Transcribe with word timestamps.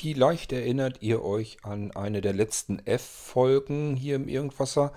Vielleicht 0.00 0.52
erinnert 0.52 1.02
ihr 1.02 1.24
euch 1.24 1.64
an 1.64 1.90
eine 1.90 2.20
der 2.20 2.32
letzten 2.32 2.78
F-Folgen 2.86 3.96
hier 3.96 4.14
im 4.14 4.28
Irgendwasser, 4.28 4.92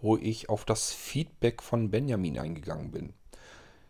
wo 0.00 0.16
ich 0.16 0.48
auf 0.48 0.64
das 0.64 0.94
Feedback 0.94 1.62
von 1.62 1.90
Benjamin 1.90 2.38
eingegangen 2.38 2.90
bin. 2.90 3.12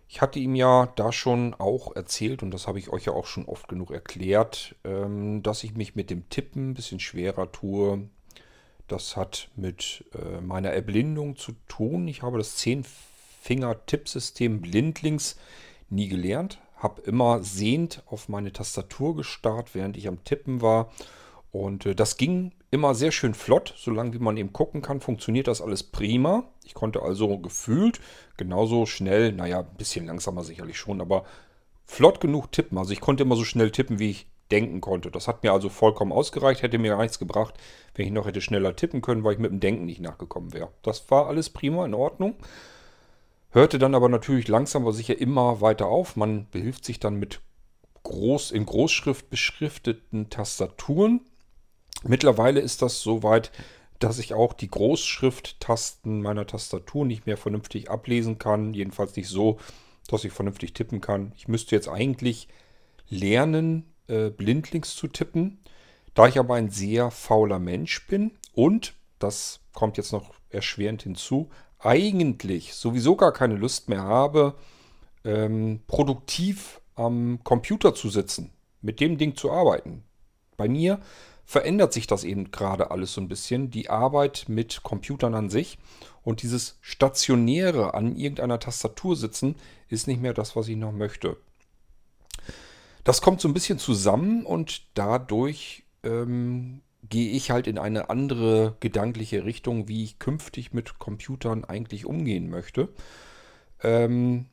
Ich 0.08 0.20
hatte 0.20 0.40
ihm 0.40 0.56
ja 0.56 0.92
da 0.96 1.12
schon 1.12 1.54
auch 1.54 1.94
erzählt, 1.94 2.42
und 2.42 2.50
das 2.50 2.66
habe 2.66 2.80
ich 2.80 2.88
euch 2.88 3.04
ja 3.04 3.12
auch 3.12 3.26
schon 3.26 3.44
oft 3.44 3.68
genug 3.68 3.92
erklärt, 3.92 4.74
ähm, 4.82 5.40
dass 5.44 5.62
ich 5.62 5.76
mich 5.76 5.94
mit 5.94 6.10
dem 6.10 6.28
Tippen 6.30 6.70
ein 6.70 6.74
bisschen 6.74 6.98
schwerer 6.98 7.52
tue. 7.52 8.08
Das 8.88 9.16
hat 9.16 9.50
mit 9.54 10.04
äh, 10.14 10.40
meiner 10.40 10.70
Erblindung 10.70 11.36
zu 11.36 11.52
tun. 11.68 12.08
Ich 12.08 12.22
habe 12.22 12.38
das 12.38 12.56
Zehn-Finger-Tippsystem 12.56 14.62
blindlings 14.62 15.36
nie 15.90 16.08
gelernt, 16.08 16.58
habe 16.76 17.02
immer 17.02 17.42
sehend 17.42 18.02
auf 18.06 18.28
meine 18.28 18.52
Tastatur 18.52 19.16
gestarrt, 19.16 19.74
während 19.74 19.96
ich 19.96 20.08
am 20.08 20.24
Tippen 20.24 20.60
war. 20.60 20.92
Und 21.50 21.86
äh, 21.86 21.94
das 21.94 22.16
ging 22.16 22.52
immer 22.70 22.94
sehr 22.94 23.12
schön 23.12 23.34
flott, 23.34 23.74
solange 23.76 24.12
wie 24.12 24.18
man 24.18 24.36
eben 24.36 24.52
gucken 24.52 24.82
kann, 24.82 25.00
funktioniert 25.00 25.48
das 25.48 25.62
alles 25.62 25.82
prima. 25.82 26.44
Ich 26.64 26.74
konnte 26.74 27.02
also 27.02 27.38
gefühlt 27.38 28.00
genauso 28.36 28.84
schnell, 28.84 29.32
naja, 29.32 29.60
ein 29.60 29.76
bisschen 29.78 30.06
langsamer 30.06 30.44
sicherlich 30.44 30.76
schon, 30.76 31.00
aber 31.00 31.24
flott 31.84 32.20
genug 32.20 32.52
tippen. 32.52 32.76
Also 32.76 32.92
ich 32.92 33.00
konnte 33.00 33.22
immer 33.22 33.36
so 33.36 33.44
schnell 33.44 33.70
tippen, 33.70 33.98
wie 33.98 34.10
ich 34.10 34.26
denken 34.50 34.80
konnte. 34.80 35.10
Das 35.10 35.28
hat 35.28 35.42
mir 35.42 35.52
also 35.52 35.68
vollkommen 35.68 36.12
ausgereicht, 36.12 36.62
hätte 36.62 36.78
mir 36.78 36.92
gar 36.92 37.02
nichts 37.02 37.18
gebracht, 37.18 37.54
wenn 37.94 38.06
ich 38.06 38.12
noch 38.12 38.26
hätte 38.26 38.40
schneller 38.40 38.76
tippen 38.76 39.00
können, 39.00 39.24
weil 39.24 39.34
ich 39.34 39.38
mit 39.38 39.50
dem 39.50 39.60
Denken 39.60 39.86
nicht 39.86 40.00
nachgekommen 40.00 40.52
wäre. 40.52 40.70
Das 40.82 41.10
war 41.10 41.26
alles 41.26 41.50
prima, 41.50 41.84
in 41.84 41.94
Ordnung. 41.94 42.36
Hörte 43.56 43.78
dann 43.78 43.94
aber 43.94 44.10
natürlich 44.10 44.48
langsam 44.48 44.82
aber 44.82 44.92
sicher 44.92 45.18
immer 45.18 45.62
weiter 45.62 45.86
auf. 45.86 46.14
Man 46.14 46.46
behilft 46.50 46.84
sich 46.84 47.00
dann 47.00 47.14
mit 47.14 47.40
groß, 48.02 48.50
in 48.50 48.66
Großschrift 48.66 49.30
beschrifteten 49.30 50.28
Tastaturen. 50.28 51.22
Mittlerweile 52.02 52.60
ist 52.60 52.82
das 52.82 53.00
so 53.00 53.22
weit, 53.22 53.50
dass 53.98 54.18
ich 54.18 54.34
auch 54.34 54.52
die 54.52 54.68
Großschrifttasten 54.68 56.20
meiner 56.20 56.46
Tastatur 56.46 57.06
nicht 57.06 57.24
mehr 57.24 57.38
vernünftig 57.38 57.90
ablesen 57.90 58.38
kann. 58.38 58.74
Jedenfalls 58.74 59.16
nicht 59.16 59.28
so, 59.28 59.58
dass 60.06 60.24
ich 60.24 60.34
vernünftig 60.34 60.74
tippen 60.74 61.00
kann. 61.00 61.32
Ich 61.34 61.48
müsste 61.48 61.74
jetzt 61.74 61.88
eigentlich 61.88 62.48
lernen, 63.08 63.90
äh, 64.06 64.28
blindlings 64.28 64.94
zu 64.94 65.08
tippen. 65.08 65.60
Da 66.12 66.28
ich 66.28 66.38
aber 66.38 66.56
ein 66.56 66.68
sehr 66.68 67.10
fauler 67.10 67.58
Mensch 67.58 68.06
bin 68.06 68.32
und, 68.52 68.92
das 69.18 69.60
kommt 69.72 69.96
jetzt 69.96 70.12
noch 70.12 70.34
erschwerend 70.50 71.04
hinzu, 71.04 71.48
eigentlich 71.78 72.74
sowieso 72.74 73.16
gar 73.16 73.32
keine 73.32 73.56
Lust 73.56 73.88
mehr 73.88 74.02
habe, 74.02 74.54
ähm, 75.24 75.80
produktiv 75.86 76.80
am 76.94 77.40
Computer 77.44 77.94
zu 77.94 78.08
sitzen, 78.08 78.52
mit 78.80 79.00
dem 79.00 79.18
Ding 79.18 79.36
zu 79.36 79.50
arbeiten. 79.50 80.04
Bei 80.56 80.68
mir 80.68 81.00
verändert 81.44 81.92
sich 81.92 82.06
das 82.06 82.24
eben 82.24 82.50
gerade 82.50 82.90
alles 82.90 83.12
so 83.14 83.20
ein 83.20 83.28
bisschen, 83.28 83.70
die 83.70 83.88
Arbeit 83.88 84.46
mit 84.48 84.82
Computern 84.82 85.34
an 85.34 85.48
sich 85.50 85.78
und 86.22 86.42
dieses 86.42 86.78
stationäre 86.80 87.94
an 87.94 88.16
irgendeiner 88.16 88.58
Tastatur 88.58 89.14
sitzen 89.14 89.54
ist 89.88 90.08
nicht 90.08 90.20
mehr 90.20 90.34
das, 90.34 90.56
was 90.56 90.66
ich 90.68 90.76
noch 90.76 90.92
möchte. 90.92 91.36
Das 93.04 93.22
kommt 93.22 93.40
so 93.40 93.46
ein 93.46 93.54
bisschen 93.54 93.78
zusammen 93.78 94.44
und 94.44 94.82
dadurch 94.94 95.84
ähm, 96.02 96.80
gehe 97.08 97.30
ich 97.30 97.50
halt 97.50 97.66
in 97.66 97.78
eine 97.78 98.10
andere 98.10 98.76
gedankliche 98.80 99.44
Richtung, 99.44 99.88
wie 99.88 100.04
ich 100.04 100.18
künftig 100.18 100.72
mit 100.72 100.98
Computern 100.98 101.64
eigentlich 101.64 102.06
umgehen 102.06 102.50
möchte. 102.50 102.88
Ähm, 103.82 104.46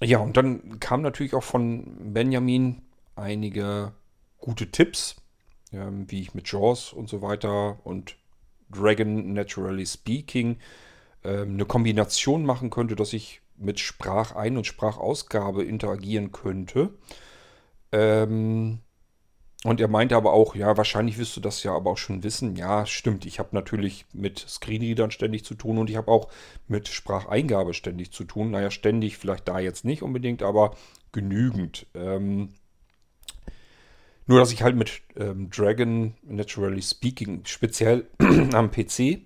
ja, 0.00 0.18
und 0.18 0.36
dann 0.36 0.80
kam 0.80 1.02
natürlich 1.02 1.34
auch 1.34 1.44
von 1.44 2.12
Benjamin 2.12 2.82
einige 3.14 3.92
gute 4.38 4.70
Tipps, 4.70 5.16
ähm, 5.72 6.10
wie 6.10 6.20
ich 6.20 6.34
mit 6.34 6.50
Jaws 6.50 6.92
und 6.92 7.08
so 7.08 7.22
weiter 7.22 7.78
und 7.84 8.16
Dragon 8.70 9.32
Naturally 9.32 9.86
Speaking 9.86 10.56
ähm, 11.24 11.54
eine 11.54 11.64
Kombination 11.64 12.44
machen 12.44 12.70
könnte, 12.70 12.96
dass 12.96 13.12
ich 13.12 13.42
mit 13.56 13.78
Sprachein- 13.78 14.56
und 14.56 14.66
Sprachausgabe 14.66 15.62
interagieren 15.62 16.32
könnte. 16.32 16.94
Ähm, 17.92 18.80
und 19.64 19.80
er 19.80 19.88
meinte 19.88 20.16
aber 20.16 20.32
auch, 20.32 20.56
ja, 20.56 20.76
wahrscheinlich 20.76 21.18
wirst 21.18 21.36
du 21.36 21.40
das 21.40 21.62
ja 21.62 21.72
aber 21.74 21.92
auch 21.92 21.98
schon 21.98 22.24
wissen. 22.24 22.56
Ja, 22.56 22.84
stimmt. 22.84 23.24
Ich 23.26 23.38
habe 23.38 23.50
natürlich 23.52 24.06
mit 24.12 24.40
Screenreadern 24.40 25.12
ständig 25.12 25.44
zu 25.44 25.54
tun 25.54 25.78
und 25.78 25.88
ich 25.88 25.96
habe 25.96 26.10
auch 26.10 26.28
mit 26.66 26.88
Spracheingabe 26.88 27.72
ständig 27.72 28.10
zu 28.10 28.24
tun. 28.24 28.50
Naja, 28.50 28.72
ständig 28.72 29.18
vielleicht 29.18 29.46
da 29.46 29.60
jetzt 29.60 29.84
nicht 29.84 30.02
unbedingt, 30.02 30.42
aber 30.42 30.74
genügend. 31.12 31.86
Ähm, 31.94 32.54
nur, 34.26 34.40
dass 34.40 34.52
ich 34.52 34.62
halt 34.62 34.74
mit 34.74 35.02
ähm, 35.14 35.48
Dragon 35.50 36.14
Naturally 36.22 36.82
Speaking 36.82 37.44
speziell 37.44 38.08
am 38.52 38.72
PC 38.72 39.20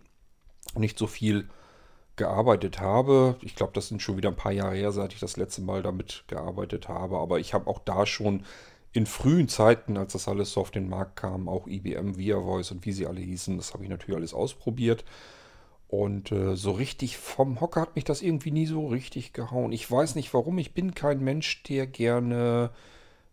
nicht 0.74 0.98
so 0.98 1.06
viel 1.06 1.48
gearbeitet 2.16 2.80
habe. 2.80 3.36
Ich 3.40 3.54
glaube, 3.54 3.72
das 3.74 3.88
sind 3.88 4.02
schon 4.02 4.18
wieder 4.18 4.30
ein 4.30 4.36
paar 4.36 4.52
Jahre 4.52 4.74
her, 4.74 4.92
seit 4.92 5.14
ich 5.14 5.20
das 5.20 5.36
letzte 5.36 5.62
Mal 5.62 5.82
damit 5.82 6.24
gearbeitet 6.28 6.88
habe. 6.88 7.18
Aber 7.18 7.38
ich 7.38 7.54
habe 7.54 7.68
auch 7.68 7.78
da 7.78 8.04
schon 8.04 8.44
in 8.96 9.06
frühen 9.06 9.48
Zeiten, 9.48 9.96
als 9.96 10.14
das 10.14 10.28
alles 10.28 10.52
so 10.52 10.60
auf 10.60 10.70
den 10.70 10.88
Markt 10.88 11.16
kam, 11.16 11.48
auch 11.48 11.66
IBM, 11.66 12.16
ViaVoice 12.16 12.72
und 12.72 12.86
wie 12.86 12.92
sie 12.92 13.06
alle 13.06 13.20
hießen, 13.20 13.56
das 13.56 13.74
habe 13.74 13.84
ich 13.84 13.90
natürlich 13.90 14.16
alles 14.16 14.34
ausprobiert. 14.34 15.04
Und 15.88 16.32
äh, 16.32 16.56
so 16.56 16.72
richtig 16.72 17.16
vom 17.16 17.60
Hocker 17.60 17.80
hat 17.82 17.94
mich 17.94 18.04
das 18.04 18.22
irgendwie 18.22 18.50
nie 18.50 18.66
so 18.66 18.88
richtig 18.88 19.32
gehauen. 19.32 19.70
Ich 19.70 19.88
weiß 19.88 20.16
nicht 20.16 20.34
warum. 20.34 20.58
Ich 20.58 20.74
bin 20.74 20.94
kein 20.94 21.22
Mensch, 21.22 21.62
der 21.64 21.86
gerne 21.86 22.70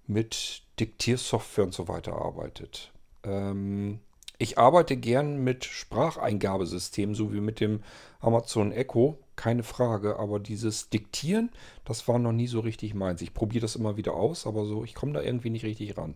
mit 0.05 0.61
Diktiersoftware 0.79 1.65
und 1.65 1.73
so 1.73 1.87
weiter 1.87 2.13
arbeitet. 2.13 2.91
Ähm, 3.23 3.99
ich 4.43 4.57
arbeite 4.57 4.97
gern 4.97 5.43
mit 5.43 5.65
Spracheingabesystemen, 5.65 7.15
so 7.15 7.33
wie 7.33 7.39
mit 7.39 7.59
dem 7.59 7.81
Amazon 8.19 8.71
Echo 8.71 9.17
keine 9.35 9.63
Frage, 9.63 10.19
aber 10.19 10.39
dieses 10.39 10.89
Diktieren, 10.89 11.49
das 11.85 12.07
war 12.07 12.19
noch 12.19 12.33
nie 12.33 12.47
so 12.47 12.59
richtig 12.59 12.93
meins. 12.93 13.21
Ich 13.21 13.33
probiere 13.33 13.61
das 13.61 13.75
immer 13.75 13.97
wieder 13.97 14.13
aus, 14.13 14.45
aber 14.45 14.65
so, 14.65 14.83
ich 14.83 14.93
komme 14.93 15.13
da 15.13 15.21
irgendwie 15.21 15.49
nicht 15.49 15.65
richtig 15.65 15.97
ran. 15.97 16.15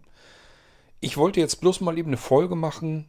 Ich 0.99 1.17
wollte 1.17 1.39
jetzt 1.39 1.61
bloß 1.61 1.81
mal 1.81 1.97
eben 1.97 2.09
eine 2.09 2.17
Folge 2.17 2.55
machen, 2.55 3.05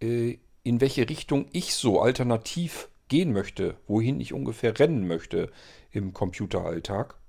äh, 0.00 0.38
in 0.62 0.80
welche 0.80 1.08
Richtung 1.08 1.46
ich 1.52 1.74
so 1.74 2.00
alternativ 2.00 2.88
gehen 3.08 3.32
möchte, 3.32 3.76
wohin 3.86 4.20
ich 4.20 4.32
ungefähr 4.32 4.78
rennen 4.78 5.06
möchte 5.06 5.50
im 5.90 6.14
Computeralltag. 6.14 7.19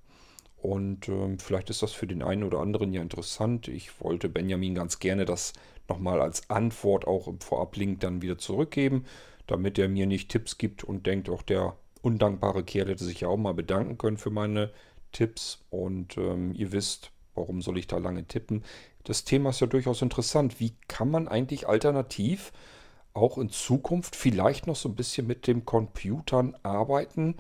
Und 0.62 1.10
ähm, 1.10 1.40
vielleicht 1.40 1.72
ist 1.72 1.82
das 1.82 1.92
für 1.92 2.06
den 2.06 2.22
einen 2.22 2.44
oder 2.44 2.60
anderen 2.60 2.94
ja 2.94 3.02
interessant. 3.02 3.68
Ich 3.68 4.00
wollte 4.00 4.30
Benjamin 4.30 4.76
ganz 4.76 5.00
gerne 5.00 5.26
das 5.26 5.54
nochmal 5.90 6.22
als 6.22 6.50
Antwort 6.50 7.08
auch 7.08 7.28
im 7.28 7.40
Vorablink 7.40 8.00
dann 8.02 8.22
wieder 8.22 8.38
zurückgeben, 8.38 9.06
damit 9.48 9.80
er 9.80 9.90
mir 9.90 10.06
nicht 10.06 10.30
Tipps 10.30 10.60
gibt 10.60 10.84
und 10.84 11.08
denkt, 11.08 11.30
auch 11.30 11.42
der 11.42 11.76
undankbare 12.04 12.64
Kerl 12.64 12.90
hätte 12.90 13.04
sich 13.04 13.22
ja 13.22 13.28
auch 13.28 13.38
mal 13.38 13.56
bedanken 13.56 13.98
können 13.98 14.18
für 14.18 14.30
meine 14.30 14.72
Tipps. 15.12 15.64
Und 15.72 16.18
ähm, 16.18 16.54
ihr 16.54 16.72
wisst, 16.72 17.12
warum 17.34 17.64
soll 17.64 17.80
ich 17.80 17.88
da 17.88 17.98
lange 17.98 18.26
tippen? 18.26 18.64
Das 19.04 19.24
Thema 19.24 19.50
ist 19.50 19.62
ja 19.62 19.68
durchaus 19.68 20.04
interessant. 20.04 20.60
Wie 20.60 20.74
kann 20.88 21.10
man 21.10 21.28
eigentlich 21.28 21.68
alternativ 21.68 22.52
auch 23.14 23.40
in 23.40 23.50
Zukunft 23.50 24.16
vielleicht 24.16 24.68
noch 24.68 24.76
so 24.76 24.90
ein 24.90 24.96
bisschen 24.96 25.26
mit 25.26 25.48
den 25.48 25.66
Computern 25.66 26.56
arbeiten, 26.64 27.36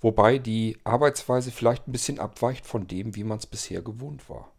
wobei 0.00 0.38
die 0.38 0.78
Arbeitsweise 0.84 1.50
vielleicht 1.50 1.88
ein 1.88 1.92
bisschen 1.92 2.18
abweicht 2.18 2.66
von 2.66 2.86
dem, 2.86 3.14
wie 3.16 3.24
man 3.24 3.38
es 3.38 3.46
bisher 3.46 3.82
gewohnt 3.82 4.28
war? 4.28 4.52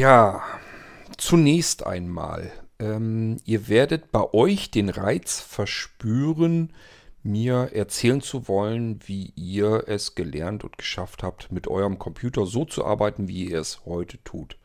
Tja, 0.00 0.42
zunächst 1.18 1.84
einmal, 1.84 2.50
ähm, 2.78 3.36
ihr 3.44 3.68
werdet 3.68 4.10
bei 4.10 4.32
euch 4.32 4.70
den 4.70 4.88
Reiz 4.88 5.40
verspüren, 5.40 6.72
mir 7.22 7.70
erzählen 7.72 8.20
zu 8.20 8.48
wollen, 8.48 9.00
wie 9.06 9.32
ihr 9.36 9.84
es 9.86 10.14
gelernt 10.14 10.64
und 10.64 10.78
geschafft 10.78 11.22
habt, 11.22 11.52
mit 11.52 11.68
eurem 11.68 11.98
Computer 11.98 12.46
so 12.46 12.64
zu 12.64 12.84
arbeiten, 12.84 13.28
wie 13.28 13.50
ihr 13.50 13.60
es 13.60 13.84
heute 13.84 14.22
tut. 14.24 14.56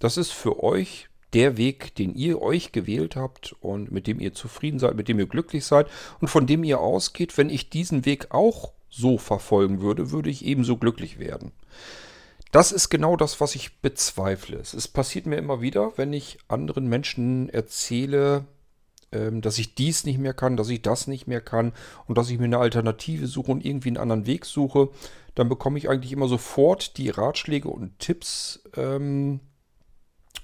Das 0.00 0.16
ist 0.16 0.32
für 0.32 0.62
euch 0.62 1.08
der 1.32 1.56
Weg, 1.56 1.94
den 1.94 2.14
ihr 2.14 2.42
euch 2.42 2.72
gewählt 2.72 3.16
habt 3.16 3.54
und 3.60 3.90
mit 3.90 4.06
dem 4.06 4.20
ihr 4.20 4.34
zufrieden 4.34 4.78
seid, 4.78 4.96
mit 4.96 5.08
dem 5.08 5.18
ihr 5.18 5.26
glücklich 5.26 5.64
seid 5.64 5.88
und 6.20 6.28
von 6.28 6.46
dem 6.46 6.64
ihr 6.64 6.80
ausgeht, 6.80 7.38
wenn 7.38 7.48
ich 7.48 7.70
diesen 7.70 8.04
Weg 8.04 8.26
auch 8.30 8.72
so 8.90 9.16
verfolgen 9.16 9.80
würde, 9.80 10.10
würde 10.10 10.28
ich 10.28 10.44
ebenso 10.44 10.76
glücklich 10.76 11.18
werden. 11.18 11.52
Das 12.50 12.70
ist 12.70 12.90
genau 12.90 13.16
das, 13.16 13.40
was 13.40 13.54
ich 13.54 13.78
bezweifle. 13.80 14.58
Es 14.58 14.86
passiert 14.86 15.24
mir 15.24 15.36
immer 15.36 15.62
wieder, 15.62 15.96
wenn 15.96 16.12
ich 16.12 16.38
anderen 16.48 16.86
Menschen 16.86 17.48
erzähle, 17.48 18.44
dass 19.12 19.58
ich 19.58 19.74
dies 19.74 20.04
nicht 20.04 20.18
mehr 20.18 20.34
kann, 20.34 20.56
dass 20.56 20.68
ich 20.68 20.82
das 20.82 21.06
nicht 21.06 21.26
mehr 21.26 21.40
kann 21.40 21.72
und 22.06 22.18
dass 22.18 22.30
ich 22.30 22.38
mir 22.38 22.46
eine 22.46 22.58
Alternative 22.58 23.26
suche 23.26 23.52
und 23.52 23.64
irgendwie 23.64 23.90
einen 23.90 23.98
anderen 23.98 24.26
Weg 24.26 24.44
suche, 24.46 24.88
dann 25.34 25.48
bekomme 25.48 25.78
ich 25.78 25.88
eigentlich 25.88 26.12
immer 26.12 26.28
sofort 26.28 26.96
die 26.98 27.10
Ratschläge 27.10 27.68
und 27.68 27.98
Tipps 27.98 28.62
ähm, 28.76 29.40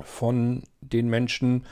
von 0.03 0.63
den 0.81 1.09
Menschen, 1.09 1.67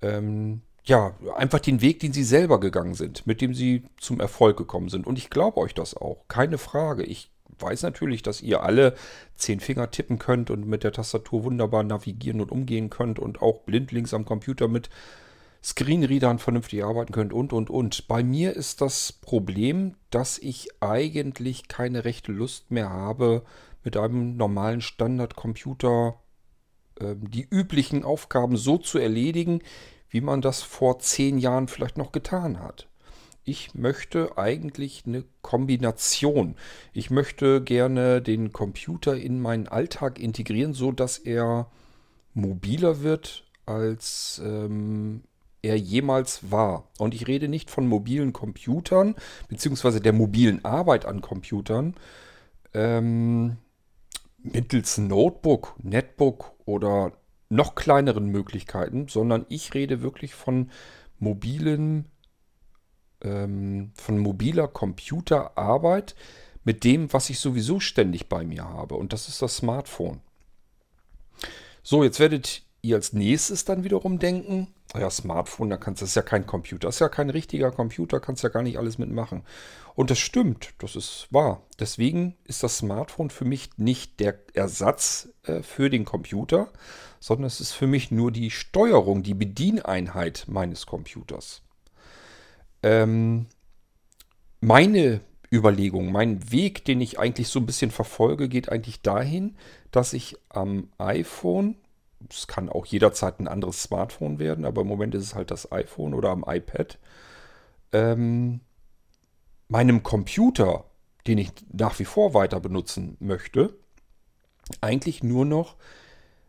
ähm, 0.00 0.62
ja, 0.84 1.14
einfach 1.36 1.60
den 1.60 1.80
Weg, 1.80 2.00
den 2.00 2.12
sie 2.12 2.24
selber 2.24 2.58
gegangen 2.58 2.94
sind, 2.94 3.26
mit 3.26 3.40
dem 3.40 3.54
sie 3.54 3.84
zum 3.98 4.20
Erfolg 4.20 4.56
gekommen 4.56 4.88
sind. 4.88 5.06
Und 5.06 5.16
ich 5.16 5.30
glaube 5.30 5.58
euch 5.58 5.74
das 5.74 5.96
auch, 5.96 6.24
keine 6.28 6.58
Frage. 6.58 7.04
Ich 7.04 7.30
weiß 7.58 7.82
natürlich, 7.82 8.22
dass 8.22 8.42
ihr 8.42 8.62
alle 8.62 8.96
zehn 9.36 9.60
Finger 9.60 9.90
tippen 9.90 10.18
könnt 10.18 10.50
und 10.50 10.66
mit 10.66 10.82
der 10.82 10.92
Tastatur 10.92 11.44
wunderbar 11.44 11.84
navigieren 11.84 12.40
und 12.40 12.50
umgehen 12.50 12.90
könnt 12.90 13.20
und 13.20 13.40
auch 13.42 13.60
blindlings 13.60 14.12
am 14.12 14.24
Computer 14.24 14.66
mit 14.66 14.90
Screenreadern 15.62 16.38
vernünftig 16.38 16.84
arbeiten 16.84 17.12
könnt 17.12 17.32
und, 17.32 17.52
und, 17.52 17.70
und. 17.70 18.08
Bei 18.08 18.22
mir 18.22 18.54
ist 18.56 18.80
das 18.80 19.12
Problem, 19.12 19.94
dass 20.10 20.38
ich 20.38 20.68
eigentlich 20.80 21.68
keine 21.68 22.04
rechte 22.04 22.32
Lust 22.32 22.70
mehr 22.70 22.90
habe, 22.90 23.44
mit 23.84 23.96
einem 23.96 24.36
normalen 24.36 24.80
Standardcomputer 24.80 26.16
äh, 26.98 27.14
die 27.16 27.46
üblichen 27.48 28.04
Aufgaben 28.04 28.56
so 28.56 28.78
zu 28.78 28.98
erledigen, 28.98 29.60
wie 30.08 30.20
man 30.20 30.40
das 30.40 30.62
vor 30.62 30.98
zehn 30.98 31.38
Jahren 31.38 31.68
vielleicht 31.68 31.96
noch 31.96 32.12
getan 32.12 32.60
hat. 32.60 32.88
Ich 33.44 33.74
möchte 33.74 34.38
eigentlich 34.38 35.02
eine 35.06 35.24
Kombination. 35.40 36.54
Ich 36.92 37.10
möchte 37.10 37.60
gerne 37.60 38.22
den 38.22 38.52
Computer 38.52 39.16
in 39.16 39.40
meinen 39.40 39.66
Alltag 39.66 40.20
integrieren, 40.20 40.74
so 40.74 40.92
dass 40.92 41.18
er 41.18 41.70
mobiler 42.34 43.02
wird, 43.02 43.44
als 43.66 44.40
ähm, 44.44 45.24
er 45.62 45.76
jemals 45.76 46.50
war. 46.50 46.88
Und 46.98 47.14
ich 47.14 47.28
rede 47.28 47.48
nicht 47.48 47.70
von 47.70 47.86
mobilen 47.86 48.32
Computern, 48.32 49.14
beziehungsweise 49.48 50.00
der 50.00 50.12
mobilen 50.12 50.64
Arbeit 50.64 51.06
an 51.06 51.20
Computern, 51.20 51.94
ähm, 52.74 53.56
mittels 54.38 54.98
Notebook, 54.98 55.74
Netbook 55.82 56.52
oder 56.64 57.12
noch 57.48 57.74
kleineren 57.74 58.26
Möglichkeiten, 58.26 59.08
sondern 59.08 59.46
ich 59.48 59.74
rede 59.74 60.02
wirklich 60.02 60.34
von 60.34 60.70
mobilen, 61.18 62.06
ähm, 63.22 63.92
von 63.94 64.18
mobiler 64.18 64.68
Computerarbeit 64.68 66.16
mit 66.64 66.82
dem, 66.84 67.12
was 67.12 67.30
ich 67.30 67.38
sowieso 67.38 67.78
ständig 67.78 68.28
bei 68.28 68.44
mir 68.44 68.64
habe. 68.64 68.96
Und 68.96 69.12
das 69.12 69.28
ist 69.28 69.42
das 69.42 69.56
Smartphone. 69.56 70.20
So, 71.82 72.04
jetzt 72.04 72.20
werdet 72.20 72.62
ihr 72.82 72.96
als 72.96 73.12
nächstes 73.12 73.64
dann 73.64 73.84
wiederum 73.84 74.18
denken, 74.18 74.68
ja, 74.98 75.10
Smartphone, 75.10 75.70
da 75.70 75.76
kannst 75.76 76.00
du, 76.00 76.04
das 76.04 76.10
ist 76.10 76.16
ja 76.16 76.22
kein 76.22 76.46
Computer, 76.46 76.88
das 76.88 76.96
ist 76.96 77.00
ja 77.00 77.08
kein 77.08 77.30
richtiger 77.30 77.70
Computer, 77.70 78.20
kannst 78.20 78.42
ja 78.42 78.48
gar 78.48 78.62
nicht 78.62 78.78
alles 78.78 78.98
mitmachen. 78.98 79.42
Und 79.94 80.10
das 80.10 80.18
stimmt, 80.18 80.74
das 80.78 80.96
ist 80.96 81.28
wahr. 81.30 81.62
Deswegen 81.78 82.36
ist 82.44 82.62
das 82.62 82.78
Smartphone 82.78 83.30
für 83.30 83.44
mich 83.44 83.70
nicht 83.76 84.20
der 84.20 84.38
Ersatz 84.54 85.28
äh, 85.44 85.62
für 85.62 85.90
den 85.90 86.04
Computer, 86.04 86.70
sondern 87.20 87.46
es 87.46 87.60
ist 87.60 87.72
für 87.72 87.86
mich 87.86 88.10
nur 88.10 88.32
die 88.32 88.50
Steuerung, 88.50 89.22
die 89.22 89.34
Bedieneinheit 89.34 90.44
meines 90.48 90.86
Computers. 90.86 91.62
Ähm, 92.82 93.46
meine 94.60 95.20
Überlegung, 95.52 96.10
mein 96.10 96.50
Weg, 96.50 96.84
den 96.84 97.00
ich 97.00 97.18
eigentlich 97.18 97.48
so 97.48 97.60
ein 97.60 97.66
bisschen 97.66 97.90
verfolge, 97.90 98.48
geht 98.48 98.70
eigentlich 98.70 99.02
dahin, 99.02 99.56
dass 99.90 100.14
ich 100.14 100.36
am 100.48 100.88
iPhone 100.98 101.76
es 102.30 102.46
kann 102.46 102.68
auch 102.68 102.86
jederzeit 102.86 103.40
ein 103.40 103.48
anderes 103.48 103.82
Smartphone 103.82 104.38
werden, 104.38 104.64
aber 104.64 104.82
im 104.82 104.88
Moment 104.88 105.14
ist 105.14 105.24
es 105.24 105.34
halt 105.34 105.50
das 105.50 105.70
iPhone 105.72 106.14
oder 106.14 106.30
am 106.30 106.44
iPad. 106.46 106.98
Ähm, 107.92 108.60
meinem 109.68 110.02
Computer, 110.02 110.84
den 111.26 111.38
ich 111.38 111.52
nach 111.72 111.98
wie 111.98 112.04
vor 112.04 112.34
weiter 112.34 112.60
benutzen 112.60 113.16
möchte, 113.20 113.74
eigentlich 114.80 115.22
nur 115.22 115.44
noch 115.44 115.76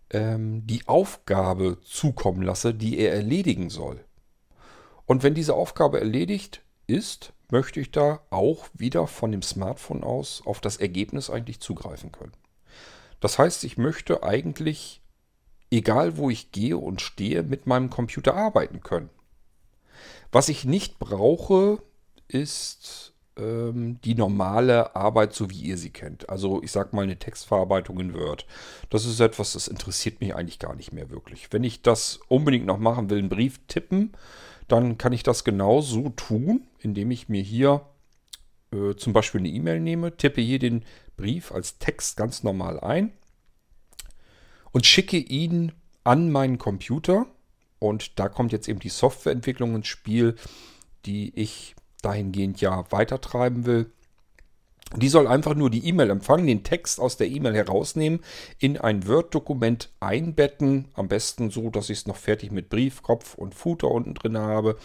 ähm, 0.10 0.66
die 0.66 0.88
Aufgabe 0.88 1.80
zukommen 1.82 2.42
lasse, 2.42 2.74
die 2.74 2.98
er 2.98 3.14
erledigen 3.14 3.70
soll. 3.70 4.04
Und 5.06 5.24
wenn 5.24 5.34
diese 5.34 5.56
Aufgabe 5.56 6.00
erledigt 6.00 6.62
ist, 6.88 7.34
möchte 7.52 7.80
ich 7.80 7.92
da 7.92 8.22
auch 8.30 8.68
wieder 8.74 9.08
von 9.08 9.32
dem 9.32 9.42
Smartphone 9.42 10.04
aus 10.04 10.42
auf 10.46 10.60
das 10.60 10.78
Ergebnis 10.78 11.30
eigentlich 11.30 11.60
zugreifen 11.60 12.12
können. 12.12 12.34
Das 13.20 13.38
heißt, 13.40 13.64
ich 13.64 13.78
möchte 13.78 14.24
eigentlich 14.24 15.03
egal 15.74 16.18
wo 16.18 16.30
ich 16.30 16.52
gehe 16.52 16.78
und 16.78 17.02
stehe, 17.02 17.44
mit 17.44 17.66
meinem 17.66 17.90
Computer 17.90 18.36
arbeiten 18.36 18.82
können. 18.82 19.10
Was 20.32 20.50
ich 20.50 20.66
nicht 20.66 21.00
brauche, 21.00 21.82
ist 22.28 23.14
ähm, 23.38 24.00
die 24.02 24.16
normale 24.16 24.96
Arbeit, 24.96 25.34
so 25.34 25.50
wie 25.50 25.62
ihr 25.62 25.78
sie 25.78 25.90
kennt. 25.90 26.30
Also 26.30 26.62
ich 26.62 26.72
sage 26.72 26.96
mal 26.96 27.02
eine 27.02 27.18
Textverarbeitung 27.18 28.00
in 28.00 28.14
Word. 28.14 28.46
Das 28.90 29.06
ist 29.06 29.20
etwas, 29.20 29.54
das 29.54 29.68
interessiert 29.68 30.22
mich 30.22 30.36
eigentlich 30.36 30.60
gar 30.60 30.76
nicht 30.76 30.94
mehr 30.94 31.10
wirklich. 31.10 31.52
Wenn 31.52 31.64
ich 31.64 31.82
das 31.82 32.20
unbedingt 32.28 32.68
noch 32.68 32.80
machen 32.80 33.10
will, 33.10 33.18
einen 33.18 33.30
Brief 33.30 33.60
tippen, 33.68 34.12
dann 34.68 34.98
kann 34.98 35.14
ich 35.14 35.24
das 35.24 35.44
genauso 35.44 36.10
tun, 36.10 36.68
indem 36.80 37.12
ich 37.12 37.30
mir 37.30 37.42
hier 37.42 37.82
äh, 38.72 38.96
zum 38.96 39.14
Beispiel 39.14 39.42
eine 39.42 39.50
E-Mail 39.50 39.80
nehme, 39.80 40.16
tippe 40.18 40.42
hier 40.42 40.60
den 40.60 40.86
Brief 41.18 41.52
als 41.52 41.80
Text 41.80 42.16
ganz 42.18 42.44
normal 42.44 42.80
ein 42.80 43.12
und 44.74 44.86
schicke 44.86 45.18
ihn 45.18 45.72
an 46.04 46.30
meinen 46.30 46.58
Computer. 46.58 47.26
Und 47.80 48.20
da 48.20 48.28
kommt 48.28 48.52
jetzt 48.52 48.68
eben 48.68 48.80
die 48.80 48.90
Softwareentwicklung 48.90 49.76
ins 49.76 49.88
Spiel, 49.88 50.36
die 51.06 51.34
ich 51.40 51.76
dahingehend 52.02 52.60
ja 52.60 52.92
weitertreiben 52.92 53.66
will. 53.66 53.90
Die 54.96 55.10
soll 55.10 55.28
einfach 55.28 55.56
nur 55.56 55.70
die 55.70 55.88
E-Mail 55.88 56.10
empfangen, 56.10 56.46
den 56.46 56.64
Text 56.64 57.00
aus 57.00 57.18
der 57.18 57.28
E-Mail 57.28 57.56
herausnehmen, 57.56 58.20
in 58.60 58.78
ein 58.78 59.08
Word-Dokument 59.08 59.90
einbetten. 60.00 60.90
Am 60.94 61.08
besten 61.08 61.50
so, 61.50 61.70
dass 61.70 61.90
ich 61.90 62.00
es 62.00 62.08
noch 62.08 62.18
fertig 62.18 62.52
mit 62.52 62.70
Briefkopf 62.70 63.36
und 63.36 63.56
Footer 63.56 63.90
unten 63.90 64.14
drin 64.14 64.38
habe. 64.38 64.78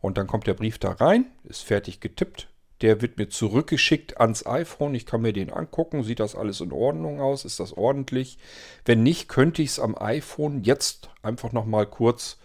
Und 0.00 0.16
dann 0.16 0.26
kommt 0.26 0.46
der 0.46 0.54
Brief 0.54 0.78
da 0.78 0.92
rein, 0.92 1.26
ist 1.44 1.62
fertig 1.62 2.00
getippt, 2.00 2.48
der 2.80 3.02
wird 3.02 3.18
mir 3.18 3.28
zurückgeschickt 3.28 4.20
ans 4.20 4.46
iPhone. 4.46 4.94
Ich 4.94 5.06
kann 5.06 5.22
mir 5.22 5.32
den 5.32 5.50
angucken. 5.50 6.02
Sieht 6.02 6.20
das 6.20 6.34
alles 6.34 6.60
in 6.60 6.72
Ordnung 6.72 7.20
aus? 7.20 7.44
Ist 7.44 7.60
das 7.60 7.72
ordentlich? 7.72 8.38
Wenn 8.84 9.02
nicht, 9.02 9.28
könnte 9.28 9.62
ich 9.62 9.70
es 9.70 9.80
am 9.80 9.96
iPhone 9.96 10.62
jetzt 10.62 11.10
einfach 11.22 11.52
nochmal 11.52 11.86
kurz 11.86 12.38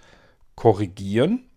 korrigieren. 0.56 1.50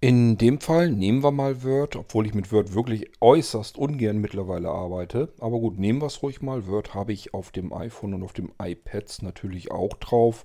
In 0.00 0.38
dem 0.38 0.60
Fall 0.60 0.92
nehmen 0.92 1.24
wir 1.24 1.32
mal 1.32 1.64
Word, 1.64 1.96
obwohl 1.96 2.24
ich 2.24 2.32
mit 2.32 2.52
Word 2.52 2.72
wirklich 2.72 3.10
äußerst 3.20 3.76
ungern 3.76 4.18
mittlerweile 4.18 4.68
arbeite. 4.68 5.32
Aber 5.40 5.58
gut, 5.58 5.76
nehmen 5.76 6.00
wir 6.00 6.06
es 6.06 6.22
ruhig 6.22 6.40
mal. 6.40 6.68
Word 6.68 6.94
habe 6.94 7.12
ich 7.12 7.34
auf 7.34 7.50
dem 7.50 7.72
iPhone 7.72 8.14
und 8.14 8.22
auf 8.22 8.32
dem 8.32 8.52
iPad 8.62 9.18
natürlich 9.22 9.72
auch 9.72 9.94
drauf. 9.94 10.44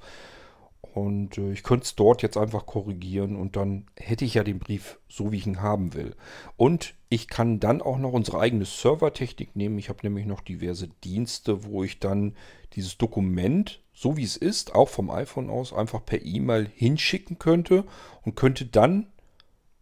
Und 0.93 1.37
äh, 1.37 1.51
ich 1.51 1.63
könnte 1.63 1.85
es 1.85 1.95
dort 1.95 2.21
jetzt 2.21 2.37
einfach 2.37 2.65
korrigieren 2.65 3.35
und 3.35 3.55
dann 3.55 3.87
hätte 3.97 4.25
ich 4.25 4.35
ja 4.35 4.43
den 4.43 4.59
Brief 4.59 4.99
so, 5.07 5.31
wie 5.31 5.37
ich 5.37 5.47
ihn 5.47 5.61
haben 5.61 5.93
will. 5.93 6.15
Und 6.55 6.93
ich 7.09 7.27
kann 7.27 7.59
dann 7.59 7.81
auch 7.81 7.97
noch 7.97 8.13
unsere 8.13 8.39
eigene 8.39 8.65
Servertechnik 8.65 9.55
nehmen. 9.55 9.79
Ich 9.79 9.89
habe 9.89 9.99
nämlich 10.03 10.25
noch 10.25 10.41
diverse 10.41 10.89
Dienste, 11.03 11.63
wo 11.65 11.83
ich 11.83 11.99
dann 11.99 12.35
dieses 12.73 12.97
Dokument, 12.97 13.81
so 13.93 14.17
wie 14.17 14.23
es 14.23 14.37
ist, 14.37 14.75
auch 14.75 14.89
vom 14.89 15.09
iPhone 15.09 15.49
aus, 15.49 15.73
einfach 15.73 16.05
per 16.05 16.23
E-Mail 16.23 16.69
hinschicken 16.73 17.39
könnte 17.39 17.85
und 18.23 18.35
könnte 18.35 18.65
dann 18.65 19.07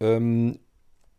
ähm, 0.00 0.60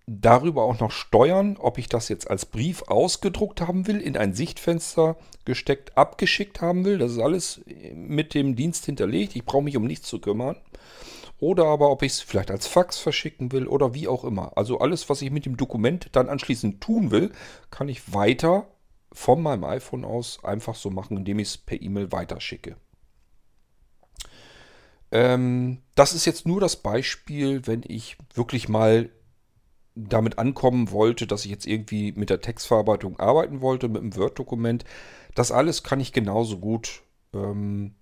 darüber 0.05 0.63
auch 0.63 0.79
noch 0.79 0.91
steuern, 0.91 1.57
ob 1.57 1.77
ich 1.77 1.87
das 1.87 2.09
jetzt 2.09 2.29
als 2.29 2.45
Brief 2.45 2.83
ausgedruckt 2.83 3.61
haben 3.61 3.87
will, 3.87 4.01
in 4.01 4.17
ein 4.17 4.33
Sichtfenster 4.33 5.17
gesteckt, 5.45 5.97
abgeschickt 5.97 6.61
haben 6.61 6.83
will. 6.83 6.97
Das 6.97 7.13
ist 7.13 7.19
alles 7.19 7.61
mit 7.93 8.33
dem 8.33 8.55
Dienst 8.55 8.85
hinterlegt. 8.85 9.35
Ich 9.35 9.45
brauche 9.45 9.63
mich 9.63 9.77
um 9.77 9.85
nichts 9.85 10.07
zu 10.07 10.19
kümmern. 10.19 10.57
Oder 11.39 11.65
aber, 11.65 11.89
ob 11.89 12.03
ich 12.03 12.13
es 12.13 12.21
vielleicht 12.21 12.51
als 12.51 12.67
Fax 12.67 12.99
verschicken 12.99 13.51
will 13.51 13.67
oder 13.67 13.93
wie 13.93 14.07
auch 14.07 14.23
immer. 14.23 14.57
Also 14.57 14.79
alles, 14.79 15.09
was 15.09 15.21
ich 15.21 15.31
mit 15.31 15.45
dem 15.45 15.57
Dokument 15.57 16.09
dann 16.13 16.29
anschließend 16.29 16.81
tun 16.81 17.11
will, 17.11 17.31
kann 17.69 17.89
ich 17.89 18.13
weiter 18.13 18.67
von 19.11 19.41
meinem 19.41 19.63
iPhone 19.63 20.05
aus 20.05 20.43
einfach 20.43 20.75
so 20.75 20.89
machen, 20.89 21.17
indem 21.17 21.39
ich 21.39 21.49
es 21.49 21.57
per 21.57 21.81
E-Mail 21.81 22.11
weiterschicke. 22.11 22.77
Ähm, 25.11 25.79
das 25.95 26.13
ist 26.13 26.25
jetzt 26.25 26.47
nur 26.47 26.59
das 26.59 26.77
Beispiel, 26.77 27.67
wenn 27.67 27.83
ich 27.85 28.17
wirklich 28.33 28.67
mal 28.69 29.09
damit 29.95 30.39
ankommen 30.39 30.91
wollte, 30.91 31.27
dass 31.27 31.45
ich 31.45 31.51
jetzt 31.51 31.67
irgendwie 31.67 32.11
mit 32.13 32.29
der 32.29 32.41
Textverarbeitung 32.41 33.19
arbeiten 33.19 33.61
wollte, 33.61 33.87
mit 33.87 34.01
einem 34.01 34.15
Word-Dokument. 34.15 34.85
Das 35.35 35.51
alles 35.51 35.83
kann 35.83 35.99
ich 35.99 36.13
genauso 36.13 36.57
gut 36.59 37.03
ähm, 37.33 37.93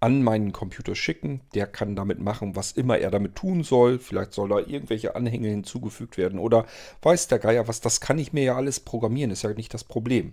an 0.00 0.22
meinen 0.22 0.52
Computer 0.52 0.94
schicken. 0.94 1.42
Der 1.54 1.66
kann 1.66 1.96
damit 1.96 2.18
machen, 2.18 2.56
was 2.56 2.72
immer 2.72 2.98
er 2.98 3.10
damit 3.10 3.36
tun 3.36 3.62
soll. 3.62 3.98
Vielleicht 3.98 4.32
soll 4.32 4.48
da 4.48 4.58
irgendwelche 4.58 5.14
Anhänge 5.14 5.48
hinzugefügt 5.48 6.16
werden 6.16 6.38
oder 6.38 6.66
weiß 7.02 7.28
der 7.28 7.38
Geier 7.38 7.68
was. 7.68 7.80
Das 7.80 8.00
kann 8.00 8.18
ich 8.18 8.32
mir 8.32 8.44
ja 8.44 8.56
alles 8.56 8.80
programmieren, 8.80 9.30
ist 9.30 9.42
ja 9.42 9.52
nicht 9.52 9.74
das 9.74 9.84
Problem. 9.84 10.32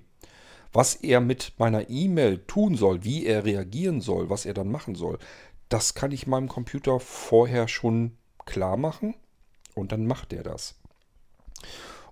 Was 0.71 0.95
er 0.95 1.19
mit 1.19 1.53
meiner 1.57 1.89
E-Mail 1.89 2.39
tun 2.45 2.75
soll, 2.75 3.03
wie 3.03 3.25
er 3.25 3.43
reagieren 3.43 4.01
soll, 4.01 4.29
was 4.29 4.45
er 4.45 4.53
dann 4.53 4.71
machen 4.71 4.95
soll, 4.95 5.17
das 5.67 5.93
kann 5.93 6.11
ich 6.11 6.25
meinem 6.27 6.47
Computer 6.47 6.99
vorher 6.99 7.67
schon 7.67 8.17
klar 8.45 8.77
machen 8.77 9.15
und 9.75 9.91
dann 9.91 10.05
macht 10.05 10.33
er 10.33 10.43
das. 10.43 10.75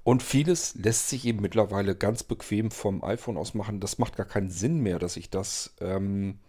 Und 0.03 0.23
vieles 0.23 0.73
lässt 0.75 1.09
sich 1.09 1.25
eben 1.25 1.41
mittlerweile 1.41 1.95
ganz 1.95 2.23
bequem 2.23 2.71
vom 2.71 3.03
iPhone 3.03 3.37
aus 3.37 3.53
machen. 3.53 3.81
Das 3.81 3.97
macht 3.97 4.15
gar 4.15 4.25
keinen 4.25 4.49
Sinn 4.49 4.79
mehr, 4.79 4.99
dass 4.99 5.17
ich 5.17 5.29
das 5.29 5.75
ähm, 5.81 6.39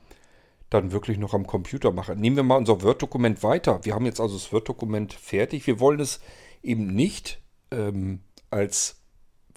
dann 0.71 0.93
wirklich 0.93 1.19
noch 1.19 1.35
am 1.35 1.47
Computer 1.47 1.91
mache. 1.91 2.15
Nehmen 2.15 2.37
wir 2.37 2.43
mal 2.45 2.57
unser 2.57 2.83
Word-Dokument 2.83 3.43
weiter. 3.43 3.85
Wir 3.85 3.95
haben 3.95 4.07
jetzt 4.07 4.21
also 4.21 4.37
das 4.37 4.53
Word-Dokument 4.53 5.13
fertig. 5.13 5.67
Wir 5.67 5.81
wollen 5.81 5.99
es 5.99 6.21
eben 6.63 6.95
nicht 6.95 7.41
ähm, 7.73 8.21
als 8.51 9.01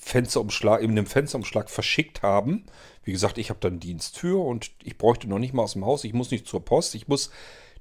Fensterumschlag, 0.01 0.81
in 0.81 0.91
einem 0.91 1.05
Fensterumschlag 1.05 1.69
verschickt 1.69 2.23
haben. 2.23 2.65
Wie 3.03 3.11
gesagt, 3.11 3.37
ich 3.37 3.49
habe 3.49 3.59
dann 3.59 3.79
Dienst 3.79 4.17
für 4.17 4.43
und 4.43 4.71
ich 4.83 4.97
bräuchte 4.97 5.27
noch 5.27 5.39
nicht 5.39 5.53
mal 5.53 5.63
aus 5.63 5.73
dem 5.73 5.85
Haus. 5.85 6.03
Ich 6.05 6.13
muss 6.13 6.31
nicht 6.31 6.47
zur 6.47 6.65
Post. 6.65 6.95
Ich 6.95 7.07
muss 7.07 7.29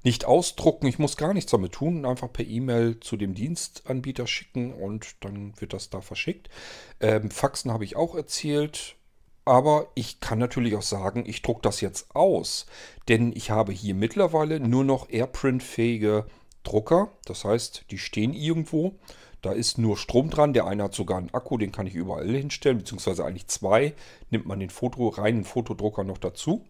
nicht 0.03 0.25
ausdrucken. 0.25 0.87
Ich 0.87 0.99
muss 0.99 1.17
gar 1.17 1.35
nichts 1.35 1.51
damit 1.51 1.73
tun. 1.73 2.05
Einfach 2.07 2.33
per 2.33 2.47
E-Mail 2.47 3.01
zu 3.01 3.17
dem 3.17 3.35
Dienstanbieter 3.35 4.27
schicken 4.27 4.73
und 4.73 5.17
dann 5.21 5.53
wird 5.61 5.73
das 5.73 5.91
da 5.91 6.01
verschickt. 6.01 6.49
Ähm, 7.01 7.31
Faxen 7.31 7.73
habe 7.73 7.85
ich 7.85 7.97
auch 7.97 8.15
erzählt. 8.15 8.97
Aber 9.47 9.89
ich 9.95 10.21
kann 10.21 10.39
natürlich 10.39 10.77
auch 10.77 10.83
sagen, 10.83 11.25
ich 11.27 11.43
drucke 11.43 11.63
das 11.63 11.81
jetzt 11.81 12.15
aus. 12.15 12.67
Denn 13.09 13.33
ich 13.35 13.51
habe 13.51 13.73
hier 13.73 13.95
mittlerweile 13.95 14.61
nur 14.61 14.85
noch 14.85 15.09
Airprint-fähige 15.11 16.27
Drucker. 16.63 17.11
Das 17.25 17.45
heißt, 17.45 17.87
die 17.91 17.99
stehen 17.99 18.33
irgendwo. 18.33 18.95
Da 19.43 19.53
ist 19.53 19.79
nur 19.79 19.97
Strom 19.97 20.31
dran. 20.31 20.53
Der 20.53 20.67
eine 20.67 20.85
hat 20.85 20.95
sogar 20.95 21.19
einen 21.19 21.33
Akku, 21.33 21.57
den 21.57 21.73
kann 21.73 21.87
ich 21.87 21.95
überall 21.95 22.29
hinstellen, 22.29 22.79
beziehungsweise 22.79 23.25
eigentlich 23.25 23.49
zwei. 23.49 23.95
Nimmt 24.29 24.47
man 24.47 24.61
den 24.61 24.71
Foto, 24.71 25.09
reinen 25.09 25.45
Fotodrucker 25.45 26.05
noch 26.05 26.19
dazu. 26.19 26.65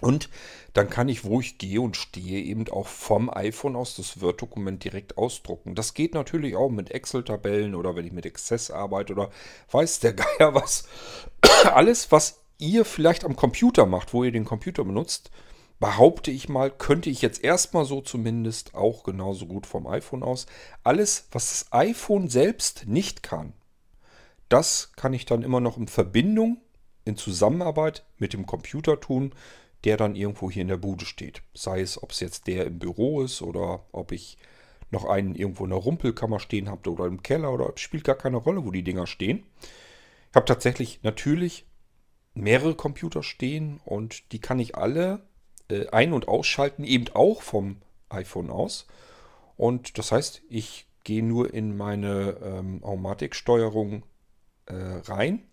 Und 0.00 0.28
dann 0.72 0.90
kann 0.90 1.08
ich, 1.08 1.24
wo 1.24 1.40
ich 1.40 1.58
gehe 1.58 1.80
und 1.80 1.96
stehe, 1.96 2.42
eben 2.42 2.68
auch 2.68 2.86
vom 2.86 3.30
iPhone 3.30 3.76
aus 3.76 3.96
das 3.96 4.20
Word-Dokument 4.20 4.84
direkt 4.84 5.16
ausdrucken. 5.16 5.74
Das 5.74 5.94
geht 5.94 6.14
natürlich 6.14 6.54
auch 6.54 6.68
mit 6.68 6.90
Excel-Tabellen 6.90 7.74
oder 7.74 7.96
wenn 7.96 8.06
ich 8.06 8.12
mit 8.12 8.26
Access 8.26 8.70
arbeite 8.70 9.14
oder 9.14 9.30
weiß 9.70 10.00
der 10.00 10.12
Geier 10.14 10.54
was. 10.54 10.86
Alles, 11.64 12.12
was 12.12 12.40
ihr 12.58 12.84
vielleicht 12.84 13.24
am 13.24 13.36
Computer 13.36 13.86
macht, 13.86 14.12
wo 14.12 14.24
ihr 14.24 14.32
den 14.32 14.44
Computer 14.44 14.84
benutzt, 14.84 15.30
behaupte 15.78 16.30
ich 16.30 16.48
mal, 16.48 16.70
könnte 16.70 17.10
ich 17.10 17.22
jetzt 17.22 17.42
erstmal 17.42 17.84
so 17.84 18.00
zumindest 18.00 18.74
auch 18.74 19.02
genauso 19.02 19.46
gut 19.46 19.66
vom 19.66 19.86
iPhone 19.86 20.22
aus. 20.22 20.46
Alles, 20.84 21.28
was 21.32 21.50
das 21.50 21.72
iPhone 21.72 22.28
selbst 22.28 22.86
nicht 22.86 23.22
kann, 23.22 23.52
das 24.48 24.92
kann 24.96 25.12
ich 25.12 25.26
dann 25.26 25.42
immer 25.42 25.60
noch 25.60 25.76
in 25.76 25.88
Verbindung, 25.88 26.58
in 27.04 27.16
Zusammenarbeit 27.16 28.04
mit 28.18 28.32
dem 28.32 28.46
Computer 28.46 29.00
tun, 29.00 29.34
der 29.86 29.96
dann 29.96 30.16
irgendwo 30.16 30.50
hier 30.50 30.62
in 30.62 30.68
der 30.68 30.76
Bude 30.76 31.04
steht. 31.04 31.42
Sei 31.54 31.80
es, 31.80 32.02
ob 32.02 32.10
es 32.10 32.18
jetzt 32.18 32.48
der 32.48 32.66
im 32.66 32.80
Büro 32.80 33.22
ist 33.22 33.40
oder 33.40 33.86
ob 33.92 34.10
ich 34.10 34.36
noch 34.90 35.04
einen 35.04 35.36
irgendwo 35.36 35.62
in 35.62 35.70
der 35.70 35.78
Rumpelkammer 35.78 36.40
stehen 36.40 36.68
habe 36.68 36.90
oder 36.90 37.06
im 37.06 37.22
Keller 37.22 37.52
oder 37.52 37.72
spielt 37.76 38.02
gar 38.02 38.16
keine 38.16 38.36
Rolle, 38.36 38.64
wo 38.64 38.72
die 38.72 38.82
Dinger 38.82 39.06
stehen. 39.06 39.44
Ich 40.30 40.34
habe 40.34 40.44
tatsächlich 40.44 41.04
natürlich 41.04 41.66
mehrere 42.34 42.74
Computer 42.74 43.22
stehen 43.22 43.80
und 43.84 44.32
die 44.32 44.40
kann 44.40 44.58
ich 44.58 44.76
alle 44.76 45.20
äh, 45.70 45.86
ein- 45.90 46.12
und 46.12 46.26
ausschalten, 46.26 46.82
eben 46.82 47.06
auch 47.14 47.40
vom 47.42 47.76
iPhone 48.08 48.50
aus. 48.50 48.88
Und 49.56 49.98
das 49.98 50.10
heißt, 50.10 50.42
ich 50.48 50.88
gehe 51.04 51.22
nur 51.22 51.54
in 51.54 51.76
meine 51.76 52.38
ähm, 52.42 52.82
Automatiksteuerung 52.82 54.02
äh, 54.66 54.74
rein, 54.74 55.46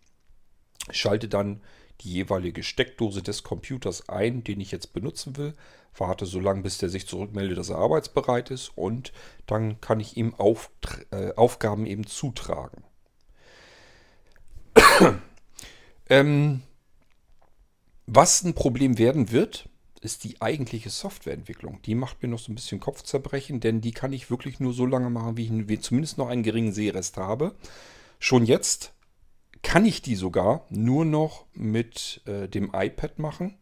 schalte 0.90 1.30
dann 1.30 1.62
die 2.04 2.12
jeweilige 2.12 2.64
Steckdose 2.64 3.22
des 3.22 3.44
Computers 3.44 4.10
ein, 4.10 4.44
den 4.44 4.60
ich 4.60 4.72
jetzt 4.72 4.94
benutzen 4.94 5.38
will, 5.38 5.54
warte 5.96 6.26
so 6.26 6.40
lange, 6.40 6.62
bis 6.62 6.78
der 6.78 6.90
sich 6.90 7.08
zurückmeldet, 7.08 7.58
dass 7.58 7.70
er 7.70 7.78
arbeitsbereit 7.78 8.52
ist 8.52 8.70
und 8.76 9.14
dann 9.46 9.80
kann 9.82 10.00
ich 10.00 10.18
ihm 10.18 10.34
auf, 10.36 10.72
äh, 11.12 11.34
Aufgaben 11.36 11.86
eben 11.86 12.08
zutragen. 12.08 12.84
ähm, 16.10 16.62
was 18.06 18.44
ein 18.44 18.54
Problem 18.54 18.98
werden 18.98 19.32
wird, 19.32 19.70
ist 20.02 20.26
die 20.26 20.42
eigentliche 20.42 20.90
Softwareentwicklung. 20.90 21.82
Die 21.84 21.96
macht 21.96 22.22
mir 22.22 22.28
noch 22.28 22.40
so 22.40 22.52
ein 22.52 22.56
bisschen 22.56 22.80
Kopfzerbrechen, 22.80 23.62
denn 23.62 23.80
die 23.80 23.94
kann 23.94 24.12
ich 24.12 24.30
wirklich 24.30 24.60
nur 24.60 24.74
so 24.74 24.86
lange 24.86 25.10
machen, 25.10 25.38
wie 25.38 25.74
ich 25.74 25.82
zumindest 25.82 26.18
noch 26.18 26.28
einen 26.28 26.44
geringen 26.44 26.74
Sehrest 26.74 27.18
habe. 27.18 27.56
Schon 28.20 28.46
jetzt 28.46 28.93
kann 29.64 29.86
ich 29.86 30.02
die 30.02 30.16
sogar 30.16 30.66
nur 30.70 31.06
noch 31.06 31.46
mit 31.54 32.22
äh, 32.26 32.48
dem 32.48 32.72
iPad 32.74 33.18
machen, 33.18 33.58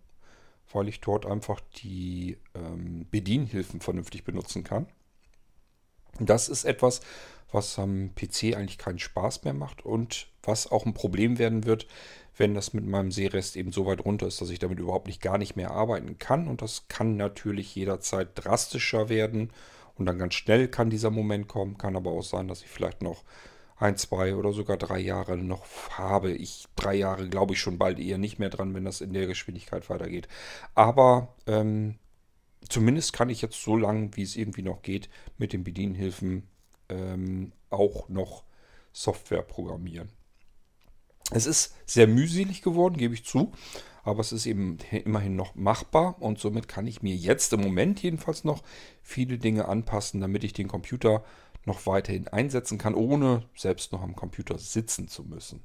weil 0.73 0.89
ich 0.89 0.99
dort 0.99 1.25
einfach 1.25 1.61
die 1.77 2.37
ähm, 2.53 3.05
Bedienhilfen 3.09 3.79
vernünftig 3.79 4.25
benutzen 4.25 4.63
kann. 4.63 4.87
Das 6.19 6.49
ist 6.49 6.65
etwas, 6.65 7.01
was 7.51 7.79
am 7.79 8.13
PC 8.15 8.55
eigentlich 8.55 8.77
keinen 8.77 8.99
Spaß 8.99 9.43
mehr 9.43 9.53
macht 9.53 9.85
und 9.85 10.27
was 10.43 10.71
auch 10.71 10.85
ein 10.85 10.93
Problem 10.93 11.37
werden 11.37 11.65
wird, 11.65 11.87
wenn 12.35 12.55
das 12.55 12.73
mit 12.73 12.85
meinem 12.85 13.11
Sehrest 13.11 13.55
eben 13.55 13.71
so 13.71 13.85
weit 13.85 14.03
runter 14.03 14.27
ist, 14.27 14.41
dass 14.41 14.49
ich 14.49 14.59
damit 14.59 14.79
überhaupt 14.79 15.07
nicht 15.07 15.21
gar 15.21 15.37
nicht 15.37 15.55
mehr 15.55 15.71
arbeiten 15.71 16.17
kann. 16.17 16.47
Und 16.47 16.61
das 16.61 16.87
kann 16.87 17.17
natürlich 17.17 17.75
jederzeit 17.75 18.29
drastischer 18.35 19.09
werden. 19.09 19.51
Und 19.95 20.05
dann 20.05 20.17
ganz 20.17 20.33
schnell 20.33 20.67
kann 20.67 20.89
dieser 20.89 21.11
Moment 21.11 21.47
kommen. 21.47 21.77
Kann 21.77 21.95
aber 21.95 22.11
auch 22.11 22.23
sein, 22.23 22.47
dass 22.47 22.63
ich 22.63 22.69
vielleicht 22.69 23.01
noch 23.01 23.23
ein, 23.81 23.97
zwei 23.97 24.35
oder 24.35 24.53
sogar 24.53 24.77
drei 24.77 24.99
Jahre 24.99 25.37
noch 25.37 25.65
habe. 25.91 26.31
Ich 26.31 26.67
drei 26.75 26.95
Jahre 26.95 27.27
glaube 27.27 27.53
ich 27.53 27.59
schon 27.59 27.77
bald 27.77 27.99
eher 27.99 28.17
nicht 28.17 28.39
mehr 28.39 28.49
dran, 28.49 28.73
wenn 28.73 28.85
das 28.85 29.01
in 29.01 29.13
der 29.13 29.27
Geschwindigkeit 29.27 29.89
weitergeht. 29.89 30.27
Aber 30.75 31.35
ähm, 31.47 31.95
zumindest 32.69 33.13
kann 33.13 33.29
ich 33.29 33.41
jetzt 33.41 33.61
so 33.61 33.75
lange, 33.75 34.11
wie 34.15 34.23
es 34.23 34.35
irgendwie 34.35 34.61
noch 34.61 34.81
geht, 34.81 35.09
mit 35.37 35.53
den 35.53 35.63
Bedienhilfen 35.63 36.47
ähm, 36.89 37.53
auch 37.69 38.07
noch 38.09 38.43
Software 38.93 39.43
programmieren. 39.43 40.09
Es 41.31 41.45
ist 41.45 41.73
sehr 41.85 42.07
mühselig 42.07 42.61
geworden, 42.61 42.97
gebe 42.97 43.13
ich 43.13 43.25
zu, 43.25 43.53
aber 44.03 44.19
es 44.19 44.31
ist 44.31 44.45
eben 44.45 44.77
immerhin 44.91 45.35
noch 45.35 45.55
machbar 45.55 46.21
und 46.21 46.39
somit 46.39 46.67
kann 46.67 46.87
ich 46.87 47.01
mir 47.01 47.15
jetzt 47.15 47.53
im 47.53 47.61
Moment 47.61 48.01
jedenfalls 48.03 48.43
noch 48.43 48.63
viele 49.01 49.37
Dinge 49.37 49.67
anpassen, 49.67 50.19
damit 50.19 50.43
ich 50.43 50.53
den 50.53 50.67
Computer 50.67 51.23
noch 51.65 51.85
weiterhin 51.85 52.27
einsetzen 52.27 52.77
kann, 52.77 52.95
ohne 52.95 53.43
selbst 53.55 53.91
noch 53.91 54.01
am 54.01 54.15
Computer 54.15 54.57
sitzen 54.57 55.07
zu 55.07 55.23
müssen. 55.23 55.63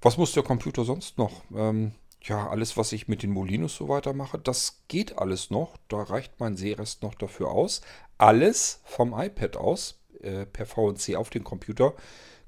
Was 0.00 0.16
muss 0.16 0.32
der 0.32 0.42
Computer 0.42 0.84
sonst 0.84 1.18
noch? 1.18 1.42
Ähm, 1.54 1.92
ja, 2.22 2.48
alles, 2.48 2.76
was 2.76 2.92
ich 2.92 3.08
mit 3.08 3.22
den 3.22 3.30
Molinos 3.30 3.76
so 3.76 3.88
weiter 3.88 4.12
mache, 4.12 4.38
das 4.38 4.82
geht 4.88 5.18
alles 5.18 5.50
noch. 5.50 5.76
Da 5.88 6.02
reicht 6.02 6.40
mein 6.40 6.56
Sehrest 6.56 7.02
noch 7.02 7.14
dafür 7.14 7.50
aus. 7.50 7.82
Alles 8.18 8.80
vom 8.84 9.18
iPad 9.18 9.56
aus, 9.56 10.00
äh, 10.22 10.46
per 10.46 10.66
VNC 10.66 11.16
auf 11.16 11.30
den 11.30 11.44
Computer 11.44 11.94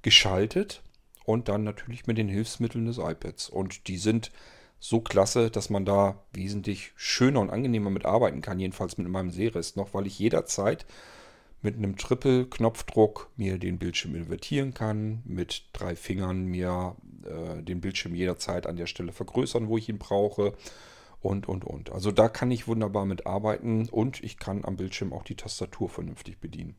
geschaltet 0.02 0.82
und 1.24 1.48
dann 1.48 1.64
natürlich 1.64 2.06
mit 2.06 2.18
den 2.18 2.28
Hilfsmitteln 2.28 2.86
des 2.86 2.98
iPads. 2.98 3.48
Und 3.48 3.86
die 3.88 3.98
sind 3.98 4.32
so 4.80 5.00
klasse, 5.00 5.50
dass 5.50 5.70
man 5.70 5.84
da 5.84 6.22
wesentlich 6.32 6.92
schöner 6.96 7.40
und 7.40 7.50
angenehmer 7.50 7.90
mit 7.90 8.04
arbeiten 8.04 8.40
kann, 8.40 8.60
jedenfalls 8.60 8.96
mit 8.96 9.08
meinem 9.08 9.30
Sehrest 9.30 9.76
noch, 9.76 9.94
weil 9.94 10.06
ich 10.06 10.18
jederzeit 10.18 10.86
mit 11.62 11.76
einem 11.76 11.96
Triple-Knopfdruck 11.96 13.30
mir 13.36 13.58
den 13.58 13.78
Bildschirm 13.78 14.14
invertieren 14.14 14.74
kann, 14.74 15.22
mit 15.24 15.64
drei 15.72 15.96
Fingern 15.96 16.44
mir 16.44 16.96
äh, 17.24 17.62
den 17.62 17.80
Bildschirm 17.80 18.14
jederzeit 18.14 18.66
an 18.66 18.76
der 18.76 18.86
Stelle 18.86 19.12
vergrößern, 19.12 19.68
wo 19.68 19.76
ich 19.76 19.88
ihn 19.88 19.98
brauche 19.98 20.54
und, 21.20 21.48
und, 21.48 21.64
und. 21.64 21.90
Also 21.90 22.12
da 22.12 22.28
kann 22.28 22.50
ich 22.50 22.68
wunderbar 22.68 23.04
mit 23.04 23.26
arbeiten 23.26 23.88
und 23.88 24.22
ich 24.22 24.38
kann 24.38 24.64
am 24.64 24.76
Bildschirm 24.76 25.12
auch 25.12 25.24
die 25.24 25.36
Tastatur 25.36 25.88
vernünftig 25.88 26.38
bedienen. 26.40 26.76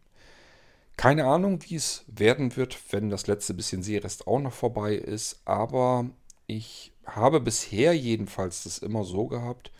Keine 0.96 1.26
Ahnung, 1.26 1.60
wie 1.68 1.76
es 1.76 2.04
werden 2.08 2.58
wird, 2.58 2.78
wenn 2.92 3.10
das 3.10 3.28
letzte 3.28 3.54
bisschen 3.54 3.84
Seerest 3.84 4.28
auch 4.28 4.40
noch 4.40 4.54
vorbei 4.54 4.96
ist, 4.96 5.42
aber 5.46 6.10
ich 6.46 6.92
habe 7.06 7.40
bisher 7.40 7.94
jedenfalls 7.94 8.64
das 8.64 8.80
immer 8.80 9.04
so 9.04 9.28
gehabt, 9.28 9.72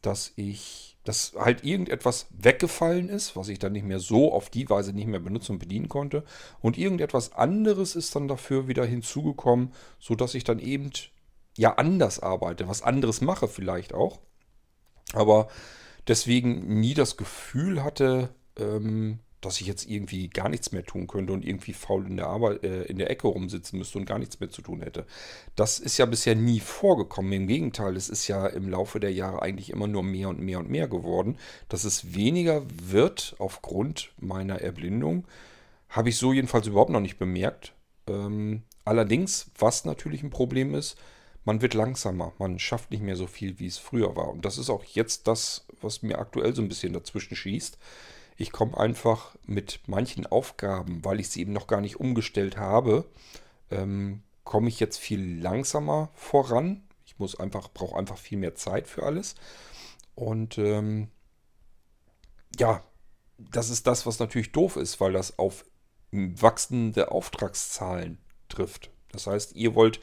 dass 0.00 0.32
ich, 0.36 0.87
dass 1.08 1.32
halt 1.38 1.64
irgendetwas 1.64 2.26
weggefallen 2.30 3.08
ist, 3.08 3.34
was 3.34 3.48
ich 3.48 3.58
dann 3.58 3.72
nicht 3.72 3.86
mehr 3.86 3.98
so 3.98 4.30
auf 4.30 4.50
die 4.50 4.68
Weise 4.68 4.92
nicht 4.92 5.06
mehr 5.06 5.20
benutzen 5.20 5.52
und 5.52 5.58
bedienen 5.58 5.88
konnte. 5.88 6.22
Und 6.60 6.76
irgendetwas 6.76 7.32
anderes 7.32 7.96
ist 7.96 8.14
dann 8.14 8.28
dafür 8.28 8.68
wieder 8.68 8.84
hinzugekommen, 8.84 9.72
sodass 9.98 10.34
ich 10.34 10.44
dann 10.44 10.58
eben 10.58 10.90
ja 11.56 11.76
anders 11.76 12.20
arbeite, 12.20 12.68
was 12.68 12.82
anderes 12.82 13.22
mache 13.22 13.48
vielleicht 13.48 13.94
auch, 13.94 14.18
aber 15.14 15.48
deswegen 16.06 16.78
nie 16.78 16.92
das 16.92 17.16
Gefühl 17.16 17.82
hatte, 17.82 18.28
ähm, 18.58 19.20
dass 19.40 19.60
ich 19.60 19.66
jetzt 19.66 19.88
irgendwie 19.88 20.28
gar 20.28 20.48
nichts 20.48 20.72
mehr 20.72 20.84
tun 20.84 21.06
könnte 21.06 21.32
und 21.32 21.44
irgendwie 21.44 21.72
faul 21.72 22.06
in 22.06 22.16
der 22.16 22.26
Arbeit, 22.26 22.64
äh, 22.64 22.82
in 22.84 22.98
der 22.98 23.10
Ecke 23.10 23.28
rumsitzen 23.28 23.78
müsste 23.78 23.98
und 23.98 24.04
gar 24.04 24.18
nichts 24.18 24.40
mehr 24.40 24.50
zu 24.50 24.62
tun 24.62 24.82
hätte. 24.82 25.06
Das 25.54 25.78
ist 25.78 25.96
ja 25.98 26.06
bisher 26.06 26.34
nie 26.34 26.60
vorgekommen. 26.60 27.32
Im 27.32 27.46
Gegenteil, 27.46 27.96
es 27.96 28.08
ist 28.08 28.26
ja 28.26 28.46
im 28.46 28.68
Laufe 28.68 28.98
der 28.98 29.12
Jahre 29.12 29.42
eigentlich 29.42 29.70
immer 29.70 29.86
nur 29.86 30.02
mehr 30.02 30.28
und 30.28 30.40
mehr 30.40 30.58
und 30.58 30.70
mehr 30.70 30.88
geworden. 30.88 31.38
Dass 31.68 31.84
es 31.84 32.14
weniger 32.14 32.62
wird 32.82 33.36
aufgrund 33.38 34.10
meiner 34.18 34.60
Erblindung, 34.60 35.24
habe 35.88 36.08
ich 36.08 36.16
so 36.16 36.32
jedenfalls 36.32 36.66
überhaupt 36.66 36.90
noch 36.90 37.00
nicht 37.00 37.18
bemerkt. 37.18 37.74
Ähm, 38.08 38.62
allerdings, 38.84 39.50
was 39.58 39.84
natürlich 39.84 40.22
ein 40.22 40.30
Problem 40.30 40.74
ist, 40.74 40.96
man 41.44 41.62
wird 41.62 41.74
langsamer, 41.74 42.32
man 42.38 42.58
schafft 42.58 42.90
nicht 42.90 43.02
mehr 43.02 43.16
so 43.16 43.26
viel, 43.26 43.58
wie 43.58 43.68
es 43.68 43.78
früher 43.78 44.16
war. 44.16 44.28
Und 44.28 44.44
das 44.44 44.58
ist 44.58 44.68
auch 44.68 44.84
jetzt 44.84 45.28
das, 45.28 45.64
was 45.80 46.02
mir 46.02 46.18
aktuell 46.18 46.54
so 46.54 46.60
ein 46.60 46.68
bisschen 46.68 46.92
dazwischen 46.92 47.36
schießt 47.36 47.78
ich 48.38 48.52
komme 48.52 48.78
einfach 48.78 49.36
mit 49.46 49.80
manchen 49.86 50.24
Aufgaben, 50.24 51.04
weil 51.04 51.18
ich 51.18 51.28
sie 51.28 51.40
eben 51.40 51.52
noch 51.52 51.66
gar 51.66 51.80
nicht 51.80 51.98
umgestellt 51.98 52.56
habe, 52.56 53.04
ähm, 53.70 54.22
komme 54.44 54.68
ich 54.68 54.78
jetzt 54.78 54.98
viel 54.98 55.40
langsamer 55.40 56.10
voran. 56.14 56.84
Ich 57.04 57.18
muss 57.18 57.38
einfach, 57.38 57.68
brauche 57.74 57.98
einfach 57.98 58.16
viel 58.16 58.38
mehr 58.38 58.54
Zeit 58.54 58.86
für 58.86 59.02
alles. 59.02 59.34
Und 60.14 60.56
ähm, 60.56 61.08
ja, 62.58 62.84
das 63.38 63.70
ist 63.70 63.88
das, 63.88 64.06
was 64.06 64.20
natürlich 64.20 64.52
doof 64.52 64.76
ist, 64.76 65.00
weil 65.00 65.12
das 65.12 65.38
auf 65.38 65.64
wachsende 66.12 67.10
Auftragszahlen 67.10 68.18
trifft. 68.48 68.90
Das 69.10 69.26
heißt, 69.26 69.56
ihr 69.56 69.74
wollt 69.74 70.00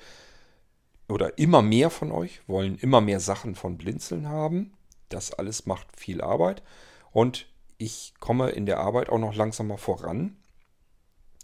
oder 1.07 1.37
immer 1.37 1.61
mehr 1.61 1.89
von 1.89 2.11
euch 2.11 2.41
wollen 2.47 2.77
immer 2.79 2.99
mehr 2.99 3.21
Sachen 3.21 3.55
von 3.55 3.77
Blinzeln 3.77 4.27
haben. 4.27 4.73
Das 5.07 5.31
alles 5.31 5.65
macht 5.65 5.87
viel 5.97 6.21
Arbeit. 6.21 6.63
Und 7.11 7.47
ich 7.77 8.13
komme 8.19 8.49
in 8.49 8.65
der 8.65 8.79
Arbeit 8.79 9.09
auch 9.09 9.19
noch 9.19 9.35
langsamer 9.35 9.77
voran. 9.77 10.37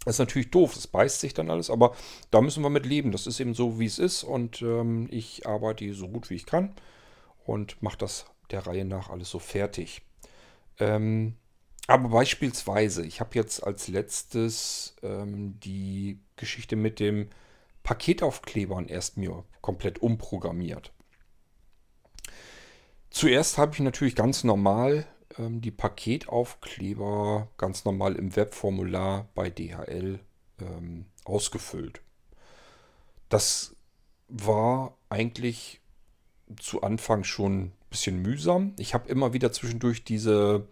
Das 0.04 0.16
ist 0.16 0.18
natürlich 0.18 0.50
doof, 0.50 0.74
das 0.74 0.88
beißt 0.88 1.20
sich 1.20 1.32
dann 1.32 1.50
alles, 1.50 1.70
aber 1.70 1.94
da 2.30 2.40
müssen 2.40 2.62
wir 2.62 2.70
mit 2.70 2.86
leben. 2.86 3.12
Das 3.12 3.26
ist 3.26 3.38
eben 3.38 3.54
so, 3.54 3.78
wie 3.78 3.86
es 3.86 3.98
ist 3.98 4.24
und 4.24 4.60
ähm, 4.62 5.08
ich 5.10 5.46
arbeite 5.46 5.92
so 5.94 6.08
gut 6.08 6.28
wie 6.28 6.34
ich 6.34 6.46
kann 6.46 6.74
und 7.44 7.80
mache 7.82 7.98
das 7.98 8.26
der 8.50 8.66
Reihe 8.66 8.84
nach 8.84 9.10
alles 9.10 9.30
so 9.30 9.38
fertig. 9.38 10.02
Ähm, 10.78 11.36
aber 11.86 12.08
beispielsweise, 12.08 13.04
ich 13.04 13.20
habe 13.20 13.34
jetzt 13.34 13.62
als 13.64 13.88
letztes 13.88 14.96
ähm, 15.02 15.58
die 15.60 16.20
Geschichte 16.36 16.76
mit 16.76 17.00
dem 17.00 17.28
Paketaufklebern 17.82 18.86
erst 18.86 19.16
mir 19.16 19.44
komplett 19.60 20.00
umprogrammiert. 20.00 20.92
Zuerst 23.10 23.58
habe 23.58 23.74
ich 23.74 23.80
natürlich 23.80 24.16
ganz 24.16 24.42
normal 24.42 25.06
ähm, 25.38 25.60
die 25.60 25.70
Paketaufkleber 25.70 27.48
ganz 27.56 27.84
normal 27.84 28.16
im 28.16 28.34
Webformular 28.36 29.28
bei 29.34 29.50
DHL 29.50 30.20
ähm, 30.60 31.06
ausgefüllt. 31.24 32.00
Das 33.28 33.76
war 34.28 34.96
eigentlich 35.08 35.80
zu 36.58 36.82
Anfang 36.82 37.24
schon 37.24 37.64
ein 37.64 37.72
bisschen 37.90 38.20
mühsam. 38.20 38.74
Ich 38.78 38.94
habe 38.94 39.08
immer 39.08 39.32
wieder 39.32 39.52
zwischendurch 39.52 40.04
diese 40.04 40.66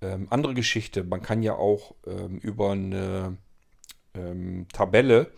ähm, 0.00 0.26
andere 0.30 0.54
Geschichte. 0.54 1.04
Man 1.04 1.22
kann 1.22 1.42
ja 1.42 1.54
auch 1.54 1.94
ähm, 2.06 2.38
über 2.38 2.72
eine 2.72 3.36
ähm, 4.14 4.66
Tabelle 4.72 5.32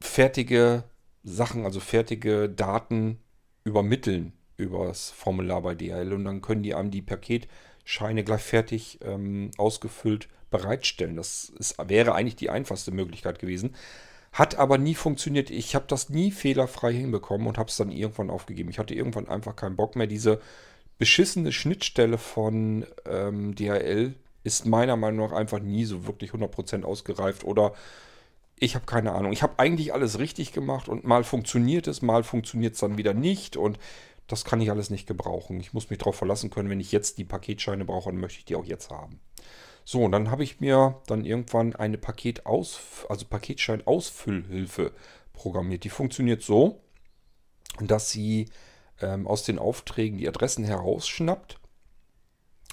fertige 0.00 0.84
Sachen, 1.22 1.64
also 1.64 1.80
fertige 1.80 2.48
Daten 2.48 3.18
übermitteln 3.64 4.32
über 4.60 4.86
das 4.86 5.10
Formular 5.10 5.62
bei 5.62 5.74
DHL 5.74 6.12
und 6.12 6.24
dann 6.24 6.40
können 6.40 6.62
die 6.62 6.74
einem 6.74 6.90
die 6.90 7.02
Paketscheine 7.02 8.24
gleich 8.24 8.42
fertig 8.42 8.98
ähm, 9.02 9.50
ausgefüllt 9.56 10.28
bereitstellen. 10.50 11.16
Das 11.16 11.52
ist, 11.58 11.76
wäre 11.88 12.14
eigentlich 12.14 12.36
die 12.36 12.50
einfachste 12.50 12.90
Möglichkeit 12.90 13.38
gewesen. 13.38 13.74
Hat 14.32 14.56
aber 14.56 14.78
nie 14.78 14.94
funktioniert. 14.94 15.50
Ich 15.50 15.74
habe 15.74 15.86
das 15.88 16.08
nie 16.08 16.30
fehlerfrei 16.30 16.92
hinbekommen 16.92 17.46
und 17.46 17.58
habe 17.58 17.68
es 17.68 17.76
dann 17.76 17.90
irgendwann 17.90 18.30
aufgegeben. 18.30 18.70
Ich 18.70 18.78
hatte 18.78 18.94
irgendwann 18.94 19.28
einfach 19.28 19.56
keinen 19.56 19.76
Bock 19.76 19.96
mehr. 19.96 20.06
Diese 20.06 20.40
beschissene 20.98 21.50
Schnittstelle 21.50 22.18
von 22.18 22.86
ähm, 23.06 23.54
DHL 23.54 24.14
ist 24.44 24.66
meiner 24.66 24.96
Meinung 24.96 25.28
nach 25.28 25.36
einfach 25.36 25.60
nie 25.60 25.84
so 25.84 26.06
wirklich 26.06 26.32
100% 26.32 26.84
ausgereift 26.84 27.44
oder 27.44 27.74
ich 28.60 28.74
habe 28.74 28.84
keine 28.84 29.12
Ahnung. 29.12 29.32
Ich 29.32 29.42
habe 29.42 29.54
eigentlich 29.58 29.94
alles 29.94 30.18
richtig 30.18 30.52
gemacht 30.52 30.88
und 30.88 31.04
mal 31.04 31.24
funktioniert 31.24 31.88
es, 31.88 32.02
mal 32.02 32.22
funktioniert 32.22 32.74
es 32.74 32.80
dann 32.80 32.98
wieder 32.98 33.14
nicht 33.14 33.56
und 33.56 33.78
das 34.30 34.44
kann 34.44 34.60
ich 34.60 34.70
alles 34.70 34.90
nicht 34.90 35.08
gebrauchen. 35.08 35.58
Ich 35.58 35.72
muss 35.72 35.90
mich 35.90 35.98
darauf 35.98 36.14
verlassen 36.14 36.50
können, 36.50 36.70
wenn 36.70 36.80
ich 36.80 36.92
jetzt 36.92 37.18
die 37.18 37.24
Paketscheine 37.24 37.84
brauche, 37.84 38.10
dann 38.10 38.20
möchte 38.20 38.38
ich 38.38 38.44
die 38.44 38.54
auch 38.54 38.64
jetzt 38.64 38.90
haben. 38.90 39.20
So, 39.84 40.04
und 40.04 40.12
dann 40.12 40.30
habe 40.30 40.44
ich 40.44 40.60
mir 40.60 41.00
dann 41.06 41.24
irgendwann 41.24 41.74
eine 41.74 41.98
Paketaus 41.98 42.78
also 43.08 43.26
Paketschein-Ausfüllhilfe 43.26 44.92
programmiert. 45.32 45.82
Die 45.82 45.90
funktioniert 45.90 46.42
so, 46.42 46.80
dass 47.80 48.10
sie 48.10 48.50
ähm, 49.00 49.26
aus 49.26 49.42
den 49.42 49.58
Aufträgen 49.58 50.18
die 50.18 50.28
Adressen 50.28 50.64
herausschnappt 50.64 51.58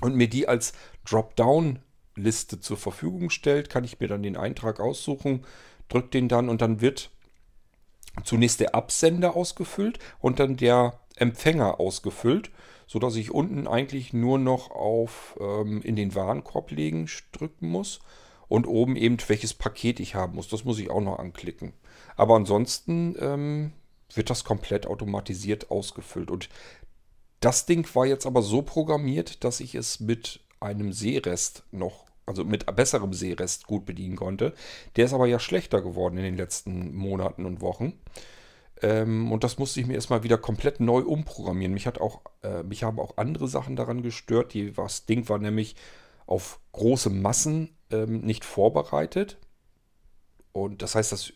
und 0.02 0.16
mir 0.16 0.30
die 0.30 0.48
als 0.48 0.74
Dropdown-Liste 1.06 2.60
zur 2.60 2.78
Verfügung 2.78 3.32
stellt, 3.32 3.72
kann 3.72 3.84
ich 3.84 4.00
mir 4.00 4.08
dann 4.08 4.22
den 4.22 4.38
Eintrag 4.38 4.80
aussuchen, 4.80 5.44
drücke 5.90 6.10
den 6.10 6.28
dann 6.30 6.50
und 6.50 6.62
dann 6.62 6.82
wird 6.82 7.10
zunächst 8.24 8.60
der 8.60 8.76
Absender 8.76 9.36
ausgefüllt 9.36 9.98
und 10.20 10.40
dann 10.40 10.56
der 10.56 11.00
Empfänger 11.20 11.80
ausgefüllt, 11.80 12.52
sodass 12.88 13.16
ich 13.16 13.32
unten 13.32 13.68
eigentlich 13.68 14.14
nur 14.14 14.40
noch 14.40 14.72
auf 14.72 15.38
ähm, 15.40 15.82
in 15.82 15.96
den 15.96 16.16
Warenkorb 16.16 16.72
legen 16.72 17.10
drücken 17.32 17.70
muss 17.70 18.00
und 18.48 18.66
oben 18.66 18.96
eben 18.96 19.18
welches 19.28 19.54
Paket 19.54 20.00
ich 20.00 20.16
haben 20.16 20.36
muss. 20.36 20.48
Das 20.48 20.64
muss 20.64 20.80
ich 20.80 20.90
auch 20.90 21.02
noch 21.02 21.20
anklicken. 21.20 21.74
Aber 22.16 22.36
ansonsten 22.36 23.16
ähm, 23.20 23.74
wird 24.14 24.30
das 24.30 24.44
komplett 24.44 24.88
automatisiert 24.88 25.70
ausgefüllt. 25.70 26.32
Und 26.32 26.50
das 27.40 27.66
Ding 27.66 27.88
war 27.94 28.06
jetzt 28.06 28.26
aber 28.26 28.42
so 28.42 28.62
programmiert, 28.62 29.44
dass 29.44 29.60
ich 29.60 29.76
es 29.76 30.00
mit 30.00 30.40
einem 30.60 30.92
Seerest 30.94 31.64
noch, 31.72 32.06
also 32.26 32.44
mit 32.44 32.66
besserem 32.76 33.14
Seerest 33.14 33.68
gut 33.68 33.86
bedienen 33.86 34.16
konnte. 34.16 34.54
Der 34.96 35.06
ist 35.06 35.14
aber 35.14 35.28
ja 35.28 35.40
schlechter 35.40 35.82
geworden 35.82 36.18
in 36.18 36.24
den 36.24 36.38
letzten 36.38 36.96
Monaten 36.96 37.46
und 37.46 37.62
Wochen. 37.62 37.94
Ähm, 38.82 39.32
und 39.32 39.44
das 39.44 39.58
musste 39.58 39.80
ich 39.80 39.88
mir 39.88 39.96
erstmal 39.96 40.24
wieder 40.24 40.38
komplett 40.38 40.80
neu 40.80 41.02
umprogrammieren. 41.02 41.74
Mich, 41.74 41.88
hat 41.88 42.00
auch, 42.00 42.22
äh, 42.44 42.64
mich 42.64 42.84
haben 42.84 43.00
auch 43.00 43.18
andere 43.18 43.48
Sachen 43.48 43.76
daran 43.76 44.02
gestört. 44.02 44.54
Die, 44.54 44.72
das 44.72 45.06
Ding 45.06 45.28
war 45.30 45.40
nämlich 45.40 45.76
auf 46.26 46.60
große 46.74 47.10
Massen 47.10 47.76
ähm, 47.90 48.22
nicht 48.22 48.46
vorbereitet. 48.46 49.38
Und 50.52 50.82
das 50.82 50.96
heißt, 50.96 51.12
das 51.12 51.34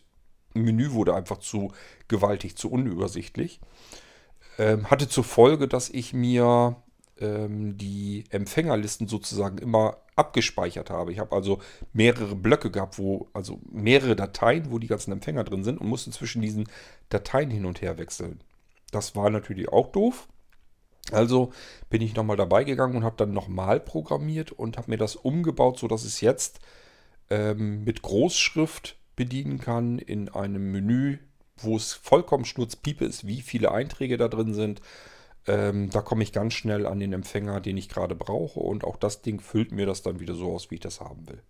Menü 0.54 0.92
wurde 0.92 1.14
einfach 1.14 1.38
zu 1.38 1.72
gewaltig, 2.08 2.56
zu 2.56 2.70
unübersichtlich. 2.70 3.60
Ähm, 4.58 4.90
hatte 4.90 5.08
zur 5.08 5.24
Folge, 5.24 5.66
dass 5.66 5.88
ich 5.88 6.12
mir 6.12 6.76
ähm, 7.18 7.76
die 7.78 8.24
Empfängerlisten 8.30 9.08
sozusagen 9.08 9.58
immer 9.58 9.96
abgespeichert 10.16 10.90
habe. 10.90 11.12
Ich 11.12 11.18
habe 11.18 11.34
also 11.34 11.60
mehrere 11.92 12.36
Blöcke 12.36 12.70
gehabt, 12.70 12.98
wo, 12.98 13.28
also 13.32 13.60
mehrere 13.70 14.16
Dateien, 14.16 14.70
wo 14.70 14.78
die 14.78 14.86
ganzen 14.86 15.12
Empfänger 15.12 15.44
drin 15.44 15.64
sind 15.64 15.80
und 15.80 15.88
musste 15.88 16.10
zwischen 16.10 16.42
diesen 16.42 16.68
Dateien 17.08 17.50
hin 17.50 17.64
und 17.64 17.80
her 17.80 17.98
wechseln. 17.98 18.40
Das 18.90 19.16
war 19.16 19.30
natürlich 19.30 19.70
auch 19.70 19.90
doof. 19.90 20.28
Also 21.10 21.52
bin 21.90 22.02
ich 22.02 22.14
nochmal 22.14 22.36
dabei 22.36 22.64
gegangen 22.64 22.96
und 22.96 23.04
habe 23.04 23.16
dann 23.16 23.32
nochmal 23.32 23.80
programmiert 23.80 24.52
und 24.52 24.76
habe 24.76 24.90
mir 24.90 24.98
das 24.98 25.16
umgebaut, 25.16 25.78
sodass 25.78 26.04
es 26.04 26.20
jetzt 26.20 26.60
ähm, 27.30 27.82
mit 27.84 28.02
Großschrift 28.02 28.96
bedienen 29.16 29.58
kann 29.58 29.98
in 29.98 30.28
einem 30.28 30.70
Menü, 30.70 31.18
wo 31.56 31.76
es 31.76 31.92
vollkommen 31.92 32.44
schnurzpiepe 32.44 33.04
ist, 33.04 33.26
wie 33.26 33.40
viele 33.40 33.72
Einträge 33.72 34.16
da 34.16 34.28
drin 34.28 34.54
sind. 34.54 34.80
Ähm, 35.46 35.90
da 35.90 36.02
komme 36.02 36.22
ich 36.22 36.32
ganz 36.32 36.54
schnell 36.54 36.86
an 36.86 37.00
den 37.00 37.12
Empfänger, 37.12 37.60
den 37.60 37.76
ich 37.76 37.88
gerade 37.88 38.14
brauche 38.14 38.60
und 38.60 38.84
auch 38.84 38.96
das 38.96 39.22
Ding 39.22 39.40
füllt 39.40 39.72
mir 39.72 39.86
das 39.86 40.02
dann 40.02 40.20
wieder 40.20 40.34
so 40.34 40.52
aus, 40.52 40.70
wie 40.70 40.76
ich 40.76 40.80
das 40.80 41.00
haben 41.00 41.28
will. 41.28 41.42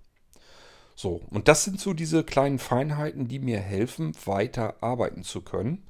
So, 0.95 1.21
und 1.31 1.49
das 1.49 1.65
sind 1.65 1.81
so 1.81 1.93
diese 1.95 2.25
kleinen 2.25 2.59
Feinheiten, 2.59 3.29
die 3.29 3.39
mir 3.39 3.61
helfen, 3.61 4.13
weiter 4.25 4.77
arbeiten 4.83 5.25
zu 5.25 5.43
können. 5.43 5.87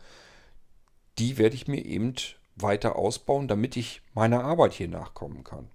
Die 1.19 1.39
werde 1.39 1.55
ich 1.55 1.69
mir 1.69 1.85
eben 1.85 2.15
weiter 2.57 2.97
ausbauen, 2.97 3.49
damit 3.49 3.77
ich 3.77 4.03
meiner 4.15 4.45
Arbeit 4.45 4.73
hier 4.73 4.89
nachkommen 4.89 5.45
kann. 5.45 5.71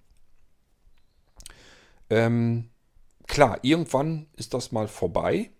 Ähm, 2.10 2.70
klar, 3.26 3.58
irgendwann 3.62 4.26
ist 4.36 4.54
das 4.54 4.72
mal 4.72 4.88
vorbei. 4.88 5.50